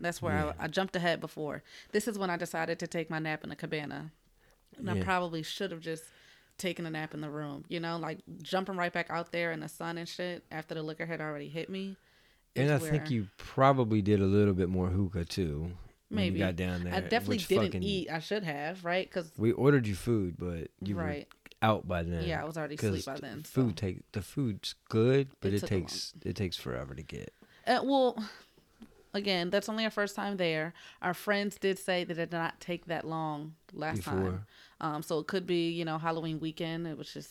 That's 0.00 0.22
where 0.22 0.34
Yeah. 0.34 0.52
I, 0.58 0.64
I 0.64 0.68
jumped 0.68 0.96
ahead 0.96 1.20
before. 1.20 1.62
This 1.92 2.08
is 2.08 2.18
when 2.18 2.30
I 2.30 2.36
decided 2.36 2.78
to 2.78 2.86
take 2.86 3.10
my 3.10 3.18
nap 3.18 3.44
in 3.44 3.50
a 3.52 3.56
cabana. 3.56 4.10
And 4.78 4.88
I 4.90 5.00
probably 5.02 5.42
should 5.42 5.70
have 5.70 5.80
just 5.80 6.04
taken 6.62 6.86
a 6.86 6.90
nap 6.90 7.12
in 7.12 7.20
the 7.20 7.28
room. 7.30 7.64
You 7.68 7.80
know, 7.80 7.98
like 7.98 8.18
jumping 8.42 8.76
right 8.76 8.92
back 8.92 9.10
out 9.10 9.32
there 9.32 9.52
in 9.52 9.60
the 9.60 9.68
sun 9.68 9.98
and 9.98 10.08
shit 10.08 10.44
after 10.50 10.74
the 10.74 10.82
liquor 10.82 11.04
had 11.06 11.20
already 11.20 11.48
hit 11.48 11.68
me. 11.68 11.96
And 12.56 12.70
I 12.70 12.76
is 12.76 12.86
think 12.88 13.10
you 13.10 13.28
probably 13.36 14.00
did 14.02 14.20
a 14.20 14.24
little 14.26 14.54
bit 14.54 14.68
more 14.68 14.88
hookah 14.88 15.24
too. 15.26 15.72
when 16.08 16.16
Maybe. 16.16 16.38
you 16.38 16.44
got 16.44 16.56
down 16.56 16.84
there. 16.84 16.94
I 16.94 17.00
definitely 17.00 17.38
didn't 17.38 17.64
fucking- 17.66 17.82
eat. 17.82 18.10
I 18.10 18.18
should 18.18 18.44
have, 18.44 18.84
right? 18.84 19.08
Because 19.08 19.32
We 19.38 19.52
ordered 19.52 19.86
you 19.86 19.94
food, 19.94 20.36
but 20.38 20.68
you 20.82 20.94
right, 20.96 21.26
were 21.62 21.68
out 21.68 21.88
by 21.88 22.02
then. 22.02 22.24
yeah, 22.24 22.42
I 22.42 22.44
was 22.44 22.58
already 22.58 22.74
asleep 22.74 23.04
by 23.06 23.16
then. 23.16 23.42
Food 23.42 23.70
so. 23.78 23.86
take 23.86 24.12
the 24.12 24.20
food's 24.20 24.74
good, 24.90 25.28
but 25.40 25.48
It 25.52 25.54
it, 25.56 25.60
took 25.60 25.70
a 25.70 25.74
long- 25.74 25.82
takes 25.84 26.14
it 26.24 26.36
takes 26.36 26.56
forever 26.58 26.94
to 26.94 27.02
get. 27.02 27.32
Uh, 27.66 27.80
well, 27.82 28.22
again, 29.14 29.48
that's 29.50 29.68
only 29.68 29.84
our 29.84 29.90
first 29.90 30.14
time 30.16 30.36
there. 30.36 30.74
Our 31.00 31.14
friends 31.14 31.56
did 31.56 31.78
say 31.78 32.04
that 32.04 32.18
it 32.18 32.30
did 32.30 32.36
not 32.36 32.60
take 32.60 32.86
that 32.86 33.06
long 33.06 33.54
last 33.72 34.02
time. 34.02 34.44
Um, 34.82 35.02
so 35.02 35.18
it 35.20 35.26
could 35.28 35.46
be, 35.46 35.70
you 35.70 35.84
know, 35.84 35.96
Halloween 35.96 36.40
weekend. 36.40 36.86
It 36.86 36.98
was 36.98 37.12
just 37.14 37.30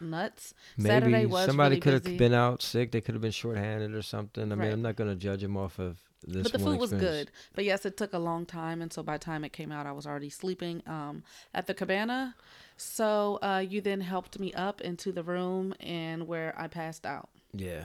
nuts. 0.00 0.54
Maybe 0.76 0.88
Saturday 0.90 1.26
was 1.26 1.46
somebody 1.46 1.70
really 1.76 1.80
could 1.80 1.92
have 1.94 2.18
been 2.18 2.34
out 2.34 2.62
sick. 2.62 2.92
They 2.92 3.00
could 3.00 3.14
have 3.14 3.22
been 3.22 3.30
shorthanded 3.32 3.94
or 3.94 4.02
something. 4.02 4.44
I 4.52 4.54
mean, 4.54 4.58
Right. 4.58 4.72
I'm 4.72 4.82
not 4.82 4.96
gonna 4.96 5.16
judge 5.16 5.40
them 5.40 5.56
off 5.56 5.78
of 5.78 5.98
this. 6.26 6.42
but 6.42 6.52
the 6.52 6.58
food 6.58 6.78
was 6.78 6.92
good. 6.92 7.30
But 7.54 7.64
yes, 7.64 7.86
it 7.86 7.96
took 7.96 8.12
a 8.12 8.18
long 8.18 8.44
time, 8.46 8.82
and 8.82 8.92
so 8.92 9.02
by 9.02 9.14
the 9.16 9.24
time 9.24 9.42
it 9.44 9.52
came 9.54 9.72
out, 9.72 9.86
I 9.86 9.92
was 9.92 10.06
already 10.06 10.28
sleeping 10.30 10.82
um, 10.86 11.22
at 11.54 11.66
the 11.66 11.72
cabana. 11.74 12.36
So 12.76 13.38
uh, 13.42 13.64
you 13.66 13.80
then 13.80 14.00
helped 14.02 14.38
me 14.38 14.52
up 14.54 14.80
into 14.82 15.10
the 15.12 15.22
room 15.22 15.74
and 15.80 16.26
where 16.28 16.54
I 16.58 16.68
passed 16.68 17.04
out, 17.06 17.28
Yeah, 17.52 17.84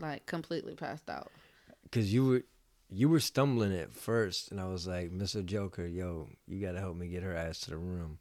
like 0.00 0.24
completely 0.26 0.74
passed 0.74 1.08
out. 1.10 1.30
because 1.84 2.12
you 2.12 2.24
were 2.26 2.42
you 2.90 3.08
were 3.08 3.20
stumbling 3.20 3.74
at 3.74 3.92
first, 3.92 4.50
and 4.50 4.60
I 4.60 4.68
was 4.68 4.86
like, 4.86 5.10
Mr. 5.10 5.44
Joker, 5.44 5.86
yo, 5.86 6.28
you 6.46 6.60
gotta 6.64 6.78
help 6.80 6.96
me 6.96 7.08
get 7.08 7.22
her 7.22 7.34
ass 7.34 7.60
to 7.60 7.70
the 7.70 7.76
room. 7.76 8.18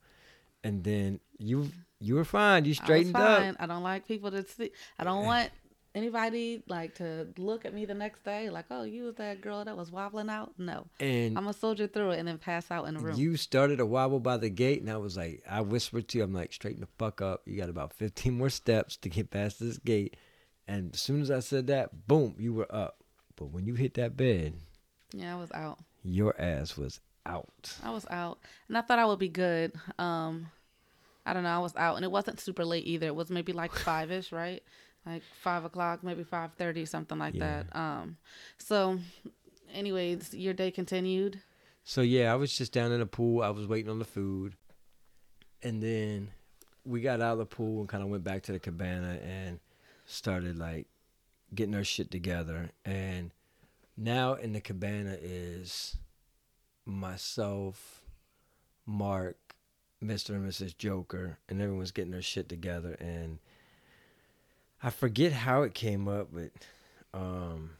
And 0.63 0.83
then 0.83 1.19
you 1.37 1.71
you 1.99 2.15
were 2.15 2.25
fine. 2.25 2.65
You 2.65 2.73
straightened 2.73 3.15
I 3.17 3.19
fine. 3.19 3.49
up. 3.51 3.55
I 3.59 3.65
don't 3.65 3.83
like 3.83 4.07
people 4.07 4.31
to 4.31 4.43
see. 4.43 4.71
I 4.99 5.03
don't 5.03 5.25
want 5.25 5.51
anybody 5.95 6.63
like 6.67 6.95
to 6.95 7.27
look 7.37 7.65
at 7.65 7.73
me 7.73 7.85
the 7.85 7.93
next 7.93 8.23
day 8.23 8.49
like, 8.49 8.65
oh, 8.71 8.83
you 8.83 9.03
was 9.03 9.15
that 9.15 9.41
girl 9.41 9.63
that 9.63 9.77
was 9.77 9.91
wobbling 9.91 10.29
out. 10.29 10.53
No, 10.57 10.87
And 10.99 11.37
I'm 11.37 11.43
gonna 11.43 11.53
soldier 11.53 11.87
through 11.87 12.11
it 12.11 12.19
and 12.19 12.27
then 12.27 12.37
pass 12.37 12.71
out 12.71 12.87
in 12.87 12.95
the 12.95 12.99
room. 12.99 13.17
You 13.17 13.37
started 13.37 13.77
to 13.77 13.85
wobble 13.85 14.19
by 14.19 14.37
the 14.37 14.49
gate, 14.49 14.81
and 14.81 14.89
I 14.89 14.97
was 14.97 15.17
like, 15.17 15.43
I 15.49 15.61
whispered 15.61 16.07
to 16.09 16.17
you, 16.17 16.23
I'm 16.23 16.33
like, 16.33 16.53
straighten 16.53 16.81
the 16.81 16.87
fuck 16.97 17.21
up. 17.21 17.41
You 17.45 17.57
got 17.57 17.69
about 17.69 17.93
15 17.93 18.35
more 18.37 18.49
steps 18.49 18.97
to 18.97 19.09
get 19.09 19.31
past 19.31 19.59
this 19.59 19.77
gate. 19.77 20.15
And 20.67 20.93
as 20.93 21.01
soon 21.01 21.21
as 21.21 21.29
I 21.29 21.39
said 21.39 21.67
that, 21.67 22.07
boom, 22.07 22.35
you 22.37 22.53
were 22.53 22.73
up. 22.73 23.03
But 23.35 23.47
when 23.47 23.65
you 23.65 23.73
hit 23.75 23.95
that 23.95 24.15
bed, 24.15 24.53
yeah, 25.11 25.35
I 25.35 25.39
was 25.39 25.51
out. 25.51 25.79
your 26.03 26.39
ass 26.39 26.77
was 26.77 26.99
out. 27.25 27.77
I 27.83 27.91
was 27.91 28.05
out, 28.09 28.39
and 28.67 28.77
I 28.77 28.81
thought 28.81 28.99
I 28.99 29.05
would 29.05 29.19
be 29.19 29.29
good. 29.29 29.73
Um, 29.99 30.47
I 31.25 31.33
don't 31.33 31.43
know. 31.43 31.49
I 31.49 31.59
was 31.59 31.75
out, 31.75 31.95
and 31.95 32.03
it 32.05 32.11
wasn't 32.11 32.39
super 32.39 32.65
late 32.65 32.85
either. 32.85 33.07
It 33.07 33.15
was 33.15 33.29
maybe 33.29 33.53
like 33.53 33.71
five 33.89 34.11
ish, 34.11 34.31
right? 34.31 34.61
Like 35.05 35.23
five 35.41 35.65
o'clock, 35.65 36.03
maybe 36.03 36.23
five 36.23 36.53
thirty, 36.53 36.85
something 36.85 37.17
like 37.19 37.33
Yeah. 37.35 37.63
that. 37.63 37.75
Um, 37.79 38.17
so, 38.57 38.99
anyways, 39.73 40.33
your 40.33 40.53
day 40.53 40.71
continued. 40.71 41.41
So 41.83 42.01
yeah, 42.01 42.31
I 42.31 42.35
was 42.35 42.55
just 42.57 42.71
down 42.71 42.91
in 42.93 42.99
the 43.01 43.05
pool. 43.05 43.41
I 43.43 43.49
was 43.49 43.67
waiting 43.67 43.89
on 43.91 43.99
the 43.99 44.05
food, 44.05 44.55
and 45.61 45.81
then 45.83 46.29
we 46.85 47.01
got 47.01 47.21
out 47.21 47.33
of 47.33 47.37
the 47.39 47.45
pool 47.45 47.79
and 47.81 47.89
kind 47.89 48.03
of 48.03 48.09
went 48.09 48.23
back 48.23 48.43
to 48.43 48.51
the 48.53 48.59
cabana 48.59 49.19
and 49.23 49.59
started 50.05 50.57
like 50.57 50.87
getting 51.55 51.75
our 51.75 51.83
shit 51.83 52.11
together. 52.11 52.69
And 52.85 53.31
now 53.97 54.33
in 54.33 54.53
the 54.53 54.61
cabana 54.61 55.17
is 55.21 55.95
myself, 56.85 58.01
Mark, 58.85 59.37
Mister 60.01 60.35
and 60.35 60.49
Mrs. 60.49 60.77
Joker, 60.77 61.37
and 61.47 61.61
everyone's 61.61 61.91
getting 61.91 62.11
their 62.11 62.21
shit 62.21 62.49
together. 62.49 62.95
And 62.99 63.39
I 64.81 64.89
forget 64.89 65.31
how 65.31 65.61
it 65.63 65.73
came 65.73 66.07
up, 66.07 66.29
but 66.33 66.51
um, 67.13 67.71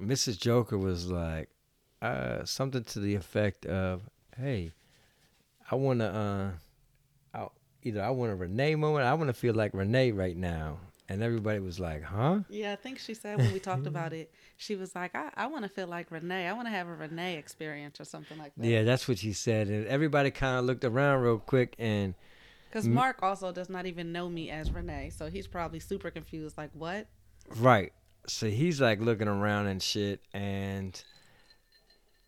Mrs. 0.00 0.38
Joker 0.38 0.76
was 0.76 1.10
like 1.10 1.48
uh, 2.02 2.44
something 2.44 2.84
to 2.84 3.00
the 3.00 3.14
effect 3.14 3.64
of, 3.66 4.02
"Hey, 4.36 4.72
I 5.70 5.76
want 5.76 6.00
to, 6.00 6.54
uh, 7.34 7.48
either 7.82 8.02
I 8.02 8.10
want 8.10 8.32
a 8.32 8.36
Renee 8.36 8.74
moment, 8.74 9.06
I 9.06 9.14
want 9.14 9.28
to 9.28 9.34
feel 9.34 9.54
like 9.54 9.72
Renee 9.72 10.12
right 10.12 10.36
now." 10.36 10.78
And 11.08 11.22
everybody 11.22 11.58
was 11.58 11.80
like, 11.80 12.02
"Huh?" 12.02 12.40
Yeah, 12.48 12.72
I 12.72 12.76
think 12.76 12.98
she 12.98 13.14
said 13.14 13.38
when 13.38 13.52
we 13.52 13.58
talked 13.58 13.86
about 13.86 14.12
it, 14.12 14.32
she 14.56 14.76
was 14.76 14.94
like, 14.94 15.14
I, 15.14 15.30
I 15.34 15.46
want 15.46 15.64
to 15.64 15.68
feel 15.68 15.86
like 15.86 16.10
Renee. 16.10 16.46
I 16.46 16.52
want 16.52 16.66
to 16.66 16.70
have 16.70 16.86
a 16.88 16.94
Renee 16.94 17.36
experience 17.36 18.00
or 18.00 18.04
something 18.04 18.38
like 18.38 18.52
that. 18.56 18.66
Yeah, 18.66 18.82
that's 18.84 19.08
what 19.08 19.18
she 19.18 19.32
said, 19.32 19.68
and 19.68 19.86
everybody 19.86 20.30
kind 20.30 20.58
of 20.58 20.64
looked 20.64 20.84
around 20.84 21.22
real 21.22 21.38
quick, 21.38 21.74
and 21.78 22.14
Because. 22.68 22.86
Mark 22.86 23.22
also 23.22 23.52
does 23.52 23.68
not 23.68 23.86
even 23.86 24.12
know 24.12 24.28
me 24.28 24.50
as 24.50 24.70
Renee, 24.70 25.10
so 25.10 25.28
he's 25.28 25.46
probably 25.46 25.80
super 25.80 26.10
confused. 26.10 26.56
Like, 26.56 26.70
what? 26.72 27.08
right, 27.56 27.92
so 28.26 28.48
he's 28.48 28.80
like 28.80 29.00
looking 29.00 29.28
around 29.28 29.66
and 29.66 29.82
shit, 29.82 30.20
and 30.32 31.02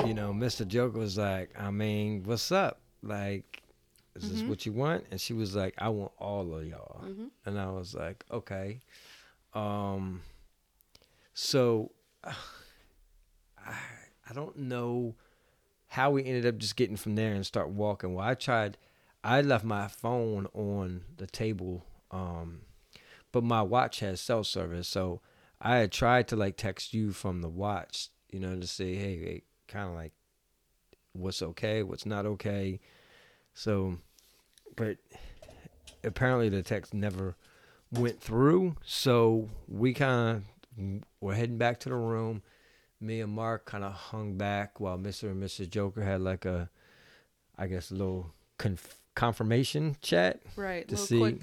you 0.04 0.12
know, 0.14 0.32
Mr. 0.32 0.66
Joker 0.66 0.98
was 0.98 1.16
like, 1.16 1.50
"I 1.58 1.70
mean, 1.70 2.24
what's 2.24 2.50
up? 2.52 2.80
Like, 3.02 3.62
is 4.16 4.28
this 4.30 4.42
Mhm. 4.42 4.48
what 4.48 4.66
you 4.66 4.72
want?" 4.72 5.06
And 5.10 5.20
she 5.20 5.32
was 5.32 5.54
like, 5.54 5.74
"I 5.78 5.88
want 5.88 6.12
all 6.18 6.54
of 6.54 6.66
y'all." 6.66 7.00
hmm 7.02 7.26
And 7.46 7.58
I 7.58 7.70
was 7.70 7.94
like, 7.94 8.24
okay. 8.30 8.80
Um, 9.54 10.22
So 11.34 11.90
I, 12.24 12.34
I 14.28 14.32
don't 14.32 14.56
know 14.56 15.14
how 15.88 16.10
we 16.10 16.24
ended 16.24 16.46
up 16.46 16.58
just 16.58 16.76
getting 16.76 16.96
from 16.96 17.14
there 17.14 17.34
and 17.34 17.44
start 17.46 17.68
walking. 17.70 18.14
Well, 18.14 18.26
I 18.26 18.34
tried. 18.34 18.76
I 19.22 19.40
left 19.40 19.64
my 19.64 19.88
phone 19.88 20.46
on 20.52 21.02
the 21.16 21.26
table, 21.26 21.86
um, 22.10 22.60
but 23.32 23.42
my 23.42 23.62
watch 23.62 24.00
has 24.00 24.20
cell 24.20 24.44
service, 24.44 24.86
so 24.86 25.22
I 25.60 25.76
had 25.78 25.92
tried 25.92 26.28
to 26.28 26.36
like 26.36 26.56
text 26.58 26.92
you 26.92 27.12
from 27.12 27.40
the 27.40 27.48
watch, 27.48 28.10
you 28.30 28.38
know, 28.38 28.58
to 28.60 28.66
say, 28.66 28.94
hey, 28.96 29.16
hey 29.16 29.42
kind 29.66 29.88
of 29.88 29.94
like 29.94 30.12
what's 31.14 31.40
okay, 31.40 31.82
what's 31.82 32.04
not 32.04 32.26
okay. 32.26 32.80
So, 33.54 33.98
but 34.76 34.98
apparently 36.02 36.48
the 36.48 36.62
text 36.62 36.92
never 36.92 37.36
went 37.90 38.20
through. 38.20 38.76
So 38.84 39.48
we 39.68 39.94
kind 39.94 40.42
of 40.78 41.02
were 41.20 41.34
heading 41.34 41.58
back 41.58 41.80
to 41.80 41.88
the 41.88 41.94
room. 41.94 42.42
Me 43.00 43.20
and 43.20 43.32
Mark 43.32 43.64
kind 43.66 43.84
of 43.84 43.92
hung 43.92 44.36
back 44.36 44.80
while 44.80 44.98
Mr. 44.98 45.30
and 45.30 45.42
Mrs. 45.42 45.70
Joker 45.70 46.02
had 46.02 46.20
like 46.20 46.44
a, 46.44 46.70
I 47.56 47.66
guess, 47.66 47.90
a 47.90 47.94
little 47.94 48.32
conf- 48.58 48.98
confirmation 49.14 49.96
chat. 50.00 50.40
Right. 50.56 50.88
To 50.88 50.96
see 50.96 51.18
quick, 51.18 51.40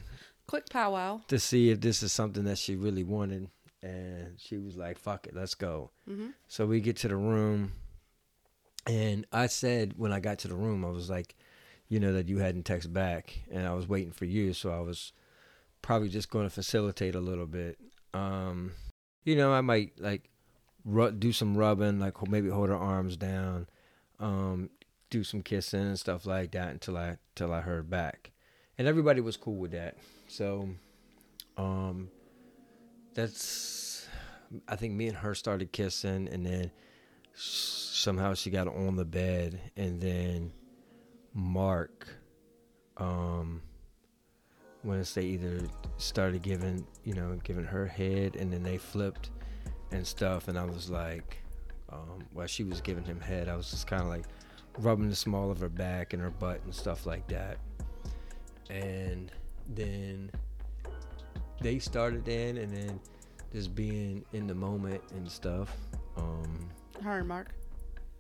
quick 0.48 0.70
powwow. 0.70 1.22
to 1.28 1.40
see 1.40 1.70
if 1.70 1.80
this 1.82 2.04
is 2.04 2.12
something 2.12 2.44
that 2.46 2.58
she 2.58 2.76
really 2.76 3.04
wanted. 3.04 3.50
And 3.84 4.38
she 4.38 4.58
was 4.58 4.76
like, 4.78 5.00
fuck 5.00 5.28
it, 5.28 5.36
let's 5.36 5.56
go. 5.56 5.92
Mm-hmm. 6.10 6.30
So 6.48 6.66
we 6.68 6.82
get 6.82 6.98
to 6.98 7.08
the 7.08 7.16
room, 7.16 7.72
and 8.86 9.26
I 9.32 9.48
said 9.48 9.94
when 9.98 10.12
I 10.12 10.20
got 10.20 10.38
to 10.40 10.48
the 10.48 10.56
room, 10.56 10.86
I 10.86 10.90
was 10.90 11.10
like, 11.10 11.36
you 11.92 12.00
know, 12.00 12.14
that 12.14 12.30
you 12.30 12.38
hadn't 12.38 12.64
texted 12.64 12.94
back, 12.94 13.42
and 13.52 13.68
I 13.68 13.74
was 13.74 13.86
waiting 13.86 14.14
for 14.14 14.24
you, 14.24 14.54
so 14.54 14.72
I 14.72 14.80
was 14.80 15.12
probably 15.82 16.08
just 16.08 16.30
going 16.30 16.46
to 16.46 16.50
facilitate 16.50 17.16
a 17.16 17.20
little 17.20 17.46
bit. 17.46 17.78
Um, 18.14 18.72
you 19.26 19.36
know, 19.36 19.52
I 19.52 19.60
might 19.60 20.00
like 20.00 20.30
ru- 20.86 21.12
do 21.12 21.34
some 21.34 21.58
rubbing, 21.58 22.00
like 22.00 22.26
maybe 22.30 22.48
hold 22.48 22.70
her 22.70 22.78
arms 22.78 23.18
down, 23.18 23.68
um, 24.22 24.70
do 25.10 25.26
some 25.26 25.42
kissing 25.42 25.82
and 25.82 26.00
stuff 26.00 26.26
like 26.26 26.52
that 26.52 26.70
until 26.70 26.96
I 26.96 27.18
until 27.36 27.54
I 27.54 27.60
heard 27.60 27.90
back, 27.90 28.32
and 28.78 28.88
everybody 28.88 29.20
was 29.20 29.36
cool 29.36 29.58
with 29.58 29.72
that. 29.72 29.98
So, 30.30 30.70
um, 31.58 32.08
that's 33.16 34.08
I 34.70 34.78
think 34.78 34.94
me 34.94 35.10
and 35.10 35.18
her 35.18 35.36
started 35.36 35.74
kissing, 35.74 36.30
and 36.30 36.46
then 36.46 36.72
somehow 37.34 38.34
she 38.34 38.50
got 38.50 38.70
on 38.70 38.96
the 38.96 39.04
bed, 39.04 39.60
and 39.76 40.00
then 40.00 40.54
Mark, 41.34 42.08
um, 42.98 43.62
when 44.84 45.04
they 45.14 45.24
either 45.24 45.60
started 45.98 46.42
giving 46.42 46.86
you 47.04 47.14
know 47.14 47.38
giving 47.44 47.66
her 47.66 47.86
head, 47.86 48.36
and 48.36 48.52
then 48.52 48.64
they 48.64 48.78
flipped 48.78 49.32
and 49.92 50.06
stuff, 50.06 50.48
and 50.48 50.58
I 50.58 50.66
was 50.66 50.90
like, 50.90 51.38
um, 51.90 52.26
while 52.34 52.48
she 52.48 52.64
was 52.64 52.82
giving 52.82 53.04
him 53.04 53.20
head, 53.20 53.50
I 53.50 53.56
was 53.56 53.70
just 53.70 53.88
kind 53.88 54.02
of 54.02 54.08
like 54.08 54.26
rubbing 54.80 55.10
the 55.10 55.16
small 55.16 55.52
of 55.52 55.60
her 55.60 55.70
back 55.70 56.14
and 56.14 56.22
her 56.22 56.30
butt 56.30 56.62
and 56.64 56.74
stuff 56.74 57.06
like 57.06 57.28
that, 57.28 57.58
and 58.70 59.32
then 59.76 60.32
they 61.62 61.80
started 61.80 62.28
in, 62.28 62.58
and 62.58 62.76
then 62.76 63.00
just 63.54 63.76
being 63.76 64.24
in 64.34 64.48
the 64.48 64.56
moment 64.56 65.02
and 65.12 65.30
stuff. 65.30 65.76
Um, 66.18 66.70
Her 67.02 67.20
and 67.20 67.28
Mark. 67.28 67.54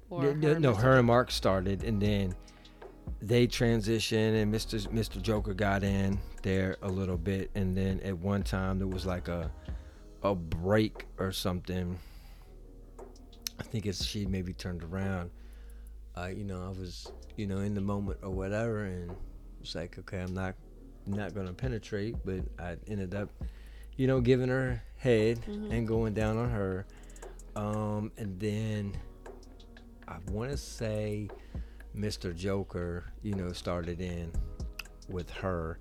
Or 0.09 0.25
yeah, 0.25 0.31
her 0.31 0.37
yeah, 0.39 0.49
and 0.49 0.61
no, 0.61 0.73
her 0.75 0.97
and 0.97 1.07
Mark 1.07 1.31
started, 1.31 1.83
and 1.83 2.01
then 2.01 2.35
they 3.19 3.47
transitioned, 3.47 4.41
and 4.41 4.53
Mr. 4.53 4.79
Mr. 4.89 5.21
Joker 5.21 5.53
got 5.53 5.83
in 5.83 6.19
there 6.43 6.77
a 6.81 6.87
little 6.87 7.17
bit, 7.17 7.51
and 7.55 7.75
then 7.75 7.99
at 8.01 8.17
one 8.17 8.43
time 8.43 8.77
there 8.79 8.87
was 8.87 9.05
like 9.05 9.27
a 9.27 9.51
a 10.23 10.35
break 10.35 11.05
or 11.17 11.31
something. 11.31 11.97
I 13.59 13.63
think 13.63 13.85
it's 13.85 14.03
she 14.05 14.25
maybe 14.25 14.53
turned 14.53 14.83
around. 14.83 15.29
Uh, 16.15 16.27
you 16.27 16.43
know, 16.43 16.63
I 16.65 16.69
was 16.79 17.11
you 17.37 17.47
know 17.47 17.59
in 17.59 17.73
the 17.73 17.81
moment 17.81 18.19
or 18.23 18.29
whatever, 18.31 18.85
and 18.85 19.15
it's 19.61 19.75
like 19.75 19.97
okay, 19.99 20.19
I'm 20.19 20.33
not 20.33 20.55
not 21.05 21.33
gonna 21.33 21.53
penetrate, 21.53 22.15
but 22.25 22.41
I 22.59 22.77
ended 22.87 23.15
up, 23.15 23.29
you 23.97 24.07
know, 24.07 24.21
giving 24.21 24.49
her 24.49 24.81
head 24.97 25.39
Mhm. 25.47 25.71
and 25.71 25.87
going 25.87 26.13
down 26.13 26.37
on 26.37 26.49
her, 26.51 26.85
um, 27.55 28.11
and 28.17 28.39
then 28.39 28.93
I 30.07 30.17
want 30.29 30.51
to 30.51 30.57
say 30.57 31.29
Mr. 31.95 32.35
Joker, 32.35 33.05
you 33.21 33.35
know, 33.35 33.51
started 33.51 34.01
in 34.01 34.31
with 35.09 35.29
her, 35.31 35.77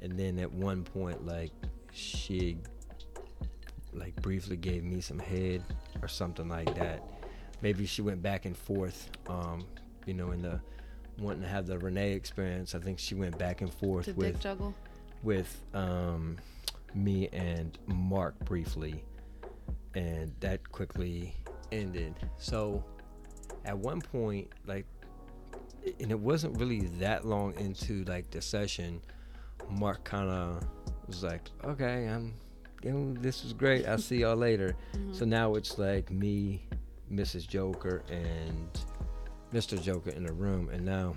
and 0.00 0.18
then 0.18 0.38
at 0.38 0.52
one 0.52 0.84
point, 0.84 1.24
like 1.24 1.52
she, 1.92 2.58
like 3.92 4.14
briefly 4.16 4.56
gave 4.56 4.84
me 4.84 5.00
some 5.00 5.18
head 5.18 5.62
or 6.02 6.08
something 6.08 6.48
like 6.48 6.74
that. 6.74 7.02
Maybe 7.62 7.86
she 7.86 8.02
went 8.02 8.22
back 8.22 8.44
and 8.44 8.56
forth, 8.56 9.08
um, 9.28 9.66
you 10.06 10.14
know, 10.14 10.32
in 10.32 10.42
the 10.42 10.60
wanting 11.18 11.42
to 11.42 11.48
have 11.48 11.66
the 11.66 11.78
Renee 11.78 12.12
experience. 12.12 12.74
I 12.74 12.78
think 12.78 12.98
she 12.98 13.14
went 13.14 13.38
back 13.38 13.60
and 13.60 13.72
forth 13.72 14.06
with 14.16 14.44
with 15.22 15.62
um, 15.72 16.36
me 16.94 17.28
and 17.32 17.78
Mark 17.86 18.38
briefly, 18.40 19.02
and 19.94 20.32
that 20.40 20.70
quickly 20.70 21.34
ended. 21.72 22.14
So 22.36 22.84
at 23.64 23.76
one 23.78 24.00
point, 24.00 24.48
like, 24.66 24.86
and 26.00 26.10
it 26.10 26.18
wasn't 26.18 26.58
really 26.58 26.80
that 27.00 27.24
long 27.26 27.54
into 27.58 28.04
like 28.04 28.30
the 28.30 28.40
session, 28.40 29.00
Mark 29.68 30.04
kind 30.04 30.30
of 30.30 30.62
was 31.06 31.22
like, 31.22 31.42
"Okay, 31.64 32.08
I'm, 32.08 32.34
you 32.82 32.92
know, 32.92 33.14
this 33.20 33.42
was 33.42 33.52
great. 33.52 33.86
I'll 33.86 33.98
see 33.98 34.18
y'all 34.18 34.36
later." 34.36 34.76
Mhm. 34.94 35.14
So 35.14 35.24
now 35.24 35.54
it's 35.54 35.78
like 35.78 36.10
me, 36.10 36.66
Mrs. 37.12 37.46
Joker, 37.48 38.02
and 38.10 38.68
Mr. 39.52 39.80
Joker 39.80 40.10
in 40.10 40.24
the 40.24 40.32
room, 40.32 40.68
and 40.70 40.84
now 40.84 41.16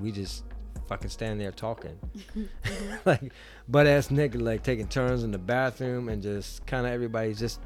we 0.00 0.12
just 0.12 0.44
fucking 0.86 1.10
stand 1.10 1.40
there 1.40 1.52
talking, 1.52 1.98
like 3.04 3.32
butt 3.68 3.86
ass 3.86 4.08
nigga, 4.08 4.40
like 4.40 4.62
taking 4.62 4.86
turns 4.88 5.22
in 5.24 5.30
the 5.30 5.38
bathroom, 5.38 6.08
and 6.08 6.22
just 6.22 6.66
kind 6.66 6.86
of 6.86 6.92
everybody's 6.92 7.38
just 7.38 7.60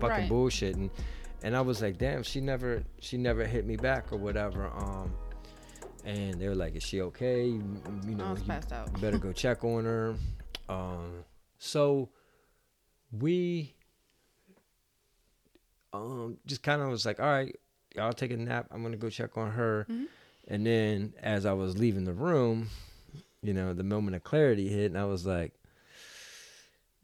fucking 0.00 0.22
Right. 0.24 0.30
bullshitting. 0.30 0.90
And 1.44 1.56
I 1.56 1.60
was 1.60 1.82
like, 1.82 1.98
damn, 1.98 2.22
she 2.22 2.40
never, 2.40 2.84
she 3.00 3.16
never 3.16 3.44
hit 3.44 3.66
me 3.66 3.76
back 3.76 4.12
or 4.12 4.16
whatever. 4.16 4.66
Um, 4.76 5.12
and 6.04 6.34
they 6.40 6.48
were 6.48 6.54
like, 6.54 6.74
is 6.76 6.82
she 6.82 7.00
okay? 7.02 7.46
You, 7.46 7.62
you 8.06 8.14
know, 8.14 8.24
I 8.26 8.32
was 8.32 8.40
you- 8.40 8.46
passed 8.48 8.72
out. 8.72 9.00
better 9.00 9.18
go 9.18 9.32
check 9.32 9.64
on 9.64 9.84
her. 9.84 10.14
Um, 10.68 11.24
so 11.58 12.08
we 13.12 13.74
um 15.92 16.38
just 16.46 16.62
kind 16.62 16.80
of 16.82 16.88
was 16.88 17.04
like, 17.04 17.20
all 17.20 17.26
right, 17.26 17.54
y'all 17.94 18.12
take 18.12 18.30
a 18.32 18.36
nap. 18.36 18.66
I'm 18.70 18.82
gonna 18.82 18.96
go 18.96 19.10
check 19.10 19.36
on 19.36 19.50
her. 19.52 19.86
Mhm. 19.90 20.06
And 20.48 20.66
then 20.66 21.14
as 21.22 21.46
I 21.46 21.52
was 21.52 21.78
leaving 21.78 22.04
the 22.04 22.12
room, 22.12 22.68
you 23.42 23.52
know, 23.52 23.74
the 23.74 23.84
moment 23.84 24.16
of 24.16 24.24
clarity 24.24 24.68
hit, 24.68 24.86
and 24.86 24.98
I 24.98 25.04
was 25.04 25.24
like, 25.26 25.52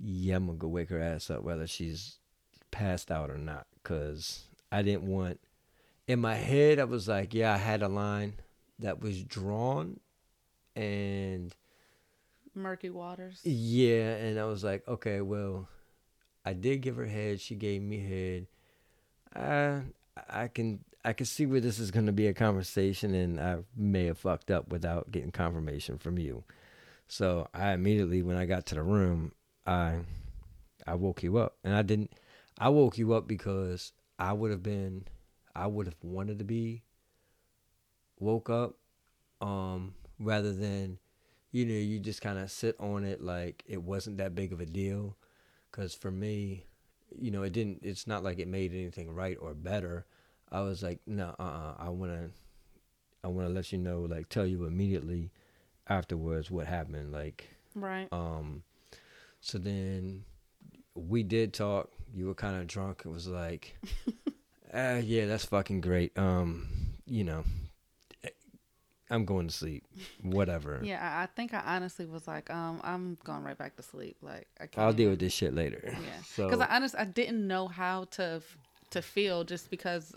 yeah, 0.00 0.36
I'm 0.36 0.46
gonna 0.46 0.58
go 0.58 0.68
wake 0.68 0.88
her 0.90 1.00
ass 1.00 1.30
up, 1.30 1.42
whether 1.42 1.66
she's 1.66 2.16
passed 2.70 3.10
out 3.10 3.30
or 3.30 3.38
not, 3.38 3.66
because 3.74 4.44
I 4.72 4.82
didn't 4.82 5.04
want. 5.04 5.40
In 6.06 6.20
my 6.20 6.36
head, 6.36 6.78
I 6.78 6.84
was 6.84 7.06
like, 7.06 7.34
yeah, 7.34 7.52
I 7.52 7.58
had 7.58 7.82
a 7.82 7.88
line 7.88 8.32
that 8.78 9.00
was 9.00 9.22
drawn, 9.22 10.00
and 10.76 11.54
Murky 12.54 12.90
waters. 12.90 13.40
yeah, 13.44 14.14
and 14.16 14.38
I 14.38 14.44
was 14.44 14.64
like, 14.64 14.86
okay, 14.88 15.20
well, 15.20 15.68
I 16.44 16.52
did 16.52 16.82
give 16.82 16.96
her 16.96 17.06
head. 17.06 17.40
She 17.40 17.54
gave 17.54 17.82
me 17.82 17.98
head. 17.98 18.46
Uh, 19.34 19.80
I 20.28 20.48
can 20.48 20.80
I 21.04 21.12
can 21.12 21.26
see 21.26 21.46
where 21.46 21.60
this 21.60 21.78
is 21.78 21.90
going 21.90 22.06
to 22.06 22.12
be 22.12 22.26
a 22.26 22.34
conversation, 22.34 23.14
and 23.14 23.40
I 23.40 23.58
may 23.76 24.06
have 24.06 24.18
fucked 24.18 24.50
up 24.50 24.68
without 24.68 25.10
getting 25.10 25.30
confirmation 25.30 25.98
from 25.98 26.18
you. 26.18 26.44
So 27.06 27.48
I 27.54 27.72
immediately, 27.72 28.22
when 28.22 28.36
I 28.36 28.46
got 28.46 28.66
to 28.66 28.74
the 28.74 28.82
room, 28.82 29.32
I 29.66 30.00
I 30.86 30.94
woke 30.94 31.22
you 31.22 31.38
up, 31.38 31.56
and 31.64 31.74
I 31.74 31.82
didn't. 31.82 32.12
I 32.58 32.70
woke 32.70 32.98
you 32.98 33.12
up 33.12 33.28
because 33.28 33.92
I 34.18 34.32
would 34.32 34.50
have 34.50 34.62
been, 34.62 35.04
I 35.54 35.68
would 35.68 35.86
have 35.86 35.96
wanted 36.02 36.40
to 36.40 36.44
be 36.44 36.82
woke 38.20 38.50
up, 38.50 38.76
um, 39.40 39.94
rather 40.18 40.52
than 40.52 40.98
you 41.50 41.64
know, 41.64 41.72
you 41.74 41.98
just 41.98 42.20
kind 42.20 42.38
of 42.38 42.50
sit 42.50 42.76
on 42.78 43.04
it 43.04 43.22
like 43.22 43.64
it 43.66 43.82
wasn't 43.82 44.18
that 44.18 44.34
big 44.34 44.52
of 44.52 44.60
a 44.60 44.66
deal. 44.66 45.16
Because 45.70 45.94
for 45.94 46.10
me, 46.10 46.66
you 47.18 47.30
know, 47.30 47.42
it 47.42 47.52
didn't, 47.54 47.80
it's 47.82 48.06
not 48.06 48.22
like 48.22 48.38
it 48.38 48.48
made 48.48 48.72
anything 48.72 49.10
right 49.14 49.36
or 49.40 49.54
better. 49.54 50.04
I 50.50 50.60
was 50.60 50.82
like, 50.82 51.00
no, 51.06 51.34
uh 51.38 51.42
uh 51.42 51.74
I 51.78 51.88
want 51.88 52.12
to, 52.12 52.30
I 53.24 53.28
want 53.28 53.48
to 53.48 53.54
let 53.54 53.72
you 53.72 53.78
know, 53.78 54.00
like, 54.02 54.28
tell 54.28 54.46
you 54.46 54.64
immediately 54.66 55.30
afterwards 55.88 56.50
what 56.50 56.66
happened. 56.66 57.12
Like, 57.12 57.48
Right. 57.74 58.08
um, 58.12 58.62
so 59.40 59.56
then 59.58 60.24
we 60.94 61.22
did 61.22 61.52
talk. 61.54 61.90
You 62.14 62.26
were 62.26 62.34
kind 62.34 62.60
of 62.60 62.66
drunk. 62.66 63.02
It 63.04 63.08
was 63.08 63.26
like, 63.26 63.76
ah, 64.74 64.96
yeah, 64.96 65.26
that's 65.26 65.44
fucking 65.46 65.80
great. 65.80 66.16
Um, 66.18 66.68
you 67.06 67.24
know, 67.24 67.44
I'm 69.10 69.24
going 69.24 69.48
to 69.48 69.54
sleep. 69.54 69.84
Whatever. 70.22 70.80
Yeah, 70.84 71.00
I, 71.02 71.22
I 71.22 71.26
think 71.26 71.54
I 71.54 71.62
honestly 71.66 72.04
was 72.06 72.26
like, 72.28 72.50
um, 72.50 72.80
I'm 72.84 73.16
going 73.24 73.42
right 73.42 73.56
back 73.56 73.76
to 73.76 73.82
sleep. 73.82 74.16
Like 74.22 74.46
I 74.60 74.66
can't. 74.66 74.86
I'll 74.86 74.92
deal 74.92 75.10
with 75.10 75.18
this 75.20 75.32
shit 75.32 75.54
later. 75.54 75.80
Yeah, 75.84 76.22
So 76.24 76.46
because 76.48 76.60
I 76.60 76.76
honestly 76.76 77.00
I 77.00 77.04
didn't 77.04 77.46
know 77.46 77.68
how 77.68 78.04
to 78.12 78.24
f- 78.42 78.56
to 78.90 79.02
feel 79.02 79.44
just 79.44 79.70
because, 79.70 80.14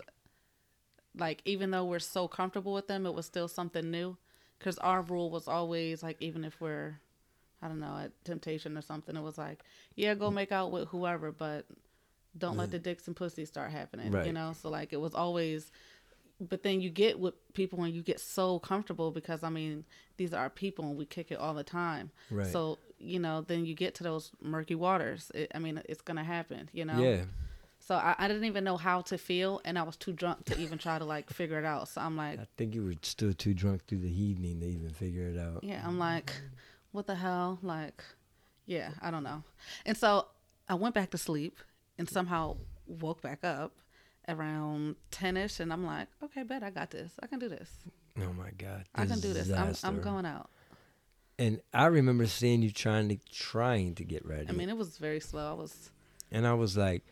like, 1.16 1.42
even 1.44 1.70
though 1.70 1.84
we're 1.84 1.98
so 1.98 2.26
comfortable 2.28 2.72
with 2.72 2.88
them, 2.88 3.06
it 3.06 3.14
was 3.14 3.26
still 3.26 3.48
something 3.48 3.90
new. 3.90 4.16
Because 4.58 4.78
our 4.78 5.02
rule 5.02 5.30
was 5.30 5.48
always 5.48 6.02
like, 6.02 6.16
even 6.20 6.44
if 6.44 6.60
we're, 6.60 7.00
I 7.60 7.68
don't 7.68 7.80
know, 7.80 7.98
at 7.98 8.12
temptation 8.24 8.78
or 8.78 8.82
something, 8.82 9.16
it 9.16 9.20
was 9.22 9.36
like, 9.36 9.62
yeah, 9.96 10.14
go 10.14 10.30
make 10.30 10.52
out 10.52 10.70
with 10.70 10.88
whoever, 10.88 11.32
but 11.32 11.66
don't 12.38 12.56
let 12.56 12.70
the 12.70 12.78
dicks 12.78 13.06
and 13.08 13.16
pussies 13.16 13.48
start 13.48 13.72
happening. 13.72 14.12
You 14.26 14.32
know, 14.32 14.54
so 14.60 14.70
like 14.70 14.92
it 14.92 15.00
was 15.00 15.14
always. 15.14 15.70
But 16.48 16.62
then 16.64 16.80
you 16.80 16.90
get 16.90 17.20
with 17.20 17.34
people 17.54 17.84
and 17.84 17.94
you 17.94 18.02
get 18.02 18.18
so 18.18 18.58
comfortable 18.58 19.10
because 19.12 19.42
I 19.44 19.48
mean 19.48 19.84
these 20.16 20.32
are 20.34 20.40
our 20.40 20.50
people 20.50 20.86
and 20.86 20.96
we 20.96 21.06
kick 21.06 21.30
it 21.30 21.38
all 21.38 21.54
the 21.54 21.62
time. 21.64 22.10
Right. 22.30 22.46
So 22.46 22.78
you 22.98 23.18
know 23.18 23.42
then 23.42 23.64
you 23.64 23.74
get 23.74 23.94
to 23.96 24.02
those 24.02 24.32
murky 24.40 24.74
waters. 24.74 25.30
It, 25.34 25.52
I 25.54 25.58
mean 25.58 25.80
it's 25.88 26.00
gonna 26.02 26.24
happen. 26.24 26.68
You 26.72 26.84
know. 26.84 26.98
yeah, 27.00 27.22
So 27.78 27.94
I, 27.94 28.14
I 28.18 28.28
didn't 28.28 28.44
even 28.44 28.64
know 28.64 28.76
how 28.76 29.02
to 29.02 29.18
feel, 29.18 29.60
and 29.64 29.78
I 29.78 29.82
was 29.82 29.96
too 29.96 30.12
drunk 30.12 30.44
to 30.46 30.58
even 30.58 30.78
try 30.78 30.98
to 30.98 31.04
like 31.04 31.30
figure 31.30 31.58
it 31.58 31.64
out. 31.64 31.88
So 31.88 32.00
I'm 32.00 32.16
like, 32.16 32.40
I 32.40 32.46
think 32.56 32.74
you 32.74 32.84
were 32.84 32.94
still 33.02 33.32
too 33.32 33.54
drunk 33.54 33.86
through 33.86 34.00
the 34.00 34.22
evening 34.22 34.60
to 34.60 34.66
even 34.66 34.90
figure 34.90 35.28
it 35.28 35.38
out. 35.38 35.62
yeah, 35.62 35.82
I'm 35.86 35.98
like, 35.98 36.32
what 36.90 37.06
the 37.06 37.14
hell? 37.14 37.58
Like, 37.62 38.02
yeah, 38.66 38.90
I 39.00 39.10
don't 39.10 39.22
know. 39.24 39.42
And 39.86 39.96
so 39.96 40.26
I 40.68 40.74
went 40.74 40.94
back 40.94 41.10
to 41.10 41.18
sleep 41.18 41.58
and 41.98 42.08
somehow 42.08 42.56
woke 42.86 43.20
back 43.22 43.44
up 43.44 43.72
around 44.28 44.96
10 45.10 45.36
ish, 45.36 45.60
and 45.60 45.72
I'm 45.72 45.84
like, 45.84 46.08
okay, 46.22 46.42
bet 46.42 46.62
I 46.62 46.70
got 46.70 46.90
this. 46.90 47.12
I 47.22 47.26
can 47.26 47.38
do 47.38 47.48
this. 47.48 47.70
Oh 48.20 48.32
my 48.32 48.50
god, 48.58 48.84
I 48.94 49.06
can 49.06 49.20
do 49.20 49.32
this. 49.32 49.50
I'm, 49.50 49.74
I'm 49.82 50.00
going 50.00 50.26
out. 50.26 50.50
And 51.38 51.60
I 51.72 51.86
remember 51.86 52.26
seeing 52.26 52.62
you 52.62 52.70
trying 52.70 53.08
to 53.08 53.16
trying 53.32 53.94
to 53.96 54.04
get 54.04 54.24
ready. 54.26 54.48
I 54.48 54.52
mean, 54.52 54.68
it 54.68 54.76
was 54.76 54.98
very 54.98 55.20
slow. 55.20 55.50
I 55.50 55.54
was 55.54 55.90
and 56.30 56.46
I 56.46 56.54
was 56.54 56.76
like, 56.76 57.02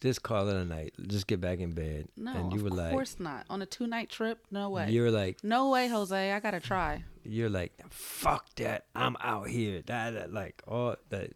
just 0.00 0.22
call 0.22 0.48
it 0.48 0.56
a 0.56 0.64
night. 0.64 0.94
Just 1.06 1.26
get 1.26 1.40
back 1.40 1.58
in 1.58 1.72
bed. 1.72 2.08
no, 2.16 2.32
and 2.32 2.52
you 2.52 2.58
of 2.58 2.64
were 2.64 2.70
like, 2.70 2.92
course 2.92 3.18
not. 3.18 3.46
On 3.50 3.60
a 3.62 3.66
two 3.66 3.86
night 3.86 4.08
trip, 4.08 4.44
no 4.50 4.70
way. 4.70 4.90
you 4.90 5.02
were 5.02 5.10
like, 5.10 5.42
no 5.42 5.70
way, 5.70 5.88
Jose. 5.88 6.32
I 6.32 6.40
gotta 6.40 6.60
try. 6.60 7.04
you're 7.24 7.50
like, 7.50 7.72
fuck 7.90 8.54
that. 8.56 8.86
I'm 8.94 9.16
out 9.20 9.48
here. 9.48 9.82
That, 9.86 10.14
that 10.14 10.32
like 10.32 10.62
all 10.66 10.96
that. 11.10 11.32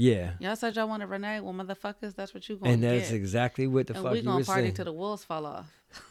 Yeah. 0.00 0.30
Y'all 0.40 0.56
said 0.56 0.76
y'all 0.76 0.88
wanted 0.88 1.10
Renee. 1.10 1.40
Well, 1.40 1.52
motherfuckers, 1.52 2.14
that's 2.16 2.32
what 2.32 2.48
you 2.48 2.56
going 2.56 2.64
to 2.64 2.72
And 2.72 2.82
that's 2.82 3.10
get. 3.10 3.16
exactly 3.16 3.66
what 3.66 3.86
the 3.86 3.92
and 3.94 4.02
fuck 4.02 4.12
we 4.12 4.18
you 4.20 4.24
gonna 4.24 4.38
were 4.38 4.44
party 4.44 4.62
saying. 4.62 4.74
till 4.74 4.86
the 4.86 4.92
wheels 4.94 5.24
fall 5.24 5.44
off. 5.44 5.70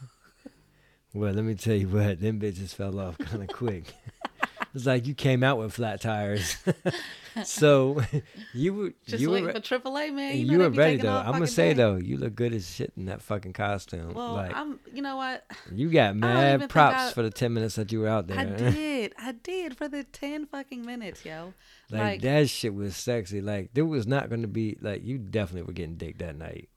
Well, 1.12 1.34
let 1.34 1.44
me 1.44 1.56
tell 1.56 1.74
you 1.74 1.88
what, 1.88 2.22
them 2.22 2.40
bitches 2.40 2.76
fell 2.76 3.00
off 3.00 3.18
kind 3.18 3.42
of 3.42 3.50
quick. 3.50 3.96
it's 4.74 4.86
like 4.86 5.08
you 5.08 5.14
came 5.14 5.44
out 5.44 5.58
with 5.58 5.74
flat 5.74 6.02
tires. 6.02 6.58
so 7.44 8.02
you 8.54 8.74
were 8.74 8.94
Just 9.06 9.22
you 9.22 9.32
waiting 9.32 9.48
were 9.48 9.54
for 9.54 9.60
AAA, 9.60 10.14
man. 10.14 10.38
You, 10.38 10.46
you, 10.46 10.58
were 10.60 10.70
ready 10.70 10.98
though. 10.98 11.16
I'm 11.16 11.34
gonna 11.34 11.48
say 11.48 11.70
day. 11.70 11.74
though, 11.76 11.96
you 11.96 12.18
look 12.18 12.36
good 12.36 12.54
as 12.54 12.70
shit 12.70 12.94
in 12.98 13.06
that 13.06 13.22
fucking 13.22 13.54
costume. 13.54 14.14
Well, 14.14 14.34
like 14.34 14.56
I'm. 14.56 14.80
You 14.94 15.02
know 15.02 15.16
what? 15.16 15.46
you 15.74 15.90
got 15.90 16.16
mad 16.16 16.70
props 16.70 16.98
I- 16.98 17.12
for 17.12 17.24
the 17.24 17.30
ten 17.30 17.54
minutes 17.54 17.76
that 17.76 17.92
you 17.92 18.02
were 18.02 18.08
out 18.08 18.28
there. 18.28 18.40
I 18.40 18.46
did. 18.72 19.14
I 19.18 19.32
did 19.32 19.78
for 19.78 19.88
the 19.88 20.04
ten 20.04 20.46
fucking 20.46 20.86
minutes, 20.86 21.26
yo. 21.26 21.54
like, 21.92 22.02
Like, 22.02 22.22
that 22.22 22.50
shit 22.50 22.74
was 22.74 22.96
sexy. 22.96 23.42
Like 23.42 23.72
there 23.74 23.86
was 23.86 24.08
not 24.08 24.30
gonna 24.30 24.48
be 24.48 24.78
like 24.82 25.04
you 25.04 25.18
definitely 25.18 25.64
were 25.64 25.74
getting 25.74 25.96
dick 25.96 26.18
that 26.20 26.36
night. 26.36 26.70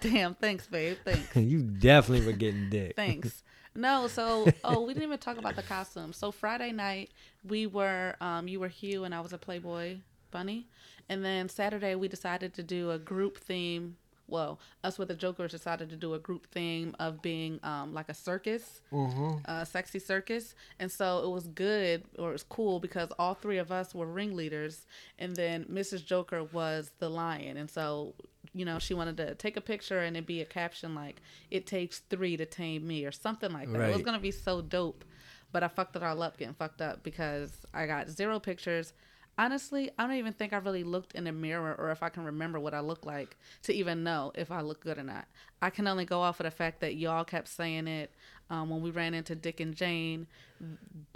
damn. 0.00 0.34
Thanks, 0.34 0.66
babe. 0.66 0.96
Thanks. 1.04 1.36
you 1.36 1.62
definitely 1.62 2.26
were 2.26 2.32
getting 2.32 2.70
dick. 2.70 2.96
Thanks. 2.96 3.42
No, 3.74 4.06
so 4.06 4.46
oh, 4.64 4.82
we 4.82 4.92
didn't 4.92 5.04
even 5.04 5.18
talk 5.18 5.38
about 5.38 5.56
the 5.56 5.62
costume. 5.62 6.12
So 6.12 6.30
Friday 6.30 6.72
night 6.72 7.10
we 7.44 7.66
were 7.66 8.16
um 8.20 8.48
you 8.48 8.60
were 8.60 8.68
Hugh 8.68 9.04
and 9.04 9.14
I 9.14 9.20
was 9.20 9.32
a 9.32 9.38
Playboy 9.38 9.98
bunny. 10.30 10.66
And 11.08 11.24
then 11.24 11.48
Saturday 11.48 11.94
we 11.94 12.08
decided 12.08 12.54
to 12.54 12.62
do 12.62 12.90
a 12.90 12.98
group 12.98 13.38
theme. 13.38 13.96
Well, 14.28 14.60
us 14.82 14.98
with 14.98 15.08
the 15.08 15.14
Jokers 15.14 15.50
decided 15.50 15.90
to 15.90 15.96
do 15.96 16.14
a 16.14 16.18
group 16.18 16.46
theme 16.46 16.94
of 16.98 17.20
being 17.22 17.60
um 17.62 17.92
like 17.94 18.08
a 18.08 18.14
circus, 18.14 18.80
a 19.46 19.66
sexy 19.66 19.98
circus. 19.98 20.54
And 20.78 20.90
so 20.92 21.24
it 21.24 21.30
was 21.30 21.48
good 21.48 22.04
or 22.18 22.30
it 22.30 22.32
was 22.32 22.42
cool 22.44 22.78
because 22.80 23.10
all 23.18 23.34
three 23.34 23.58
of 23.58 23.72
us 23.72 23.94
were 23.94 24.06
ringleaders 24.06 24.86
and 25.18 25.34
then 25.34 25.64
Mrs. 25.64 26.04
Joker 26.04 26.44
was 26.44 26.90
the 26.98 27.08
lion. 27.08 27.56
And 27.56 27.70
so 27.70 28.14
you 28.54 28.64
know, 28.64 28.78
she 28.78 28.94
wanted 28.94 29.16
to 29.18 29.34
take 29.34 29.56
a 29.56 29.60
picture 29.60 30.00
and 30.00 30.16
it'd 30.16 30.26
be 30.26 30.40
a 30.40 30.44
caption 30.44 30.94
like 30.94 31.20
"It 31.50 31.66
takes 31.66 32.00
three 32.00 32.36
to 32.36 32.44
tame 32.46 32.86
me" 32.86 33.04
or 33.04 33.12
something 33.12 33.52
like 33.52 33.68
that. 33.72 33.78
It 33.90 33.92
was 33.92 34.02
gonna 34.04 34.18
be 34.18 34.30
so 34.30 34.60
dope, 34.60 35.04
but 35.52 35.62
I 35.62 35.68
fucked 35.68 35.96
it 35.96 36.02
all 36.02 36.22
up 36.22 36.36
getting 36.36 36.54
fucked 36.54 36.80
up 36.82 37.02
because 37.02 37.52
I 37.72 37.86
got 37.86 38.08
zero 38.10 38.38
pictures. 38.40 38.92
Honestly, 39.38 39.90
I 39.98 40.06
don't 40.06 40.16
even 40.16 40.34
think 40.34 40.52
I 40.52 40.58
really 40.58 40.84
looked 40.84 41.14
in 41.14 41.24
the 41.24 41.32
mirror 41.32 41.74
or 41.78 41.90
if 41.90 42.02
I 42.02 42.10
can 42.10 42.22
remember 42.24 42.60
what 42.60 42.74
I 42.74 42.80
look 42.80 43.06
like 43.06 43.38
to 43.62 43.72
even 43.72 44.04
know 44.04 44.30
if 44.34 44.50
I 44.50 44.60
look 44.60 44.80
good 44.84 44.98
or 44.98 45.02
not. 45.02 45.24
I 45.62 45.70
can 45.70 45.86
only 45.88 46.04
go 46.04 46.20
off 46.20 46.38
of 46.38 46.44
the 46.44 46.50
fact 46.50 46.80
that 46.80 46.96
y'all 46.96 47.24
kept 47.24 47.48
saying 47.48 47.88
it. 47.88 48.12
Um, 48.50 48.68
when 48.68 48.82
we 48.82 48.90
ran 48.90 49.14
into 49.14 49.34
Dick 49.34 49.60
and 49.60 49.74
Jane, 49.74 50.26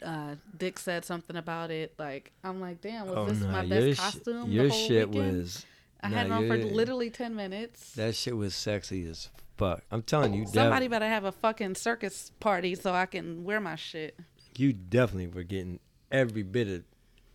uh, 0.03 0.37
Dick 0.57 0.79
said 0.79 1.05
something 1.05 1.37
about 1.37 1.71
it. 1.71 1.93
Like 1.99 2.33
I'm 2.43 2.61
like, 2.61 2.81
damn, 2.81 3.07
was 3.07 3.17
Oh 3.19 3.27
this 3.27 3.41
no, 3.41 3.49
my 3.49 3.63
your 3.65 3.81
best 3.81 4.01
sh- 4.01 4.01
costume? 4.03 4.51
your 4.51 4.65
the 4.65 4.71
whole 4.71 4.89
shit 4.89 5.09
weekend? 5.11 5.37
was. 5.39 5.67
I 6.07 6.09
nah, 6.09 6.17
had 6.17 6.27
it 6.27 6.33
on 6.33 6.47
for 6.47 6.57
literally 6.57 7.11
ten 7.11 7.35
minutes. 7.35 7.93
That 7.95 8.15
shit 8.15 8.37
was 8.37 8.55
sexy 8.55 9.09
as 9.09 9.29
fuck. 9.57 9.83
I'm 9.91 10.03
telling 10.03 10.35
you, 10.35 10.47
Somebody 10.47 10.87
def- 10.87 10.91
better 10.91 11.09
have 11.09 11.25
a 11.25 11.33
fucking 11.33 11.75
circus 11.75 12.31
party 12.39 12.77
so 12.77 12.93
I 12.93 13.07
can 13.07 13.43
wear 13.45 13.61
my 13.61 13.75
shit. 13.75 14.17
you 14.57 14.73
definitely 14.73 15.27
were 15.27 15.43
getting 15.43 15.81
every 16.13 16.45
bit 16.45 16.69
of 16.69 16.85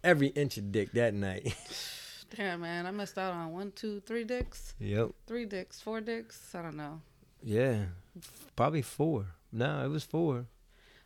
every 0.04 0.28
inch 0.28 0.58
of 0.58 0.72
dick 0.72 0.94
that 0.94 1.14
night. 1.14 1.54
Damn, 2.36 2.62
man, 2.62 2.86
I 2.86 2.92
missed 2.92 3.18
out 3.18 3.34
on 3.34 3.52
one, 3.52 3.74
two, 3.74 4.00
three 4.00 4.24
dicks, 4.24 4.74
yep. 4.80 5.10
three 5.28 5.46
dicks, 5.46 5.82
four 5.82 6.00
dicks. 6.00 6.56
I 6.56 6.62
don't 6.62 6.78
know. 6.78 7.02
Yeah. 7.44 7.86
Probably 8.56 8.82
four. 8.82 9.26
No, 9.52 9.84
it 9.84 9.90
was 9.90 10.06
four. 10.06 10.46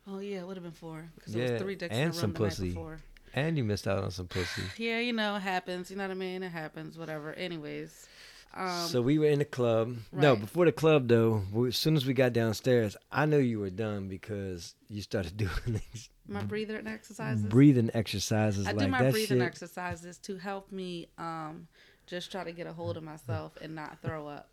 Oh 0.07 0.19
yeah, 0.19 0.41
it 0.41 0.47
would 0.47 0.57
have 0.57 0.63
been 0.63 0.71
four 0.71 1.09
because 1.15 1.35
it 1.35 1.51
was 1.53 1.61
three 1.61 1.75
dicks 1.75 1.95
and 1.95 2.03
in 2.03 2.09
the 2.09 2.13
some 2.13 2.33
the 2.33 2.39
night 2.39 2.49
pussy. 2.49 2.69
before. 2.69 2.99
And 3.35 3.57
you 3.57 3.63
missed 3.63 3.87
out 3.87 4.03
on 4.03 4.09
some 4.11 4.27
pussy. 4.27 4.63
Yeah, 4.77 4.99
you 4.99 5.13
know, 5.13 5.35
it 5.35 5.41
happens. 5.41 5.91
You 5.91 5.97
know 5.97 6.03
what 6.05 6.11
I 6.11 6.15
mean? 6.15 6.41
It 6.41 6.49
happens. 6.51 6.97
Whatever. 6.97 7.33
Anyways, 7.33 8.07
um, 8.55 8.87
so 8.87 9.01
we 9.01 9.19
were 9.19 9.25
in 9.27 9.39
the 9.39 9.45
club. 9.45 9.97
No, 10.13 10.35
before 10.37 10.63
the 10.65 10.71
club 10.71 11.09
though, 11.09 11.43
we, 11.51 11.67
as 11.67 11.75
soon 11.77 11.97
as 11.97 12.05
we 12.05 12.13
got 12.13 12.31
downstairs, 12.31 12.95
I 13.11 13.25
knew 13.25 13.37
you 13.37 13.59
were 13.59 13.69
done 13.69 14.07
because 14.07 14.75
you 14.89 15.01
started 15.01 15.35
doing 15.37 15.51
these 15.93 16.09
my 16.27 16.41
breathing 16.41 16.87
exercises. 16.87 17.43
breathing 17.45 17.91
exercises 17.93 18.65
I 18.65 18.71
like 18.71 18.85
do 18.85 18.87
my 18.87 19.11
breathing 19.11 19.39
shit. 19.39 19.45
exercises 19.45 20.17
to 20.19 20.37
help 20.37 20.71
me 20.71 21.07
um 21.19 21.67
just 22.07 22.31
try 22.31 22.43
to 22.43 22.51
get 22.51 22.65
a 22.65 22.73
hold 22.73 22.97
of 22.97 23.03
myself 23.03 23.57
and 23.61 23.75
not 23.75 24.01
throw 24.01 24.27
up. 24.27 24.49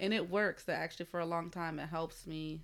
And 0.00 0.12
it 0.14 0.30
works. 0.30 0.64
That 0.64 0.78
actually 0.80 1.06
for 1.06 1.20
a 1.20 1.26
long 1.26 1.50
time 1.50 1.78
it 1.78 1.88
helps 1.88 2.26
me. 2.26 2.62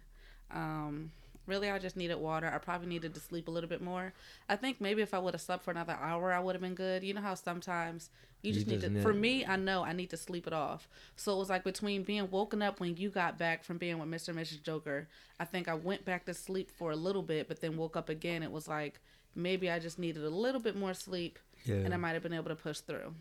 Um 0.51 1.13
really 1.49 1.71
I 1.71 1.79
just 1.79 1.97
needed 1.97 2.17
water. 2.17 2.47
I 2.55 2.59
probably 2.59 2.87
needed 2.87 3.15
to 3.15 3.21
sleep 3.21 3.49
a 3.49 3.51
little 3.51 3.69
bit 3.69 3.83
more. 3.83 4.13
I 4.49 4.55
think 4.57 4.81
maybe 4.81 5.03
if 5.03 5.13
I 5.15 5.19
would 5.19 5.35
have 5.35 5.41
slept 5.41 5.65
for 5.65 5.71
another 5.73 5.99
hour 6.01 6.33
I 6.33 6.39
would 6.39 6.55
have 6.55 6.63
been 6.63 6.75
good. 6.75 7.03
You 7.03 7.15
know 7.15 7.21
how 7.23 7.35
sometimes 7.35 8.11
you 8.43 8.51
You 8.51 8.55
just 8.55 8.67
need 8.69 8.81
just 8.83 8.95
to 8.95 9.03
for 9.03 9.13
me 9.15 9.45
I 9.45 9.57
know 9.57 9.83
I 9.83 9.93
need 9.93 10.11
to 10.11 10.17
sleep 10.17 10.47
it 10.47 10.53
off. 10.53 10.89
So 11.17 11.35
it 11.35 11.39
was 11.39 11.49
like 11.51 11.65
between 11.65 12.05
being 12.05 12.31
woken 12.31 12.63
up 12.63 12.79
when 12.79 12.97
you 12.97 13.09
got 13.11 13.39
back 13.39 13.65
from 13.65 13.79
being 13.79 13.99
with 13.99 14.09
Mr. 14.09 14.29
and 14.29 14.39
Mrs. 14.39 14.63
Joker, 14.63 15.09
I 15.41 15.45
think 15.45 15.67
I 15.67 15.75
went 15.75 16.05
back 16.05 16.27
to 16.27 16.35
sleep 16.35 16.71
for 16.71 16.93
a 16.93 16.97
little 16.97 17.23
bit 17.23 17.49
but 17.49 17.61
then 17.61 17.77
woke 17.77 17.97
up 17.97 18.09
again. 18.09 18.43
It 18.43 18.53
was 18.53 18.69
like 18.69 19.01
maybe 19.35 19.71
I 19.71 19.79
just 19.79 19.99
needed 19.99 20.23
a 20.25 20.31
little 20.31 20.61
bit 20.61 20.77
more 20.77 20.95
sleep 20.95 21.39
Yeah. 21.65 21.77
and 21.77 21.93
I 21.95 21.97
might 21.97 22.13
have 22.13 22.23
been 22.23 22.33
able 22.35 22.49
to 22.51 22.57
push 22.57 22.79
through. 22.81 23.15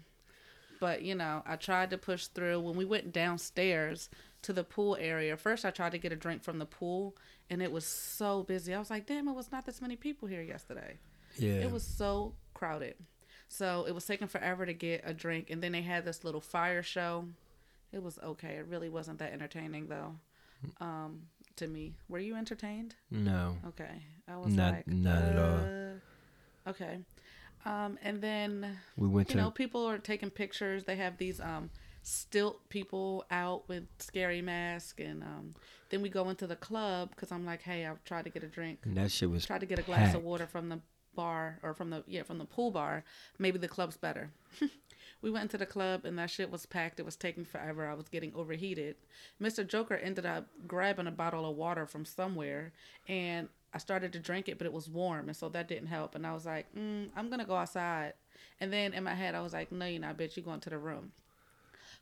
But 0.80 1.02
you 1.02 1.16
know, 1.16 1.42
I 1.48 1.56
tried 1.56 1.90
to 1.92 1.98
push 1.98 2.28
through. 2.28 2.60
When 2.60 2.76
we 2.76 2.86
went 2.86 3.12
downstairs 3.12 4.10
to 4.48 4.54
the 4.54 4.64
pool 4.64 4.96
area, 5.00 5.36
first 5.38 5.66
I 5.66 5.72
tried 5.72 5.92
to 5.92 5.98
get 5.98 6.12
a 6.12 6.16
drink 6.16 6.42
from 6.44 6.58
the 6.58 6.66
pool, 6.66 7.16
and 7.50 7.62
it 7.62 7.72
was 7.72 7.86
so 7.86 8.44
busy. 8.44 8.74
I 8.74 8.80
was 8.80 8.90
like, 8.90 9.06
"Damn, 9.06 9.28
it 9.28 9.34
was 9.36 9.52
not 9.52 9.66
this 9.66 9.82
many 9.82 9.96
people 9.96 10.28
here 10.28 10.42
yesterday." 10.42 10.98
yeah. 11.38 11.56
It 11.66 11.72
was 11.72 11.84
so 11.84 12.34
crowded, 12.54 12.96
so 13.50 13.86
it 13.88 13.94
was 13.94 14.06
taking 14.06 14.28
forever 14.30 14.66
to 14.66 14.74
get 14.74 15.02
a 15.06 15.14
drink. 15.14 15.50
And 15.50 15.62
then 15.62 15.74
they 15.74 15.82
had 15.82 16.06
this 16.06 16.24
little 16.24 16.42
fire 16.42 16.82
show. 16.82 17.26
It 17.92 18.02
was 18.02 18.20
okay. 18.24 18.56
It 18.56 18.68
really 18.68 18.90
wasn't 18.90 19.20
that 19.20 19.34
entertaining 19.34 19.88
though. 19.88 20.16
Um, 20.80 21.24
to 21.58 21.68
me, 21.68 21.94
were 22.10 22.20
you 22.20 22.36
entertained? 22.36 22.96
no. 23.12 23.58
Okay, 23.68 24.02
I 24.28 24.38
was 24.38 24.54
Not- 24.54 24.74
like, 24.76 24.88
not 24.88 25.22
at 25.24 25.38
all. 25.38 25.60
uh, 25.60 26.70
Okay, 26.70 27.00
um, 27.66 27.98
and 28.02 28.22
then 28.22 28.78
We 28.98 29.08
went 29.08 29.30
you 29.30 29.36
to 29.36 29.42
know, 29.42 29.52
people 29.52 29.86
are 29.86 29.98
taking 29.98 30.30
pictures. 30.30 30.84
They 30.86 30.96
have 30.98 31.18
these 31.18 31.40
um 31.42 31.70
stilt 32.08 32.70
people 32.70 33.26
out 33.30 33.68
with 33.68 33.84
scary 34.00 34.42
masks, 34.42 34.96
and 34.98 35.24
um, 35.24 35.56
then 35.90 36.02
we 36.02 36.10
go 36.10 36.30
into 36.30 36.48
the 36.48 36.56
club 36.56 37.10
because 37.10 37.32
I'm 37.32 37.46
like, 37.46 37.62
hey, 37.62 37.86
I've 37.86 38.04
tried 38.04 38.24
to 38.24 38.30
get 38.30 38.44
a 38.44 38.48
drink, 38.48 38.80
and 38.84 38.96
that 38.98 39.12
shit 39.12 39.30
was 39.30 39.46
tried 39.46 39.60
to 39.62 39.66
get 39.66 39.80
a 39.80 39.84
glass 39.84 40.08
packed. 40.08 40.16
of 40.16 40.24
water 40.24 40.48
from 40.48 40.70
the 40.70 40.80
bar 41.16 41.60
or 41.64 41.74
from 41.74 41.90
the 41.90 42.04
yeah 42.08 42.24
from 42.24 42.38
the 42.38 42.46
pool 42.46 42.72
bar. 42.72 43.04
Maybe 43.40 43.58
the 43.58 43.68
club's 43.68 43.98
better. 43.98 44.32
We 45.22 45.32
went 45.32 45.44
into 45.44 45.58
the 45.58 45.66
club 45.66 46.06
and 46.06 46.18
that 46.20 46.30
shit 46.30 46.52
was 46.52 46.66
packed. 46.66 47.00
It 47.00 47.06
was 47.06 47.16
taking 47.16 47.44
forever. 47.44 47.88
I 47.88 47.96
was 47.96 48.08
getting 48.08 48.32
overheated. 48.36 48.98
Mr. 49.42 49.68
Joker 49.68 49.96
ended 49.96 50.26
up 50.26 50.48
grabbing 50.68 51.08
a 51.08 51.12
bottle 51.12 51.50
of 51.50 51.56
water 51.56 51.88
from 51.88 52.06
somewhere 52.06 52.72
and 53.08 53.50
I 53.74 53.80
started 53.80 54.14
to 54.14 54.20
drink 54.20 54.48
it, 54.48 54.58
but 54.58 54.68
it 54.68 54.74
was 54.74 54.88
warm. 54.90 55.28
And 55.28 55.36
so 55.36 55.50
that 55.50 55.68
didn't 55.68 55.88
help. 55.88 56.14
And 56.14 56.26
I 56.26 56.34
was 56.34 56.46
like, 56.46 56.68
mm, 56.76 57.10
I'm 57.16 57.30
going 57.30 57.40
to 57.40 57.46
go 57.46 57.56
outside. 57.56 58.14
And 58.60 58.72
then 58.72 58.94
in 58.94 59.04
my 59.04 59.16
head, 59.16 59.34
I 59.34 59.42
was 59.42 59.54
like, 59.54 59.72
no, 59.72 59.86
you're 59.86 60.02
not, 60.02 60.18
bitch. 60.18 60.36
You're 60.36 60.46
going 60.46 60.60
to 60.62 60.70
the 60.70 60.78
room. 60.78 61.12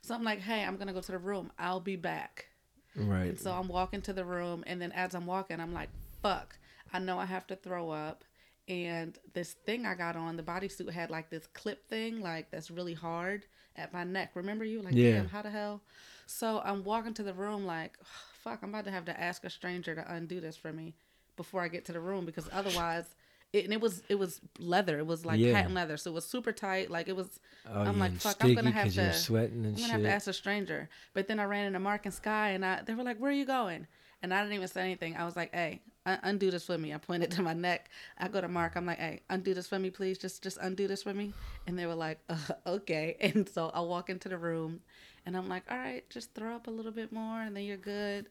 So 0.06 0.14
I'm 0.14 0.22
like, 0.24 0.40
hey, 0.40 0.64
I'm 0.64 0.76
going 0.76 0.86
to 0.86 0.92
go 0.92 1.00
to 1.00 1.12
the 1.12 1.18
room. 1.18 1.50
I'll 1.58 1.80
be 1.80 1.96
back. 1.96 2.46
Right. 2.94 3.26
And 3.30 3.38
so 3.38 3.50
I'm 3.52 3.68
walking 3.68 4.02
to 4.02 4.12
the 4.12 4.24
room. 4.24 4.62
And 4.66 4.80
then 4.80 4.92
as 4.92 5.14
I'm 5.14 5.26
walking, 5.26 5.60
I'm 5.60 5.74
like, 5.74 5.88
fuck. 6.22 6.56
I 6.92 6.98
know 6.98 7.18
I 7.18 7.24
have 7.24 7.46
to 7.48 7.56
throw 7.56 7.90
up 7.90 8.24
and 8.68 9.16
this 9.32 9.52
thing 9.52 9.86
I 9.86 9.94
got 9.94 10.16
on, 10.16 10.36
the 10.36 10.42
bodysuit 10.42 10.90
had 10.90 11.10
like 11.10 11.30
this 11.30 11.46
clip 11.48 11.88
thing, 11.88 12.20
like 12.20 12.50
that's 12.50 12.70
really 12.70 12.94
hard 12.94 13.44
at 13.76 13.92
my 13.92 14.04
neck. 14.04 14.32
Remember 14.34 14.64
you? 14.64 14.82
Like, 14.82 14.94
Yeah. 14.94 15.12
damn, 15.12 15.28
how 15.28 15.42
the 15.42 15.50
hell? 15.50 15.82
So 16.26 16.60
I'm 16.64 16.82
walking 16.82 17.14
to 17.14 17.22
the 17.22 17.34
room 17.34 17.64
like, 17.64 17.96
fuck, 18.42 18.60
I'm 18.62 18.70
about 18.70 18.84
to 18.86 18.90
have 18.90 19.04
to 19.06 19.20
ask 19.20 19.44
a 19.44 19.50
stranger 19.50 19.94
to 19.94 20.12
undo 20.12 20.40
this 20.40 20.56
for 20.56 20.72
me 20.72 20.94
before 21.36 21.62
I 21.62 21.68
get 21.68 21.84
to 21.86 21.92
the 21.92 22.00
room 22.00 22.24
because 22.24 22.48
otherwise, 22.52 23.14
it, 23.52 23.64
and 23.64 23.72
it 23.72 23.80
was 23.80 24.02
it 24.08 24.16
was 24.16 24.40
leather. 24.58 24.98
It 24.98 25.06
was 25.06 25.24
like 25.24 25.38
Yeah. 25.40 25.52
patent 25.54 25.74
leather, 25.74 25.96
so 25.96 26.10
it 26.10 26.14
was 26.14 26.26
super 26.26 26.52
tight. 26.52 26.90
Like 26.90 27.08
it 27.08 27.16
was. 27.16 27.40
Oh, 27.68 27.82
I'm 27.82 27.98
like, 27.98 28.12
fuck, 28.16 28.36
I'm 28.44 28.54
gonna 28.54 28.70
have 28.70 28.92
to- 28.94 29.12
sweating 29.12 29.64
and 29.64 29.66
I'm 29.66 29.72
gonna 29.74 29.82
shit. 29.84 29.90
have 29.92 30.02
to 30.02 30.10
ask 30.10 30.26
a 30.28 30.32
stranger. 30.32 30.88
But 31.14 31.28
then 31.28 31.38
I 31.40 31.44
ran 31.44 31.66
into 31.66 31.78
Mark 31.80 32.04
and 32.06 32.14
Sky, 32.14 32.50
and 32.50 32.64
I 32.64 32.82
they 32.82 32.94
were 32.94 33.02
like, 33.04 33.18
"Where 33.18 33.30
are 33.30 33.34
you 33.34 33.46
going?" 33.46 33.86
And 34.22 34.32
I 34.34 34.40
didn't 34.42 34.54
even 34.54 34.68
say 34.68 34.80
anything. 34.82 35.16
I 35.16 35.24
was 35.24 35.36
like, 35.36 35.54
"Hey, 35.54 35.82
undo 36.04 36.50
this 36.50 36.64
for 36.66 36.76
me." 36.78 36.92
I 36.94 36.98
pointed 36.98 37.30
to 37.32 37.42
my 37.42 37.52
neck. 37.54 37.90
I 38.18 38.28
go 38.28 38.40
to 38.40 38.48
Mark. 38.48 38.74
I'm 38.76 38.86
like, 38.86 38.98
"Hey, 38.98 39.20
undo 39.30 39.54
this 39.54 39.66
for 39.68 39.78
me, 39.78 39.90
please. 39.90 40.18
Just 40.18 40.42
just 40.42 40.58
undo 40.60 40.86
this 40.88 41.02
for 41.02 41.14
me." 41.14 41.32
And 41.66 41.78
they 41.78 41.86
were 41.86 41.94
like, 41.94 42.18
uh, 42.28 42.36
"Okay." 42.66 43.16
And 43.20 43.48
so 43.48 43.70
I 43.74 43.80
walk 43.80 44.10
into 44.10 44.28
the 44.28 44.38
room, 44.38 44.80
and 45.24 45.36
I'm 45.36 45.48
like, 45.48 45.64
"All 45.70 45.78
right, 45.78 46.08
just 46.10 46.34
throw 46.34 46.54
up 46.56 46.66
a 46.66 46.70
little 46.70 46.92
bit 46.92 47.12
more, 47.12 47.40
and 47.42 47.56
then 47.56 47.64
you're 47.64 47.76
good." 47.76 48.26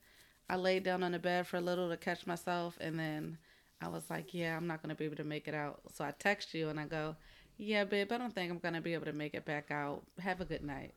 I 0.49 0.57
laid 0.57 0.84
down 0.84 1.01
on 1.03 1.13
the 1.13 1.20
bed 1.20 1.47
for 1.47 1.57
a 1.57 1.61
little 1.61 1.89
to 1.89 1.97
catch 1.97 2.28
myself, 2.28 2.78
and 2.80 2.99
then 2.99 3.38
I 3.86 3.89
was 3.89 4.09
like, 4.09 4.33
"Yeah, 4.33 4.57
I'm 4.57 4.67
not 4.67 4.81
gonna 4.81 4.95
be 4.95 5.05
able 5.05 5.17
to 5.17 5.23
make 5.23 5.47
it 5.47 5.53
out." 5.53 5.79
So 5.93 6.03
I 6.03 6.11
text 6.11 6.53
you, 6.53 6.69
and 6.69 6.79
I 6.79 6.86
go, 6.86 7.15
"Yeah, 7.57 7.83
babe, 7.83 8.11
I 8.11 8.17
don't 8.17 8.33
think 8.33 8.51
I'm 8.51 8.59
gonna 8.59 8.81
be 8.81 8.93
able 8.93 9.05
to 9.05 9.13
make 9.13 9.33
it 9.36 9.45
back 9.45 9.69
out. 9.71 10.03
Have 10.19 10.41
a 10.41 10.45
good 10.45 10.63
night." 10.63 10.93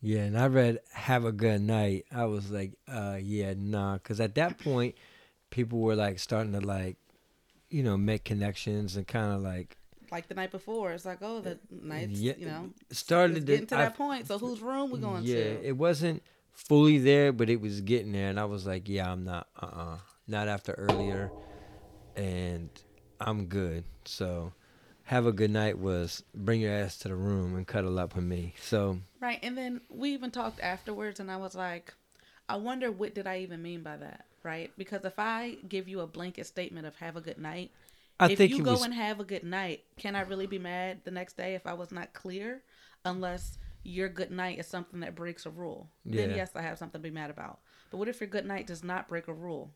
Yeah, 0.00 0.20
and 0.20 0.38
I 0.38 0.46
read 0.48 0.80
"Have 0.92 1.24
a 1.24 1.32
Good 1.32 1.62
Night." 1.62 2.04
I 2.12 2.26
was 2.26 2.50
like, 2.50 2.72
uh, 2.88 3.18
yeah, 3.22 3.54
nah, 3.56 3.94
because 3.94 4.20
at 4.20 4.34
that 4.34 4.58
point, 4.58 4.94
people 5.50 5.78
were 5.80 5.96
like 5.96 6.18
starting 6.18 6.52
to 6.52 6.60
like, 6.60 6.96
you 7.70 7.82
know, 7.82 7.96
make 7.96 8.24
connections 8.24 8.96
and 8.96 9.06
kind 9.06 9.32
of 9.34 9.40
like 9.40 9.78
like 10.10 10.28
the 10.28 10.34
night 10.34 10.50
before. 10.50 10.92
It's 10.92 11.04
like, 11.06 11.18
oh, 11.22 11.40
the 11.40 11.58
nights, 11.70 12.20
yeah, 12.20 12.34
you 12.36 12.46
know, 12.46 12.70
started 12.90 13.38
it's 13.38 13.46
to 13.46 13.52
getting 13.52 13.66
to 13.68 13.76
I- 13.76 13.84
that 13.84 13.96
point. 13.96 14.26
So 14.26 14.38
whose 14.38 14.60
room 14.60 14.90
we 14.90 14.98
going 15.00 15.24
yeah, 15.24 15.36
to? 15.36 15.66
it 15.68 15.76
wasn't 15.76 16.22
fully 16.52 16.98
there, 16.98 17.32
but 17.32 17.48
it 17.48 17.60
was 17.60 17.80
getting 17.80 18.12
there, 18.12 18.28
and 18.28 18.38
I 18.38 18.44
was 18.44 18.66
like, 18.66 18.88
yeah, 18.88 19.10
I'm 19.10 19.24
not, 19.24 19.48
uh, 19.60 19.66
uh 19.66 19.96
not 20.26 20.48
after 20.48 20.72
earlier, 20.72 21.30
and 22.16 22.68
I'm 23.20 23.46
good. 23.46 23.84
So, 24.04 24.52
"Have 25.04 25.26
a 25.26 25.32
Good 25.32 25.50
Night" 25.50 25.78
was 25.78 26.22
bring 26.34 26.60
your 26.60 26.72
ass 26.72 26.98
to 26.98 27.08
the 27.08 27.14
room 27.16 27.56
and 27.56 27.66
cuddle 27.66 27.98
up 27.98 28.14
with 28.14 28.24
me. 28.24 28.54
So. 28.60 29.00
right. 29.20 29.38
And 29.42 29.56
then 29.56 29.80
we 29.88 30.10
even 30.10 30.30
talked 30.30 30.60
afterwards, 30.60 31.20
and 31.20 31.30
I 31.30 31.36
was 31.36 31.54
like, 31.54 31.94
I 32.48 32.56
wonder 32.56 32.90
what 32.92 33.14
did 33.14 33.26
I 33.26 33.38
even 33.38 33.62
mean 33.62 33.82
by 33.82 33.96
that, 33.96 34.26
right? 34.42 34.70
Because 34.76 35.04
if 35.04 35.18
I 35.18 35.56
give 35.68 35.88
you 35.88 36.00
a 36.00 36.06
blanket 36.06 36.46
statement 36.46 36.86
of 36.86 36.96
"Have 36.96 37.16
a 37.16 37.20
good 37.20 37.38
night," 37.38 37.70
I 38.20 38.28
if 38.28 38.38
think 38.38 38.50
you 38.50 38.62
go 38.62 38.72
was 38.72 38.84
and 38.84 38.94
have 38.94 39.20
a 39.20 39.24
good 39.24 39.44
night, 39.44 39.84
can 39.96 40.14
I 40.14 40.22
really 40.22 40.46
be 40.46 40.58
mad 40.58 41.00
the 41.04 41.10
next 41.10 41.36
day 41.36 41.54
if 41.54 41.66
I 41.66 41.74
was 41.74 41.90
not 41.92 42.12
clear? 42.12 42.62
Unless 43.04 43.58
your 43.82 44.08
good 44.08 44.30
night 44.30 44.58
is 44.58 44.66
something 44.66 45.00
that 45.00 45.14
breaks 45.14 45.44
a 45.44 45.50
rule, 45.50 45.90
then 46.06 46.30
yes, 46.30 46.50
I 46.54 46.62
have 46.62 46.78
something 46.78 47.00
to 47.00 47.02
be 47.02 47.14
mad 47.14 47.28
about. 47.30 47.58
But 47.90 47.98
what 47.98 48.08
if 48.08 48.20
your 48.20 48.28
good 48.28 48.46
night 48.46 48.66
does 48.66 48.82
not 48.82 49.08
break 49.08 49.28
a 49.28 49.32
rule? 49.32 49.72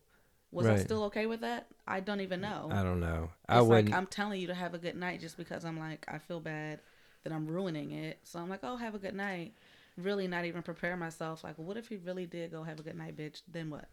Was 0.51 0.65
I 0.65 0.77
still 0.79 1.03
okay 1.05 1.27
with 1.27 1.41
that? 1.41 1.67
I 1.87 1.99
don't 1.99 2.21
even 2.21 2.41
know. 2.41 2.69
I 2.71 2.81
don't 2.81 2.99
know. 2.99 3.29
It's 3.31 3.33
I 3.49 3.61
wouldn't. 3.61 3.89
like 3.89 3.97
I'm 3.97 4.07
telling 4.07 4.41
you 4.41 4.47
to 4.47 4.55
have 4.55 4.73
a 4.73 4.79
good 4.79 4.95
night 4.95 5.21
just 5.21 5.37
because 5.37 5.63
I'm 5.63 5.77
like 5.77 6.05
I 6.07 6.17
feel 6.17 6.39
bad 6.39 6.79
that 7.23 7.33
I'm 7.33 7.47
ruining 7.47 7.91
it. 7.91 8.19
So 8.23 8.39
I'm 8.39 8.49
like, 8.49 8.61
oh, 8.63 8.77
have 8.77 8.95
a 8.95 8.99
good 8.99 9.15
night. 9.15 9.53
Really, 9.97 10.27
not 10.27 10.45
even 10.45 10.61
prepare 10.61 10.95
myself. 10.95 11.43
Like, 11.43 11.55
what 11.57 11.77
if 11.77 11.89
he 11.89 11.97
really 11.97 12.25
did 12.25 12.51
go 12.51 12.63
have 12.63 12.79
a 12.79 12.83
good 12.83 12.97
night, 12.97 13.17
bitch? 13.17 13.41
Then 13.51 13.69
what? 13.69 13.85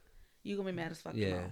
You 0.44 0.56
gonna 0.56 0.70
be 0.70 0.76
mad 0.76 0.92
as 0.92 1.00
fuck 1.00 1.14
yeah. 1.14 1.28
tomorrow. 1.28 1.50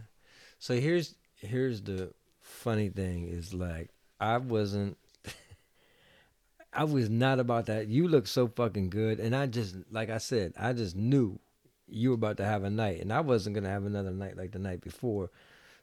So 0.59 0.75
here's 0.75 1.15
here's 1.37 1.83
the 1.83 2.13
funny 2.41 2.89
thing 2.89 3.29
is 3.29 3.53
like 3.53 3.91
I 4.21 4.39
wasn't. 4.39 4.97
I 6.73 6.85
was 6.85 7.11
not 7.11 7.41
about 7.41 7.67
that. 7.67 7.89
You 7.89 8.09
look 8.09 8.27
so 8.27 8.49
fucking 8.49 8.91
good, 8.91 9.21
and 9.21 9.35
I 9.35 9.47
just 9.47 9.77
like 9.91 10.11
I 10.11 10.19
said, 10.19 10.55
I 10.59 10.73
just 10.73 10.97
knew 10.97 11.39
you 11.89 12.11
were 12.11 12.15
about 12.15 12.37
to 12.39 12.45
have 12.45 12.65
a 12.65 12.71
night, 12.71 13.01
and 13.01 13.13
I 13.13 13.21
wasn't 13.21 13.55
gonna 13.55 13.69
have 13.71 13.85
another 13.85 14.11
night 14.13 14.37
like 14.37 14.53
the 14.53 14.59
night 14.59 14.81
before. 14.81 15.31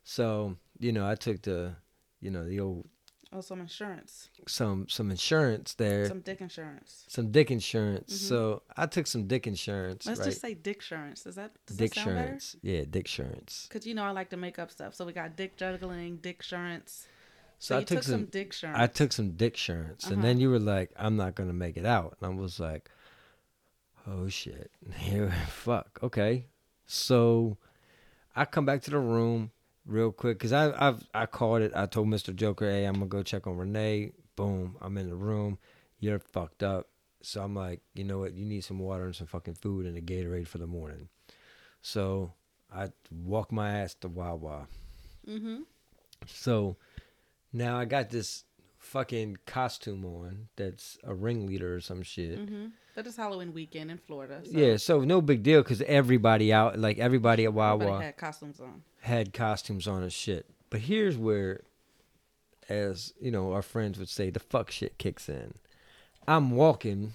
So 0.03 0.57
you 0.79 0.91
know, 0.91 1.07
I 1.07 1.15
took 1.15 1.41
the, 1.43 1.75
you 2.19 2.31
know, 2.31 2.45
the 2.45 2.59
old 2.59 2.87
Oh, 3.33 3.39
some 3.39 3.61
insurance, 3.61 4.27
some 4.45 4.89
some 4.89 5.09
insurance 5.09 5.73
there, 5.75 6.05
some, 6.05 6.17
some 6.17 6.21
dick 6.21 6.41
insurance. 6.41 7.05
Some 7.07 7.31
dick 7.31 7.49
insurance. 7.49 8.13
Mhm. 8.13 8.27
So 8.27 8.61
I 8.75 8.87
took 8.87 9.07
some 9.07 9.25
dick 9.27 9.47
insurance, 9.47 10.05
Let's 10.05 10.19
right? 10.19 10.25
just 10.25 10.41
say 10.41 10.53
dick 10.53 10.77
insurance. 10.77 11.25
Is 11.25 11.35
that 11.35 11.51
does 11.65 11.77
dick 11.77 11.93
that 11.95 12.05
insurance, 12.07 12.57
yeah, 12.61 12.81
dick 12.81 13.05
insurance. 13.05 13.69
Cause 13.71 13.85
you 13.85 13.93
know 13.93 14.03
I 14.03 14.11
like 14.11 14.29
to 14.31 14.37
make 14.37 14.59
up 14.59 14.69
stuff. 14.69 14.95
So 14.95 15.05
we 15.05 15.13
got 15.13 15.37
dick 15.37 15.55
juggling, 15.55 16.17
dick 16.17 16.37
insurance. 16.39 17.07
So, 17.59 17.75
So, 17.75 17.77
I 17.77 17.79
you 17.81 17.85
took, 17.85 18.03
some 18.03 18.25
dick 18.25 18.47
insurance. 18.47 18.79
I 18.79 18.87
took 18.87 19.13
some 19.13 19.31
dick 19.31 19.53
insurance, 19.53 20.03
and 20.05 20.13
Uh-huh. 20.13 20.23
then 20.23 20.39
you 20.39 20.49
were 20.49 20.59
like, 20.59 20.91
"I'm 20.97 21.15
not 21.15 21.35
gonna 21.35 21.53
make 21.53 21.77
it 21.77 21.85
out," 21.85 22.17
and 22.19 22.33
I 22.33 22.35
was 22.35 22.59
like, 22.59 22.89
"Oh 24.07 24.27
shit, 24.29 24.71
here, 24.95 25.31
fuck, 25.47 25.99
okay." 26.03 26.45
So 26.85 27.57
I 28.35 28.45
come 28.45 28.65
back 28.65 28.81
to 28.83 28.91
the 28.91 28.99
room 28.99 29.51
real 29.85 30.11
quick 30.11 30.37
because 30.37 30.53
I 30.53 30.73
I've 30.87 31.03
I 31.13 31.25
called 31.25 31.61
it. 31.61 31.71
I 31.75 31.85
told 31.85 32.07
Mister 32.07 32.33
Joker, 32.33 32.69
"Hey, 32.69 32.85
I'm 32.85 32.95
gonna 32.95 33.05
go 33.07 33.23
check 33.23 33.47
on 33.47 33.57
Renee." 33.57 34.11
Boom, 34.35 34.77
I'm 34.81 34.97
in 34.97 35.09
the 35.09 35.15
room. 35.15 35.57
You're 35.99 36.19
fucked 36.19 36.63
up. 36.63 36.87
So 37.21 37.43
I'm 37.43 37.55
like, 37.55 37.81
you 37.93 38.03
know 38.03 38.19
what? 38.19 38.33
You 38.33 38.45
need 38.45 38.63
some 38.63 38.79
water 38.79 39.05
and 39.05 39.15
some 39.15 39.27
fucking 39.27 39.55
food 39.55 39.85
and 39.85 39.97
a 39.97 40.01
Gatorade 40.01 40.47
for 40.47 40.57
the 40.57 40.67
morning. 40.67 41.09
So 41.81 42.33
I 42.73 42.89
walk 43.11 43.51
my 43.51 43.79
ass 43.79 43.93
to 43.95 44.07
Wawa. 44.07 44.67
Mm-hmm. 45.27 45.61
So 46.25 46.77
now 47.53 47.77
I 47.77 47.85
got 47.85 48.09
this 48.09 48.45
fucking 48.79 49.37
costume 49.45 50.05
on 50.05 50.47
that's 50.55 50.97
a 51.03 51.13
ringleader 51.13 51.75
or 51.75 51.81
some 51.81 52.01
shit. 52.01 52.39
Mm-hmm. 52.39 52.67
But 52.95 53.07
it's 53.07 53.15
Halloween 53.17 53.53
weekend 53.53 53.89
in 53.91 53.97
Florida. 53.97 54.41
So 54.43 54.51
Yeah, 54.57 54.77
so 54.77 55.01
no 55.01 55.21
big 55.21 55.43
deal 55.43 55.61
because 55.61 55.81
everybody 55.83 56.51
out, 56.51 56.77
like 56.77 56.97
everybody 56.99 57.45
at 57.45 57.53
Wawa, 57.53 57.75
everybody 57.75 58.05
had 58.05 58.17
costumes 58.17 58.59
on. 58.59 58.81
had 59.01 59.33
costumes 59.33 59.87
on 59.87 60.03
and 60.03 60.11
shit. 60.11 60.45
But 60.69 60.81
here's 60.81 61.17
where, 61.17 61.61
as 62.69 63.13
you 63.21 63.31
know, 63.31 63.53
our 63.53 63.61
friends 63.61 63.97
would 63.99 64.09
say, 64.09 64.29
the 64.29 64.39
fuck 64.39 64.71
shit 64.71 64.97
kicks 64.97 65.29
in. 65.29 65.53
I'm 66.27 66.51
walking, 66.51 67.13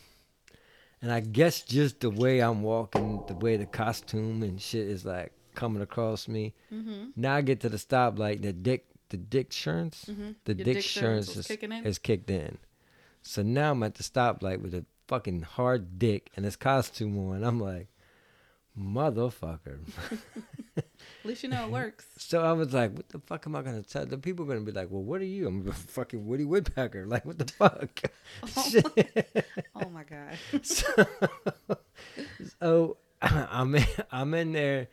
and 1.01 1.13
I 1.13 1.21
guess 1.21 1.63
just 1.63 2.01
the 2.01 2.11
way 2.11 2.41
I'm 2.41 2.63
walking, 2.63 3.23
the 3.29 3.35
way 3.35 3.57
the 3.57 3.67
costume 3.67 4.43
and 4.43 4.61
shit 4.61 4.87
is 4.89 5.05
like 5.05 5.33
coming 5.55 5.83
across 5.83 6.27
me. 6.29 6.55
Mm-hmm. 6.73 7.11
Now 7.17 7.37
I 7.37 7.41
get 7.43 7.61
to 7.61 7.69
the 7.69 7.77
stoplight, 7.79 8.43
the 8.43 8.53
dick, 8.53 8.87
the 9.11 9.17
dick 9.17 9.47
insurance, 9.49 10.07
Mm-hmm. 10.09 10.31
the 10.45 10.55
Your 10.55 10.65
dick 10.65 10.77
insurance 10.77 11.37
is, 11.37 11.51
is 11.51 11.99
kicked 11.99 12.31
in. 12.31 12.59
So 13.23 13.43
now 13.43 13.73
I'm 13.73 13.83
at 13.83 13.95
the 13.95 14.03
stoplight 14.03 14.61
with 14.61 14.75
a 14.75 14.85
fucking 15.09 15.43
hard 15.43 15.99
dick 15.99 16.31
and 16.37 16.45
this 16.45 16.57
costume 16.57 17.19
on. 17.19 17.45
I'm 17.45 17.61
like, 17.61 17.89
motherfucker. 18.79 19.79
At 20.77 20.85
least 21.25 21.43
you 21.43 21.49
know 21.49 21.67
it 21.67 21.71
works. 21.71 22.07
So 22.19 22.43
I 22.43 22.53
was 22.53 22.75
like, 22.75 22.93
what 22.93 23.09
the 23.09 23.21
fuck 23.21 23.47
am 23.47 23.55
I 23.55 23.63
gonna 23.63 23.83
tell? 23.83 24.05
The 24.05 24.19
people 24.19 24.45
are 24.45 24.49
gonna 24.49 24.63
be 24.63 24.73
like, 24.73 24.91
well, 24.91 25.03
what 25.03 25.21
are 25.21 25.25
you? 25.25 25.47
I'm 25.47 25.69
a 25.69 25.73
fucking 25.73 26.27
Woody 26.27 26.45
Woodpecker. 26.45 27.07
Like, 27.07 27.25
what 27.25 27.39
the 27.39 27.47
fuck? 27.47 28.01
Oh. 28.43 28.69
Shit. 28.69 29.47
oh 29.77 29.89
my 29.91 30.03
god. 30.03 30.37
so, 30.65 31.07
so 32.61 32.97
I'm 33.23 33.77
in, 33.77 33.87
I'm 34.11 34.35
in 34.35 34.53
there. 34.53 34.89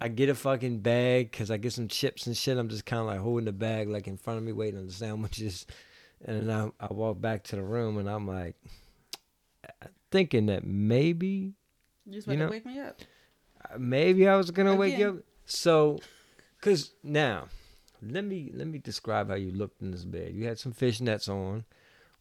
I 0.00 0.08
get 0.08 0.28
a 0.28 0.34
fucking 0.34 0.80
bag 0.80 1.30
because 1.30 1.50
I 1.50 1.58
get 1.58 1.72
some 1.72 1.88
chips 1.88 2.26
and 2.26 2.36
shit. 2.36 2.56
I'm 2.56 2.68
just 2.68 2.86
kind 2.86 3.00
of 3.00 3.06
like 3.06 3.20
holding 3.20 3.44
the 3.44 3.52
bag 3.52 3.88
like 3.88 4.06
in 4.06 4.16
front 4.16 4.38
of 4.38 4.44
me, 4.44 4.52
waiting 4.52 4.80
on 4.80 4.86
the 4.86 4.92
sandwiches. 4.92 5.66
And 6.24 6.48
then 6.48 6.72
I, 6.80 6.86
I 6.86 6.92
walk 6.92 7.20
back 7.20 7.44
to 7.44 7.56
the 7.56 7.62
room 7.62 7.98
and 7.98 8.08
I'm 8.08 8.26
like, 8.26 8.56
thinking 10.14 10.46
that 10.46 10.64
maybe 10.64 11.54
You 12.06 12.12
just 12.12 12.28
You 12.28 12.36
know- 12.36 12.46
to 12.46 12.52
wake 12.52 12.64
me 12.66 12.78
up. 12.78 13.00
Uh, 13.68 13.78
maybe 13.78 14.28
I 14.28 14.36
was 14.36 14.50
gonna 14.52 14.76
wake 14.76 14.96
you 14.96 15.08
up. 15.08 15.16
So, 15.44 15.98
cause 16.60 16.92
now, 17.02 17.48
let 18.00 18.24
me 18.24 18.52
let 18.54 18.68
me 18.68 18.78
describe 18.78 19.28
how 19.28 19.34
you 19.34 19.50
looked 19.50 19.82
in 19.82 19.90
this 19.90 20.04
bed. 20.04 20.32
You 20.34 20.46
had 20.46 20.58
some 20.60 20.72
fishnets 20.72 21.28
on, 21.28 21.64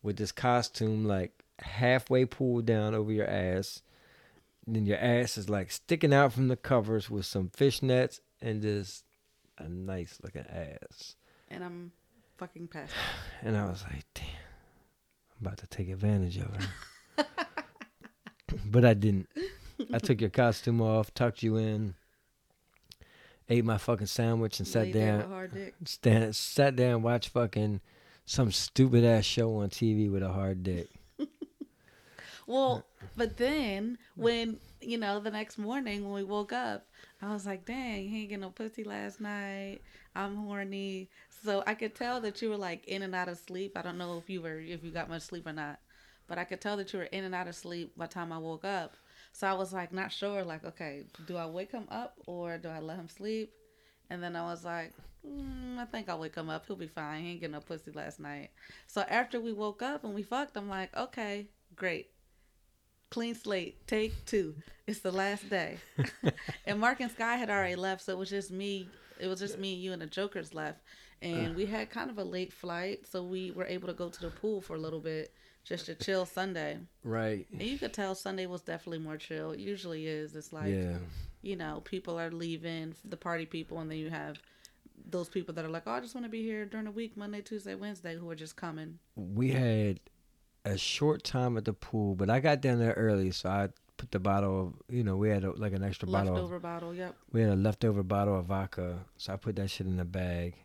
with 0.02 0.18
this 0.18 0.32
costume 0.32 1.06
like 1.06 1.44
halfway 1.60 2.26
pulled 2.26 2.66
down 2.66 2.96
over 2.96 3.12
your 3.12 3.28
ass. 3.28 3.82
Then 4.66 4.86
your 4.88 4.98
ass 4.98 5.38
is 5.38 5.50
like 5.50 5.70
sticking 5.72 6.14
out 6.14 6.34
from 6.34 6.48
the 6.48 6.56
covers 6.56 7.10
with 7.12 7.26
some 7.28 7.50
fishnets 7.50 8.22
and 8.42 8.62
just 8.62 9.04
a 9.60 9.68
nice 9.70 10.18
looking 10.24 10.48
ass. 10.48 11.16
And 11.50 11.64
I'm 11.64 11.92
fucking 12.38 12.70
past. 12.70 12.92
And 13.44 13.56
I 13.58 13.66
was 13.66 13.84
like, 13.84 14.06
damn, 14.16 14.26
I'm 14.26 15.46
about 15.46 15.58
to 15.60 15.68
take 15.68 15.90
advantage 15.90 16.38
of 16.38 16.56
her. 16.56 16.68
but 18.66 18.86
I 18.86 18.94
didn't. 18.94 19.30
I 19.94 20.00
took 20.00 20.22
your 20.22 20.30
costume 20.30 20.82
off, 20.82 21.14
tucked 21.14 21.44
you 21.44 21.58
in, 21.58 21.96
ate 23.50 23.66
my 23.66 23.78
fucking 23.78 24.08
sandwich, 24.08 24.60
and 24.60 24.68
sat 24.68 24.86
Laid 24.86 24.94
down. 24.94 25.18
with 25.18 25.28
hard 25.28 25.54
dick. 25.54 25.76
Stand, 25.86 26.36
sat 26.36 26.76
down, 26.76 27.02
watched 27.02 27.30
fucking 27.30 27.82
some 28.26 28.52
stupid 28.52 29.04
ass 29.04 29.26
show 29.26 29.56
on 29.58 29.70
TV 29.70 30.12
with 30.12 30.24
a 30.24 30.30
hard 30.32 30.64
dick. 30.64 30.90
Well, 32.46 32.86
but 33.16 33.38
then 33.38 33.98
when 34.16 34.58
you 34.82 34.98
know 34.98 35.20
the 35.20 35.32
next 35.32 35.58
morning 35.58 36.04
when 36.04 36.14
we 36.14 36.24
woke 36.24 36.52
up, 36.52 36.86
I 37.22 37.32
was 37.32 37.46
like, 37.46 37.66
"Dang, 37.66 38.10
he 38.10 38.22
ain't 38.22 38.30
get 38.32 38.40
no 38.42 38.50
pussy 38.50 38.84
last 38.84 39.22
night. 39.22 39.80
I'm 40.14 40.36
horny." 40.36 41.10
So 41.44 41.64
I 41.66 41.74
could 41.74 41.96
tell 41.96 42.20
that 42.22 42.42
you 42.42 42.50
were 42.50 42.58
like 42.58 42.86
in 42.86 43.02
and 43.02 43.16
out 43.16 43.30
of 43.30 43.38
sleep. 43.38 43.78
I 43.78 43.82
don't 43.82 43.98
know 43.98 44.18
if 44.18 44.30
you 44.30 44.42
were 44.42 44.60
if 44.60 44.84
you 44.84 44.92
got 44.92 45.08
much 45.10 45.22
sleep 45.22 45.48
or 45.48 45.54
not, 45.54 45.80
but 46.28 46.38
I 46.38 46.44
could 46.44 46.62
tell 46.62 46.78
that 46.78 46.94
you 46.94 47.00
were 47.00 47.06
in 47.06 47.24
and 47.24 47.36
out 47.36 47.48
of 47.48 47.56
sleep 47.56 47.98
by 47.98 48.08
the 48.08 48.14
time 48.14 48.32
I 48.32 48.38
woke 48.38 48.66
up. 48.66 48.96
So 49.32 49.48
I 49.48 49.54
was 49.54 49.74
like 49.74 49.92
not 49.92 50.12
sure. 50.12 50.44
Like, 50.44 50.64
okay, 50.64 51.04
do 51.26 51.38
I 51.38 51.46
wake 51.46 51.72
him 51.72 51.88
up 51.90 52.16
or 52.26 52.58
do 52.58 52.70
I 52.70 52.80
let 52.80 52.98
him 52.98 53.10
sleep? 53.10 53.52
And 54.10 54.22
then 54.22 54.36
I 54.36 54.44
was 54.44 54.64
like, 54.64 54.94
mm, 55.26 55.78
I 55.78 55.86
think 55.86 56.10
I'll 56.10 56.20
wake 56.20 56.36
him 56.36 56.50
up. 56.50 56.66
He'll 56.68 56.76
be 56.76 56.88
fine. 56.88 57.24
He 57.24 57.32
ain't 57.32 57.42
get 57.42 57.52
no 57.52 57.60
pussy 57.60 57.92
last 57.92 58.20
night. 58.20 58.52
So 58.88 59.02
after 59.02 59.40
we 59.40 59.54
woke 59.54 59.82
up 59.82 60.04
and 60.04 60.14
we 60.14 60.24
fucked, 60.24 60.56
I'm 60.58 60.70
like, 60.70 60.96
okay, 60.96 61.48
great 61.76 62.10
clean 63.14 63.36
slate, 63.36 63.86
take 63.86 64.26
two. 64.26 64.56
It's 64.88 65.02
the 65.02 65.12
last 65.12 65.48
day. 65.48 65.78
and 66.66 66.80
Mark 66.80 67.00
and 67.00 67.12
Sky 67.12 67.36
had 67.36 67.52
already 67.52 67.76
left, 67.76 68.02
so 68.02 68.12
it 68.12 68.18
was 68.18 68.32
just 68.32 68.50
me. 68.50 68.90
It 69.20 69.28
was 69.28 69.40
just 69.40 69.60
me, 69.60 69.76
you, 69.76 69.94
and 69.94 70.02
the 70.02 70.08
Jokers 70.08 70.56
left. 70.56 70.80
And 71.22 71.56
we 71.56 71.68
had 71.68 71.92
kind 71.92 72.10
of 72.10 72.18
a 72.18 72.24
late 72.24 72.52
flight, 72.52 73.06
so 73.08 73.24
we 73.24 73.52
were 73.52 73.66
able 73.66 73.88
to 73.88 73.94
go 73.94 74.10
to 74.10 74.20
the 74.20 74.30
pool 74.32 74.62
for 74.62 74.76
a 74.76 74.80
little 74.80 75.00
bit 75.00 75.32
just 75.64 75.90
a 75.90 75.96
chill 75.96 76.26
Sunday. 76.26 76.80
Right. 77.04 77.46
And 77.52 77.62
you 77.62 77.78
could 77.78 77.94
tell 77.94 78.16
Sunday 78.16 78.46
was 78.46 78.62
definitely 78.62 79.00
more 79.00 79.18
chill. 79.18 79.52
It 79.52 79.60
usually 79.60 80.08
is. 80.08 80.36
It's 80.36 80.52
like, 80.52 80.74
yeah. 80.74 80.98
you 81.42 81.56
know, 81.56 81.82
people 81.84 82.20
are 82.20 82.32
leaving, 82.32 82.96
the 83.06 83.18
party 83.18 83.46
people, 83.46 83.80
and 83.80 83.90
then 83.90 83.98
you 83.98 84.10
have 84.10 84.38
those 85.10 85.30
people 85.30 85.54
that 85.56 85.66
are 85.66 85.70
like, 85.70 85.84
oh, 85.86 85.92
I 85.92 86.00
just 86.00 86.16
want 86.16 86.26
to 86.26 86.30
be 86.30 86.44
here 86.44 86.66
during 86.66 86.86
the 86.86 86.92
week, 86.92 87.18
Monday, 87.18 87.42
Tuesday, 87.42 87.76
Wednesday, 87.76 88.16
who 88.16 88.30
are 88.30 88.36
just 88.36 88.56
coming. 88.56 89.00
We 89.16 89.52
had 89.52 90.00
a 90.66 90.78
short 90.78 91.24
time 91.24 91.58
at 91.58 91.66
the 91.66 91.74
pool, 91.74 92.16
but 92.16 92.30
I 92.30 92.40
got 92.40 92.62
down 92.62 92.80
there 92.80 92.94
early, 92.94 93.32
so 93.32 93.50
I 93.50 93.70
put 93.98 94.12
the 94.12 94.20
bottle 94.20 94.62
of, 94.62 94.74
you 94.90 95.04
know, 95.04 95.18
we 95.18 95.30
had 95.30 95.44
a, 95.44 95.52
like 95.52 95.74
an 95.74 95.84
extra 95.84 96.08
bottle. 96.08 96.34
Leftover 96.34 96.60
bottle, 96.60 96.94
yep. 96.94 97.16
we 97.32 97.42
had 97.42 97.52
a 97.52 97.56
leftover 97.56 98.04
bottle 98.04 98.40
of 98.40 98.46
vodka, 98.46 99.00
so 99.18 99.34
I 99.34 99.36
put 99.36 99.56
that 99.58 99.70
shit 99.70 99.88
in 99.88 99.98
the 99.98 100.06
bag, 100.06 100.56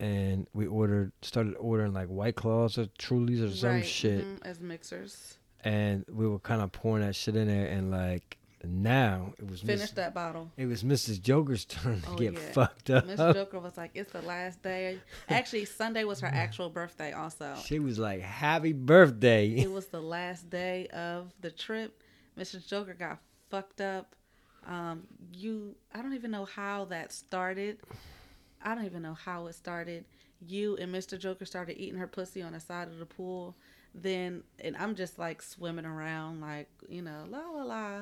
and 0.00 0.46
we 0.54 0.66
ordered, 0.66 1.12
started 1.22 1.54
ordering 1.58 1.92
like 1.92 2.08
White 2.08 2.36
Claws 2.36 2.78
or 2.78 2.86
Trulies 2.98 3.46
or 3.46 3.54
some 3.54 3.70
right. 3.70 3.86
shit, 3.86 4.24
mhm, 4.24 4.38
as 4.44 4.60
mixers. 4.60 5.38
and 5.64 6.04
we 6.08 6.26
were 6.28 6.38
kind 6.38 6.62
of 6.62 6.72
pouring 6.72 7.04
that 7.04 7.14
shit 7.16 7.36
in 7.36 7.48
there, 7.48 7.66
and 7.66 7.90
like 7.90 8.36
now 8.64 9.32
it 9.38 9.48
was 9.48 9.60
Finish 9.60 9.80
Miss, 9.80 9.90
that 9.92 10.12
bottle. 10.14 10.50
it 10.56 10.66
was 10.66 10.82
Mrs. 10.82 11.20
Joker's 11.20 11.64
turn 11.64 12.00
to 12.02 12.10
Oh, 12.10 12.14
get 12.16 12.32
yeah. 12.32 12.52
fucked 12.52 12.90
up. 12.90 13.06
Miss 13.06 13.18
Joker 13.18 13.60
was 13.60 13.76
like, 13.76 13.92
"It's 13.94 14.10
the 14.12 14.22
last 14.22 14.62
day." 14.62 14.98
Actually, 15.28 15.66
Sunday 15.66 16.04
was 16.04 16.20
her 16.20 16.26
actual 16.32 16.68
birthday. 16.70 17.12
Also, 17.12 17.54
She 17.64 17.78
was 17.78 17.98
like, 17.98 18.20
"Happy 18.22 18.72
birthday!" 18.72 19.50
it 19.50 19.70
was 19.70 19.86
the 19.86 20.00
last 20.00 20.50
day 20.50 20.88
of 20.88 21.32
the 21.40 21.50
trip. 21.50 22.02
Mrs. 22.38 22.66
Joker 22.66 22.94
got 22.94 23.18
fucked 23.50 23.80
up. 23.80 24.14
Um, 24.66 25.06
you, 25.32 25.76
I 25.94 26.02
don't 26.02 26.14
even 26.14 26.32
know 26.32 26.44
how 26.44 26.86
that 26.86 27.12
started. 27.12 27.78
I 28.66 28.74
don't 28.74 28.84
even 28.84 29.00
know 29.02 29.14
how 29.14 29.46
it 29.46 29.54
started. 29.54 30.04
You 30.46 30.76
and 30.76 30.92
Mr. 30.94 31.18
Joker 31.18 31.46
started 31.46 31.80
eating 31.80 31.98
her 31.98 32.06
pussy 32.06 32.42
on 32.42 32.52
the 32.52 32.60
side 32.60 32.88
of 32.88 32.98
the 32.98 33.06
pool. 33.06 33.56
Then, 33.94 34.42
and 34.58 34.76
I'm 34.76 34.94
just 34.94 35.18
like 35.18 35.40
swimming 35.40 35.86
around, 35.86 36.42
like 36.42 36.68
you 36.88 37.00
know, 37.00 37.24
la 37.30 37.38
la 37.38 37.62
la. 37.62 38.00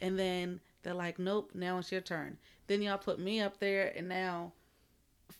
And 0.00 0.18
then 0.18 0.60
they're 0.82 0.94
like, 0.94 1.18
"Nope, 1.18 1.50
now 1.54 1.78
it's 1.78 1.92
your 1.92 2.00
turn." 2.00 2.38
Then 2.66 2.80
y'all 2.80 2.96
put 2.96 3.18
me 3.18 3.40
up 3.40 3.58
there, 3.60 3.92
and 3.94 4.08
now 4.08 4.52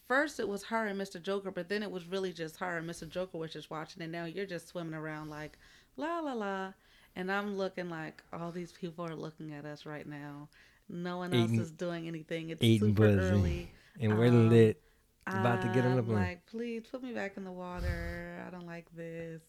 first 0.09 0.39
it 0.41 0.49
was 0.49 0.65
her 0.65 0.87
and 0.87 1.01
Mr. 1.01 1.23
Joker, 1.23 1.51
but 1.51 1.69
then 1.69 1.83
it 1.83 1.91
was 1.91 2.07
really 2.07 2.33
just 2.33 2.57
her 2.59 2.77
and 2.79 2.89
Mr. 2.89 3.09
Joker 3.09 3.39
was 3.39 3.53
just 3.53 3.71
watching, 3.71 4.03
and 4.03 4.13
now 4.13 4.25
you're 4.27 4.45
just 4.47 4.69
swimming 4.69 4.95
around 4.95 5.31
like 5.31 5.57
la 5.97 6.21
la 6.21 6.33
la, 6.35 6.73
and 7.17 7.31
I'm 7.33 7.57
looking 7.57 7.89
like 7.89 8.23
all 8.33 8.51
these 8.53 8.73
people 8.73 9.07
are 9.07 9.17
looking 9.17 9.55
at 9.55 9.65
us 9.65 9.87
right 9.87 10.07
now. 10.07 10.49
No 10.89 11.19
one 11.19 11.33
Eating- 11.33 11.59
else 11.59 11.67
is 11.69 11.73
doing 11.73 12.07
anything. 12.09 12.51
It's 12.51 12.61
super 12.61 12.93
pussy. 12.93 13.19
early. 13.19 13.73
And 14.01 14.19
we're 14.19 14.27
Um, 14.29 14.51
lit. 14.51 14.81
About 15.27 15.63
to 15.63 15.69
get 15.69 15.87
on 15.87 15.97
the 15.97 16.03
plane. 16.03 16.17
like, 16.19 16.45
please 16.47 16.83
put 16.91 17.03
me 17.03 17.13
back 17.15 17.39
in 17.39 17.45
the 17.45 17.53
water. 17.53 18.45
I 18.47 18.51
don't 18.51 18.67
like 18.67 18.87
this. 18.95 19.41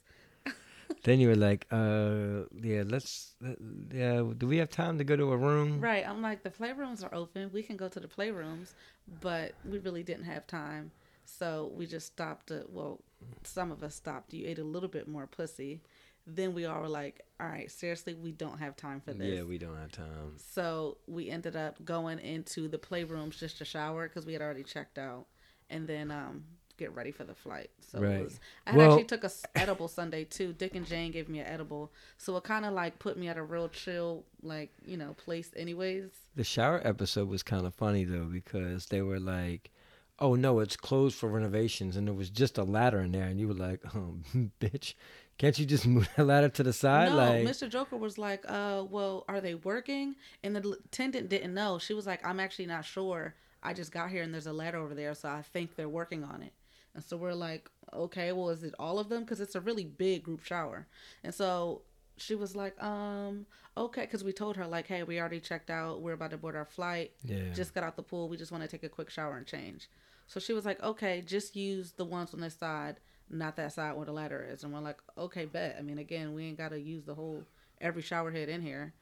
Then 1.03 1.19
you 1.19 1.27
were 1.29 1.35
like, 1.35 1.65
uh, 1.71 2.45
yeah, 2.61 2.83
let's, 2.85 3.35
uh, 3.45 3.55
yeah, 3.91 4.23
do 4.37 4.47
we 4.47 4.57
have 4.57 4.69
time 4.69 4.97
to 4.99 5.03
go 5.03 5.15
to 5.15 5.31
a 5.33 5.37
room? 5.37 5.81
Right. 5.81 6.07
I'm 6.07 6.21
like, 6.21 6.43
the 6.43 6.49
playrooms 6.49 7.03
are 7.03 7.13
open. 7.13 7.49
We 7.51 7.61
can 7.63 7.75
go 7.75 7.87
to 7.89 7.99
the 7.99 8.07
playrooms, 8.07 8.73
but 9.21 9.53
we 9.65 9.79
really 9.79 10.03
didn't 10.03 10.25
have 10.25 10.47
time. 10.47 10.91
So 11.25 11.71
we 11.75 11.87
just 11.87 12.07
stopped. 12.07 12.51
At, 12.51 12.69
well, 12.71 13.01
some 13.43 13.71
of 13.71 13.83
us 13.83 13.95
stopped. 13.95 14.33
You 14.33 14.47
ate 14.47 14.59
a 14.59 14.63
little 14.63 14.89
bit 14.89 15.07
more 15.07 15.27
pussy. 15.27 15.81
Then 16.27 16.53
we 16.55 16.65
all 16.65 16.81
were 16.81 16.87
like, 16.89 17.21
all 17.39 17.47
right, 17.47 17.69
seriously, 17.69 18.15
we 18.15 18.31
don't 18.31 18.57
have 18.59 18.75
time 18.75 18.99
for 18.99 19.13
this. 19.13 19.35
Yeah, 19.37 19.43
we 19.43 19.57
don't 19.59 19.77
have 19.77 19.91
time. 19.91 20.33
So 20.37 20.97
we 21.07 21.29
ended 21.29 21.55
up 21.55 21.83
going 21.85 22.19
into 22.19 22.67
the 22.67 22.77
playrooms 22.79 23.37
just 23.37 23.59
to 23.59 23.65
shower 23.65 24.07
because 24.07 24.25
we 24.25 24.33
had 24.33 24.41
already 24.41 24.63
checked 24.63 24.97
out, 24.97 25.25
and 25.69 25.87
then 25.87 26.09
um 26.11 26.45
get 26.77 26.93
ready 26.93 27.11
for 27.11 27.23
the 27.23 27.33
flight. 27.35 27.69
So 27.79 27.99
Right. 28.01 28.23
was, 28.25 28.37
I 28.67 28.71
had 28.71 28.77
Well- 28.77 28.91
actually 28.91 29.05
took 29.05 29.23
a 29.23 29.31
edible 29.55 29.87
Sunday 29.87 30.25
too. 30.25 30.51
Dick 30.51 30.75
and 30.75 30.85
Jane 30.85 31.11
gave 31.11 31.29
me 31.29 31.39
an 31.39 31.45
edible, 31.47 31.93
so 32.17 32.35
it 32.37 32.43
kind 32.43 32.65
of 32.65 32.73
like 32.73 32.97
put 32.99 33.17
me 33.17 33.27
at 33.27 33.37
a 33.37 33.43
real 33.43 33.69
chill 33.69 34.25
like 34.41 34.71
you 34.85 34.97
know 34.97 35.13
place. 35.13 35.51
Anyways, 35.55 36.09
The 36.35 36.43
shower 36.43 36.81
episode 36.83 37.29
was 37.29 37.43
kind 37.43 37.65
of 37.67 37.73
funny 37.75 38.03
though 38.03 38.25
because 38.25 38.87
they 38.87 39.01
were 39.03 39.19
like, 39.19 39.71
"Oh 40.19 40.35
no, 40.35 40.59
it's 40.59 40.75
closed 40.75 41.15
for 41.15 41.29
renovations," 41.29 41.95
and 41.95 42.07
there 42.07 42.13
was 42.15 42.29
just 42.29 42.57
a 42.57 42.63
ladder 42.63 42.99
in 43.01 43.11
there, 43.11 43.25
and 43.27 43.39
you 43.39 43.47
were 43.47 43.53
like, 43.53 43.81
"Oh, 43.95 44.17
bitch, 44.59 44.95
can't 45.37 45.57
you 45.59 45.65
just 45.65 45.85
move 45.95 46.09
that 46.15 46.25
ladder 46.25 46.49
to 46.49 46.63
the 46.63 46.73
side?" 46.73 47.09
no, 47.09 47.15
like, 47.17 47.43
Mr. 47.43 47.69
Joker 47.69 47.97
was 47.97 48.17
like, 48.17 48.43
"Uh, 48.47 48.83
well, 48.89 49.25
are 49.27 49.41
they 49.41 49.55
working?" 49.55 50.15
And 50.43 50.55
the 50.55 50.77
attendant 50.85 51.29
didn't 51.29 51.53
know. 51.53 51.79
She 51.79 51.93
was 51.93 52.05
like, 52.07 52.25
"I'm 52.25 52.39
actually 52.39 52.67
not 52.67 52.85
sure. 52.85 53.35
I 53.63 53.73
just 53.73 53.91
got 53.91 54.09
here 54.11 54.21
and 54.21 54.33
there's 54.33 54.47
a 54.47 54.53
ladder 54.53 54.77
over 54.77 54.93
there, 54.93 55.13
so 55.15 55.29
I 55.29 55.41
think 55.41 55.75
they're 55.75 55.89
working 55.89 56.23
on 56.23 56.41
it." 56.41 56.53
And 56.93 57.03
so 57.03 57.17
we're 57.17 57.33
like, 57.33 57.69
"Okay, 57.93 58.31
well, 58.31 58.49
is 58.49 58.63
it 58.63 58.73
all 58.79 58.99
of 58.99 59.09
them? 59.09 59.23
Because 59.23 59.41
it's 59.41 59.55
a 59.55 59.61
really 59.61 59.85
big 59.85 60.23
group 60.23 60.43
shower." 60.43 60.87
And 61.23 61.33
so 61.33 61.81
she 62.17 62.35
was 62.35 62.55
like, 62.55 62.81
"Um, 62.81 63.45
okay," 63.75 64.01
because 64.01 64.23
we 64.23 64.31
told 64.31 64.55
her 64.55 64.65
like, 64.65 64.87
"Hey, 64.87 65.03
we 65.03 65.19
already 65.19 65.41
checked 65.41 65.69
out. 65.69 66.01
We're 66.01 66.13
about 66.13 66.31
to 66.31 66.37
board 66.37 66.55
our 66.55 66.63
flight. 66.65 67.11
yeah, 67.23 67.51
Just 67.53 67.73
got 67.73 67.83
out 67.83 67.95
the 67.97 68.03
pool. 68.03 68.29
We 68.29 68.37
just 68.37 68.51
want 68.51 68.63
to 68.63 68.69
take 68.69 68.83
a 68.83 68.89
quick 68.89 69.09
shower 69.09 69.35
and 69.37 69.45
change." 69.45 69.89
So 70.27 70.39
she 70.39 70.53
was 70.53 70.63
like, 70.65 70.81
"Okay, 70.81 71.21
just 71.21 71.55
use 71.55 71.91
the 71.91 72.05
ones 72.05 72.33
on 72.33 72.39
this 72.39 72.55
side." 72.55 72.99
Not 73.29 73.55
that 73.55 73.73
side 73.73 73.95
where 73.95 74.05
the 74.05 74.11
ladder 74.11 74.47
is, 74.51 74.63
and 74.63 74.71
we're 74.73 74.79
like, 74.79 74.99
okay, 75.17 75.45
bet. 75.45 75.75
I 75.79 75.81
mean, 75.81 75.97
again, 75.97 76.33
we 76.35 76.45
ain't 76.45 76.57
gotta 76.57 76.79
use 76.79 77.03
the 77.05 77.15
whole 77.15 77.43
every 77.81 78.01
shower 78.01 78.31
head 78.31 78.49
in 78.49 78.61
here. 78.61 78.93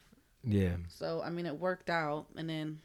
yeah. 0.44 0.76
So 0.88 1.22
I 1.24 1.30
mean, 1.30 1.46
it 1.46 1.60
worked 1.60 1.90
out, 1.90 2.28
and 2.38 2.50
then, 2.50 2.80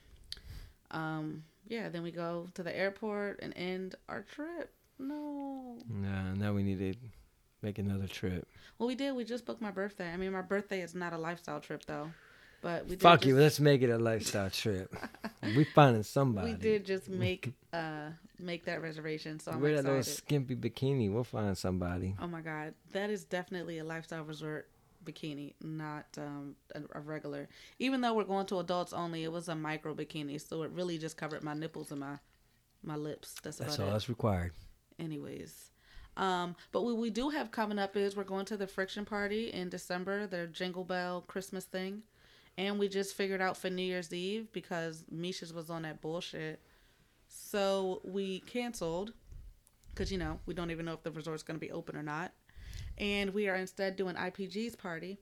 um, 0.90 1.44
yeah, 1.66 1.88
then 1.88 2.02
we 2.02 2.10
go 2.10 2.48
to 2.54 2.62
the 2.62 2.76
airport 2.76 3.40
and 3.42 3.52
end 3.56 3.94
our 4.08 4.22
trip. 4.22 4.72
No, 4.98 5.76
Nah, 5.88 6.34
now 6.34 6.52
we 6.52 6.62
need 6.64 6.78
to 6.80 6.98
make 7.62 7.78
another 7.78 8.08
trip. 8.08 8.48
well, 8.78 8.88
we 8.88 8.96
did. 8.96 9.14
We 9.14 9.24
just 9.24 9.46
booked 9.46 9.60
my 9.62 9.70
birthday. 9.70 10.12
I 10.12 10.16
mean, 10.16 10.32
my 10.32 10.42
birthday 10.42 10.80
is 10.82 10.94
not 10.94 11.12
a 11.12 11.18
lifestyle 11.18 11.60
trip 11.60 11.84
though, 11.86 12.10
but 12.60 12.86
we 12.86 12.96
Fuck 12.96 13.20
just, 13.20 13.28
you. 13.28 13.36
Let's 13.36 13.60
make 13.60 13.82
it 13.82 13.90
a 13.90 13.98
lifestyle 13.98 14.50
trip. 14.50 14.94
we 15.42 15.64
finding 15.64 16.02
somebody. 16.02 16.52
We 16.52 16.56
did 16.56 16.84
just 16.84 17.08
make 17.08 17.52
uh 17.72 18.10
make 18.38 18.64
that 18.64 18.82
reservation, 18.82 19.40
so 19.40 19.52
I'm 19.52 19.60
Wear 19.60 19.76
that 19.76 19.84
little 19.84 20.02
skimpy 20.02 20.56
bikini. 20.56 21.12
We'll 21.12 21.24
find 21.24 21.56
somebody. 21.56 22.16
Oh 22.20 22.26
my 22.26 22.40
god, 22.40 22.74
that 22.92 23.10
is 23.10 23.24
definitely 23.24 23.78
a 23.78 23.84
lifestyle 23.84 24.24
resort 24.24 24.68
bikini, 25.04 25.54
not 25.62 26.06
um, 26.18 26.56
a, 26.74 26.98
a 26.98 27.00
regular. 27.00 27.48
Even 27.78 28.00
though 28.00 28.14
we're 28.14 28.24
going 28.24 28.46
to 28.46 28.58
adults 28.58 28.92
only, 28.92 29.24
it 29.24 29.32
was 29.32 29.48
a 29.48 29.54
micro 29.54 29.94
bikini, 29.94 30.40
so 30.40 30.62
it 30.62 30.70
really 30.72 30.98
just 30.98 31.16
covered 31.16 31.42
my 31.42 31.54
nipples 31.54 31.90
and 31.90 32.00
my 32.00 32.18
my 32.82 32.96
lips. 32.96 33.34
That's, 33.42 33.58
That's 33.58 33.76
about 33.76 33.84
all 33.84 33.90
it. 33.90 33.92
that's 33.92 34.08
required. 34.08 34.52
Anyways, 34.98 35.70
um, 36.16 36.56
but 36.72 36.82
what 36.82 36.96
we 36.96 37.10
do 37.10 37.28
have 37.30 37.50
coming 37.50 37.78
up 37.78 37.96
is 37.96 38.16
we're 38.16 38.24
going 38.24 38.44
to 38.46 38.56
the 38.56 38.66
Friction 38.66 39.04
Party 39.04 39.52
in 39.52 39.68
December, 39.68 40.26
their 40.26 40.46
Jingle 40.46 40.84
Bell 40.84 41.22
Christmas 41.26 41.64
thing, 41.64 42.02
and 42.58 42.78
we 42.78 42.88
just 42.88 43.14
figured 43.14 43.40
out 43.40 43.56
for 43.56 43.70
New 43.70 43.82
Year's 43.82 44.12
Eve 44.12 44.52
because 44.52 45.04
Misha's 45.10 45.54
was 45.54 45.70
on 45.70 45.82
that 45.82 46.02
bullshit. 46.02 46.60
So 47.28 48.02
we 48.04 48.40
canceled 48.40 49.12
because 49.90 50.12
you 50.12 50.18
know 50.18 50.40
we 50.44 50.52
don't 50.54 50.70
even 50.70 50.84
know 50.84 50.92
if 50.92 51.02
the 51.02 51.10
resort's 51.12 51.42
going 51.42 51.58
to 51.58 51.64
be 51.64 51.70
open 51.72 51.96
or 51.96 52.02
not, 52.02 52.32
and 52.98 53.32
we 53.32 53.48
are 53.48 53.54
instead 53.56 53.96
doing 53.96 54.16
IPG's 54.16 54.74
party, 54.76 55.18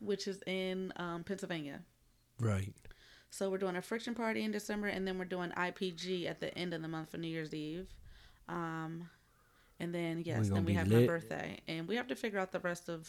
which 0.00 0.28
is 0.28 0.42
in 0.46 0.92
um, 0.96 1.24
Pennsylvania. 1.24 1.80
Right. 2.38 2.72
So 3.30 3.48
we're 3.48 3.58
doing 3.58 3.76
a 3.76 3.82
friction 3.82 4.14
party 4.14 4.42
in 4.42 4.50
December, 4.50 4.88
and 4.88 5.06
then 5.06 5.18
we're 5.18 5.24
doing 5.24 5.50
IPG 5.50 6.28
at 6.28 6.40
the 6.40 6.56
end 6.58 6.74
of 6.74 6.82
the 6.82 6.88
month 6.88 7.10
for 7.10 7.18
New 7.18 7.28
Year's 7.28 7.54
Eve. 7.54 7.86
Um, 8.48 9.08
And 9.78 9.94
then 9.94 10.22
yes, 10.26 10.48
then 10.48 10.64
we 10.64 10.74
have 10.74 10.88
my 10.88 11.06
birthday, 11.06 11.58
and 11.68 11.88
we 11.88 11.96
have 11.96 12.08
to 12.08 12.16
figure 12.16 12.38
out 12.38 12.50
the 12.52 12.58
rest 12.60 12.88
of 12.88 13.08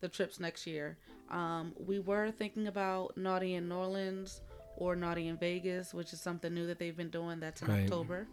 the 0.00 0.08
trips 0.08 0.40
next 0.40 0.66
year. 0.66 0.96
Um, 1.30 1.72
we 1.78 1.98
were 1.98 2.30
thinking 2.30 2.66
about 2.66 3.16
Naughty 3.16 3.54
in 3.54 3.68
New 3.68 3.76
Orleans 3.76 4.40
or 4.76 4.96
Naughty 4.96 5.28
in 5.28 5.36
Vegas, 5.36 5.94
which 5.94 6.12
is 6.12 6.20
something 6.20 6.52
new 6.52 6.66
that 6.66 6.78
they've 6.78 6.96
been 6.96 7.10
doing. 7.10 7.38
That's 7.40 7.62
in 7.62 7.68
Right. 7.68 7.84
October. 7.84 8.26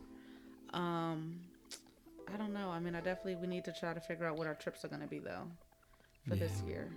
Um, 0.74 1.40
I 2.34 2.38
don't 2.38 2.54
know. 2.54 2.70
I 2.70 2.80
mean, 2.80 2.96
I 2.96 3.02
definitely 3.02 3.36
we 3.36 3.48
need 3.48 3.66
to 3.66 3.74
try 3.74 3.94
to 3.94 4.00
figure 4.00 4.26
out 4.26 4.38
what 4.38 4.48
our 4.48 4.56
trips 4.56 4.84
are 4.84 4.88
going 4.88 5.02
to 5.02 5.08
be 5.08 5.20
though 5.20 5.48
for 6.28 6.36
this 6.36 6.62
year. 6.68 6.90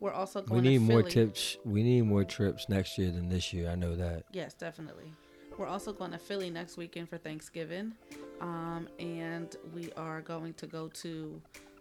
We're 0.00 0.12
also 0.12 0.40
going. 0.42 0.62
We 0.62 0.68
need 0.70 0.78
to 0.78 0.84
more 0.92 1.02
tips. 1.02 1.58
We 1.64 1.82
need 1.82 2.02
more 2.02 2.24
trips 2.24 2.68
next 2.68 2.96
year 2.98 3.10
than 3.10 3.28
this 3.28 3.52
year. 3.52 3.68
I 3.70 3.74
know 3.74 3.94
that. 3.96 4.24
Yes, 4.32 4.54
definitely. 4.54 5.12
We're 5.58 5.66
also 5.66 5.92
going 5.92 6.12
to 6.12 6.18
Philly 6.18 6.48
next 6.48 6.78
weekend 6.78 7.10
for 7.10 7.18
Thanksgiving. 7.18 7.92
Um, 8.40 8.88
and 8.98 9.54
we 9.74 9.92
are 9.92 10.22
going 10.22 10.54
to 10.54 10.66
go 10.66 10.88
to 10.88 11.40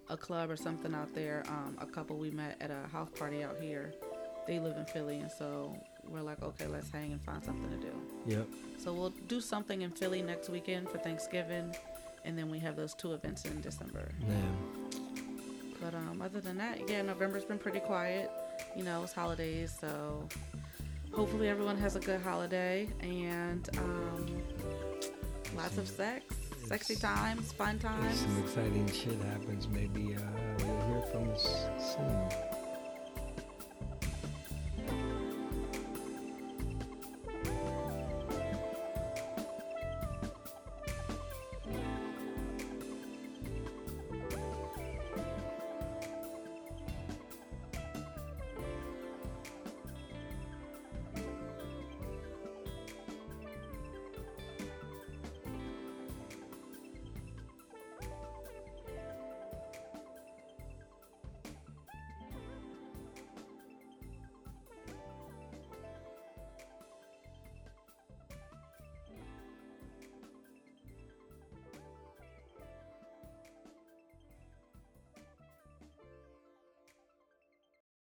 a 0.09 0.17
club 0.17 0.49
or 0.49 0.55
something 0.55 0.93
out 0.93 1.13
there. 1.13 1.43
Um, 1.47 1.77
a 1.79 1.85
couple 1.85 2.17
we 2.17 2.31
met 2.31 2.57
at 2.61 2.71
a 2.71 2.87
house 2.91 3.09
party 3.17 3.43
out 3.43 3.57
here. 3.59 3.93
They 4.47 4.59
live 4.59 4.77
in 4.77 4.85
Philly, 4.85 5.19
and 5.19 5.31
so 5.31 5.75
we're 6.07 6.21
like, 6.21 6.41
okay, 6.41 6.65
let's 6.67 6.89
hang 6.89 7.11
and 7.11 7.21
find 7.21 7.43
something 7.43 7.69
to 7.69 7.77
do. 7.77 7.93
Yep. 8.25 8.47
So 8.77 8.93
we'll 8.93 9.13
do 9.27 9.39
something 9.41 9.83
in 9.83 9.91
Philly 9.91 10.21
next 10.21 10.49
weekend 10.49 10.89
for 10.89 10.97
Thanksgiving, 10.97 11.75
and 12.25 12.37
then 12.37 12.49
we 12.49 12.57
have 12.59 12.75
those 12.75 12.95
two 12.95 13.13
events 13.13 13.45
in 13.45 13.61
December. 13.61 14.09
Yeah. 14.27 14.99
But 15.81 15.93
um, 15.93 16.21
other 16.21 16.41
than 16.41 16.57
that, 16.57 16.89
yeah, 16.89 17.01
November's 17.03 17.45
been 17.45 17.59
pretty 17.59 17.79
quiet. 17.79 18.31
You 18.75 18.83
know, 18.83 19.03
it's 19.03 19.13
holidays, 19.13 19.73
so 19.79 20.27
hopefully 21.13 21.47
everyone 21.47 21.77
has 21.77 21.95
a 21.95 21.99
good 21.99 22.21
holiday 22.21 22.87
and 23.01 23.69
um, 23.77 24.25
lots 25.55 25.77
of 25.77 25.87
sex, 25.87 26.25
sexy 26.67 26.95
times, 26.95 27.51
fun 27.51 27.79
times. 27.79 28.19
some 28.19 28.43
exciting 28.43 28.91
shit 28.91 29.19
happens, 29.23 29.67
maybe 29.67 30.15
uh, 30.15 30.19
you'll 30.59 30.81
hear 30.87 31.01
from 31.11 31.29
us 31.31 31.67
soon. 31.95 32.48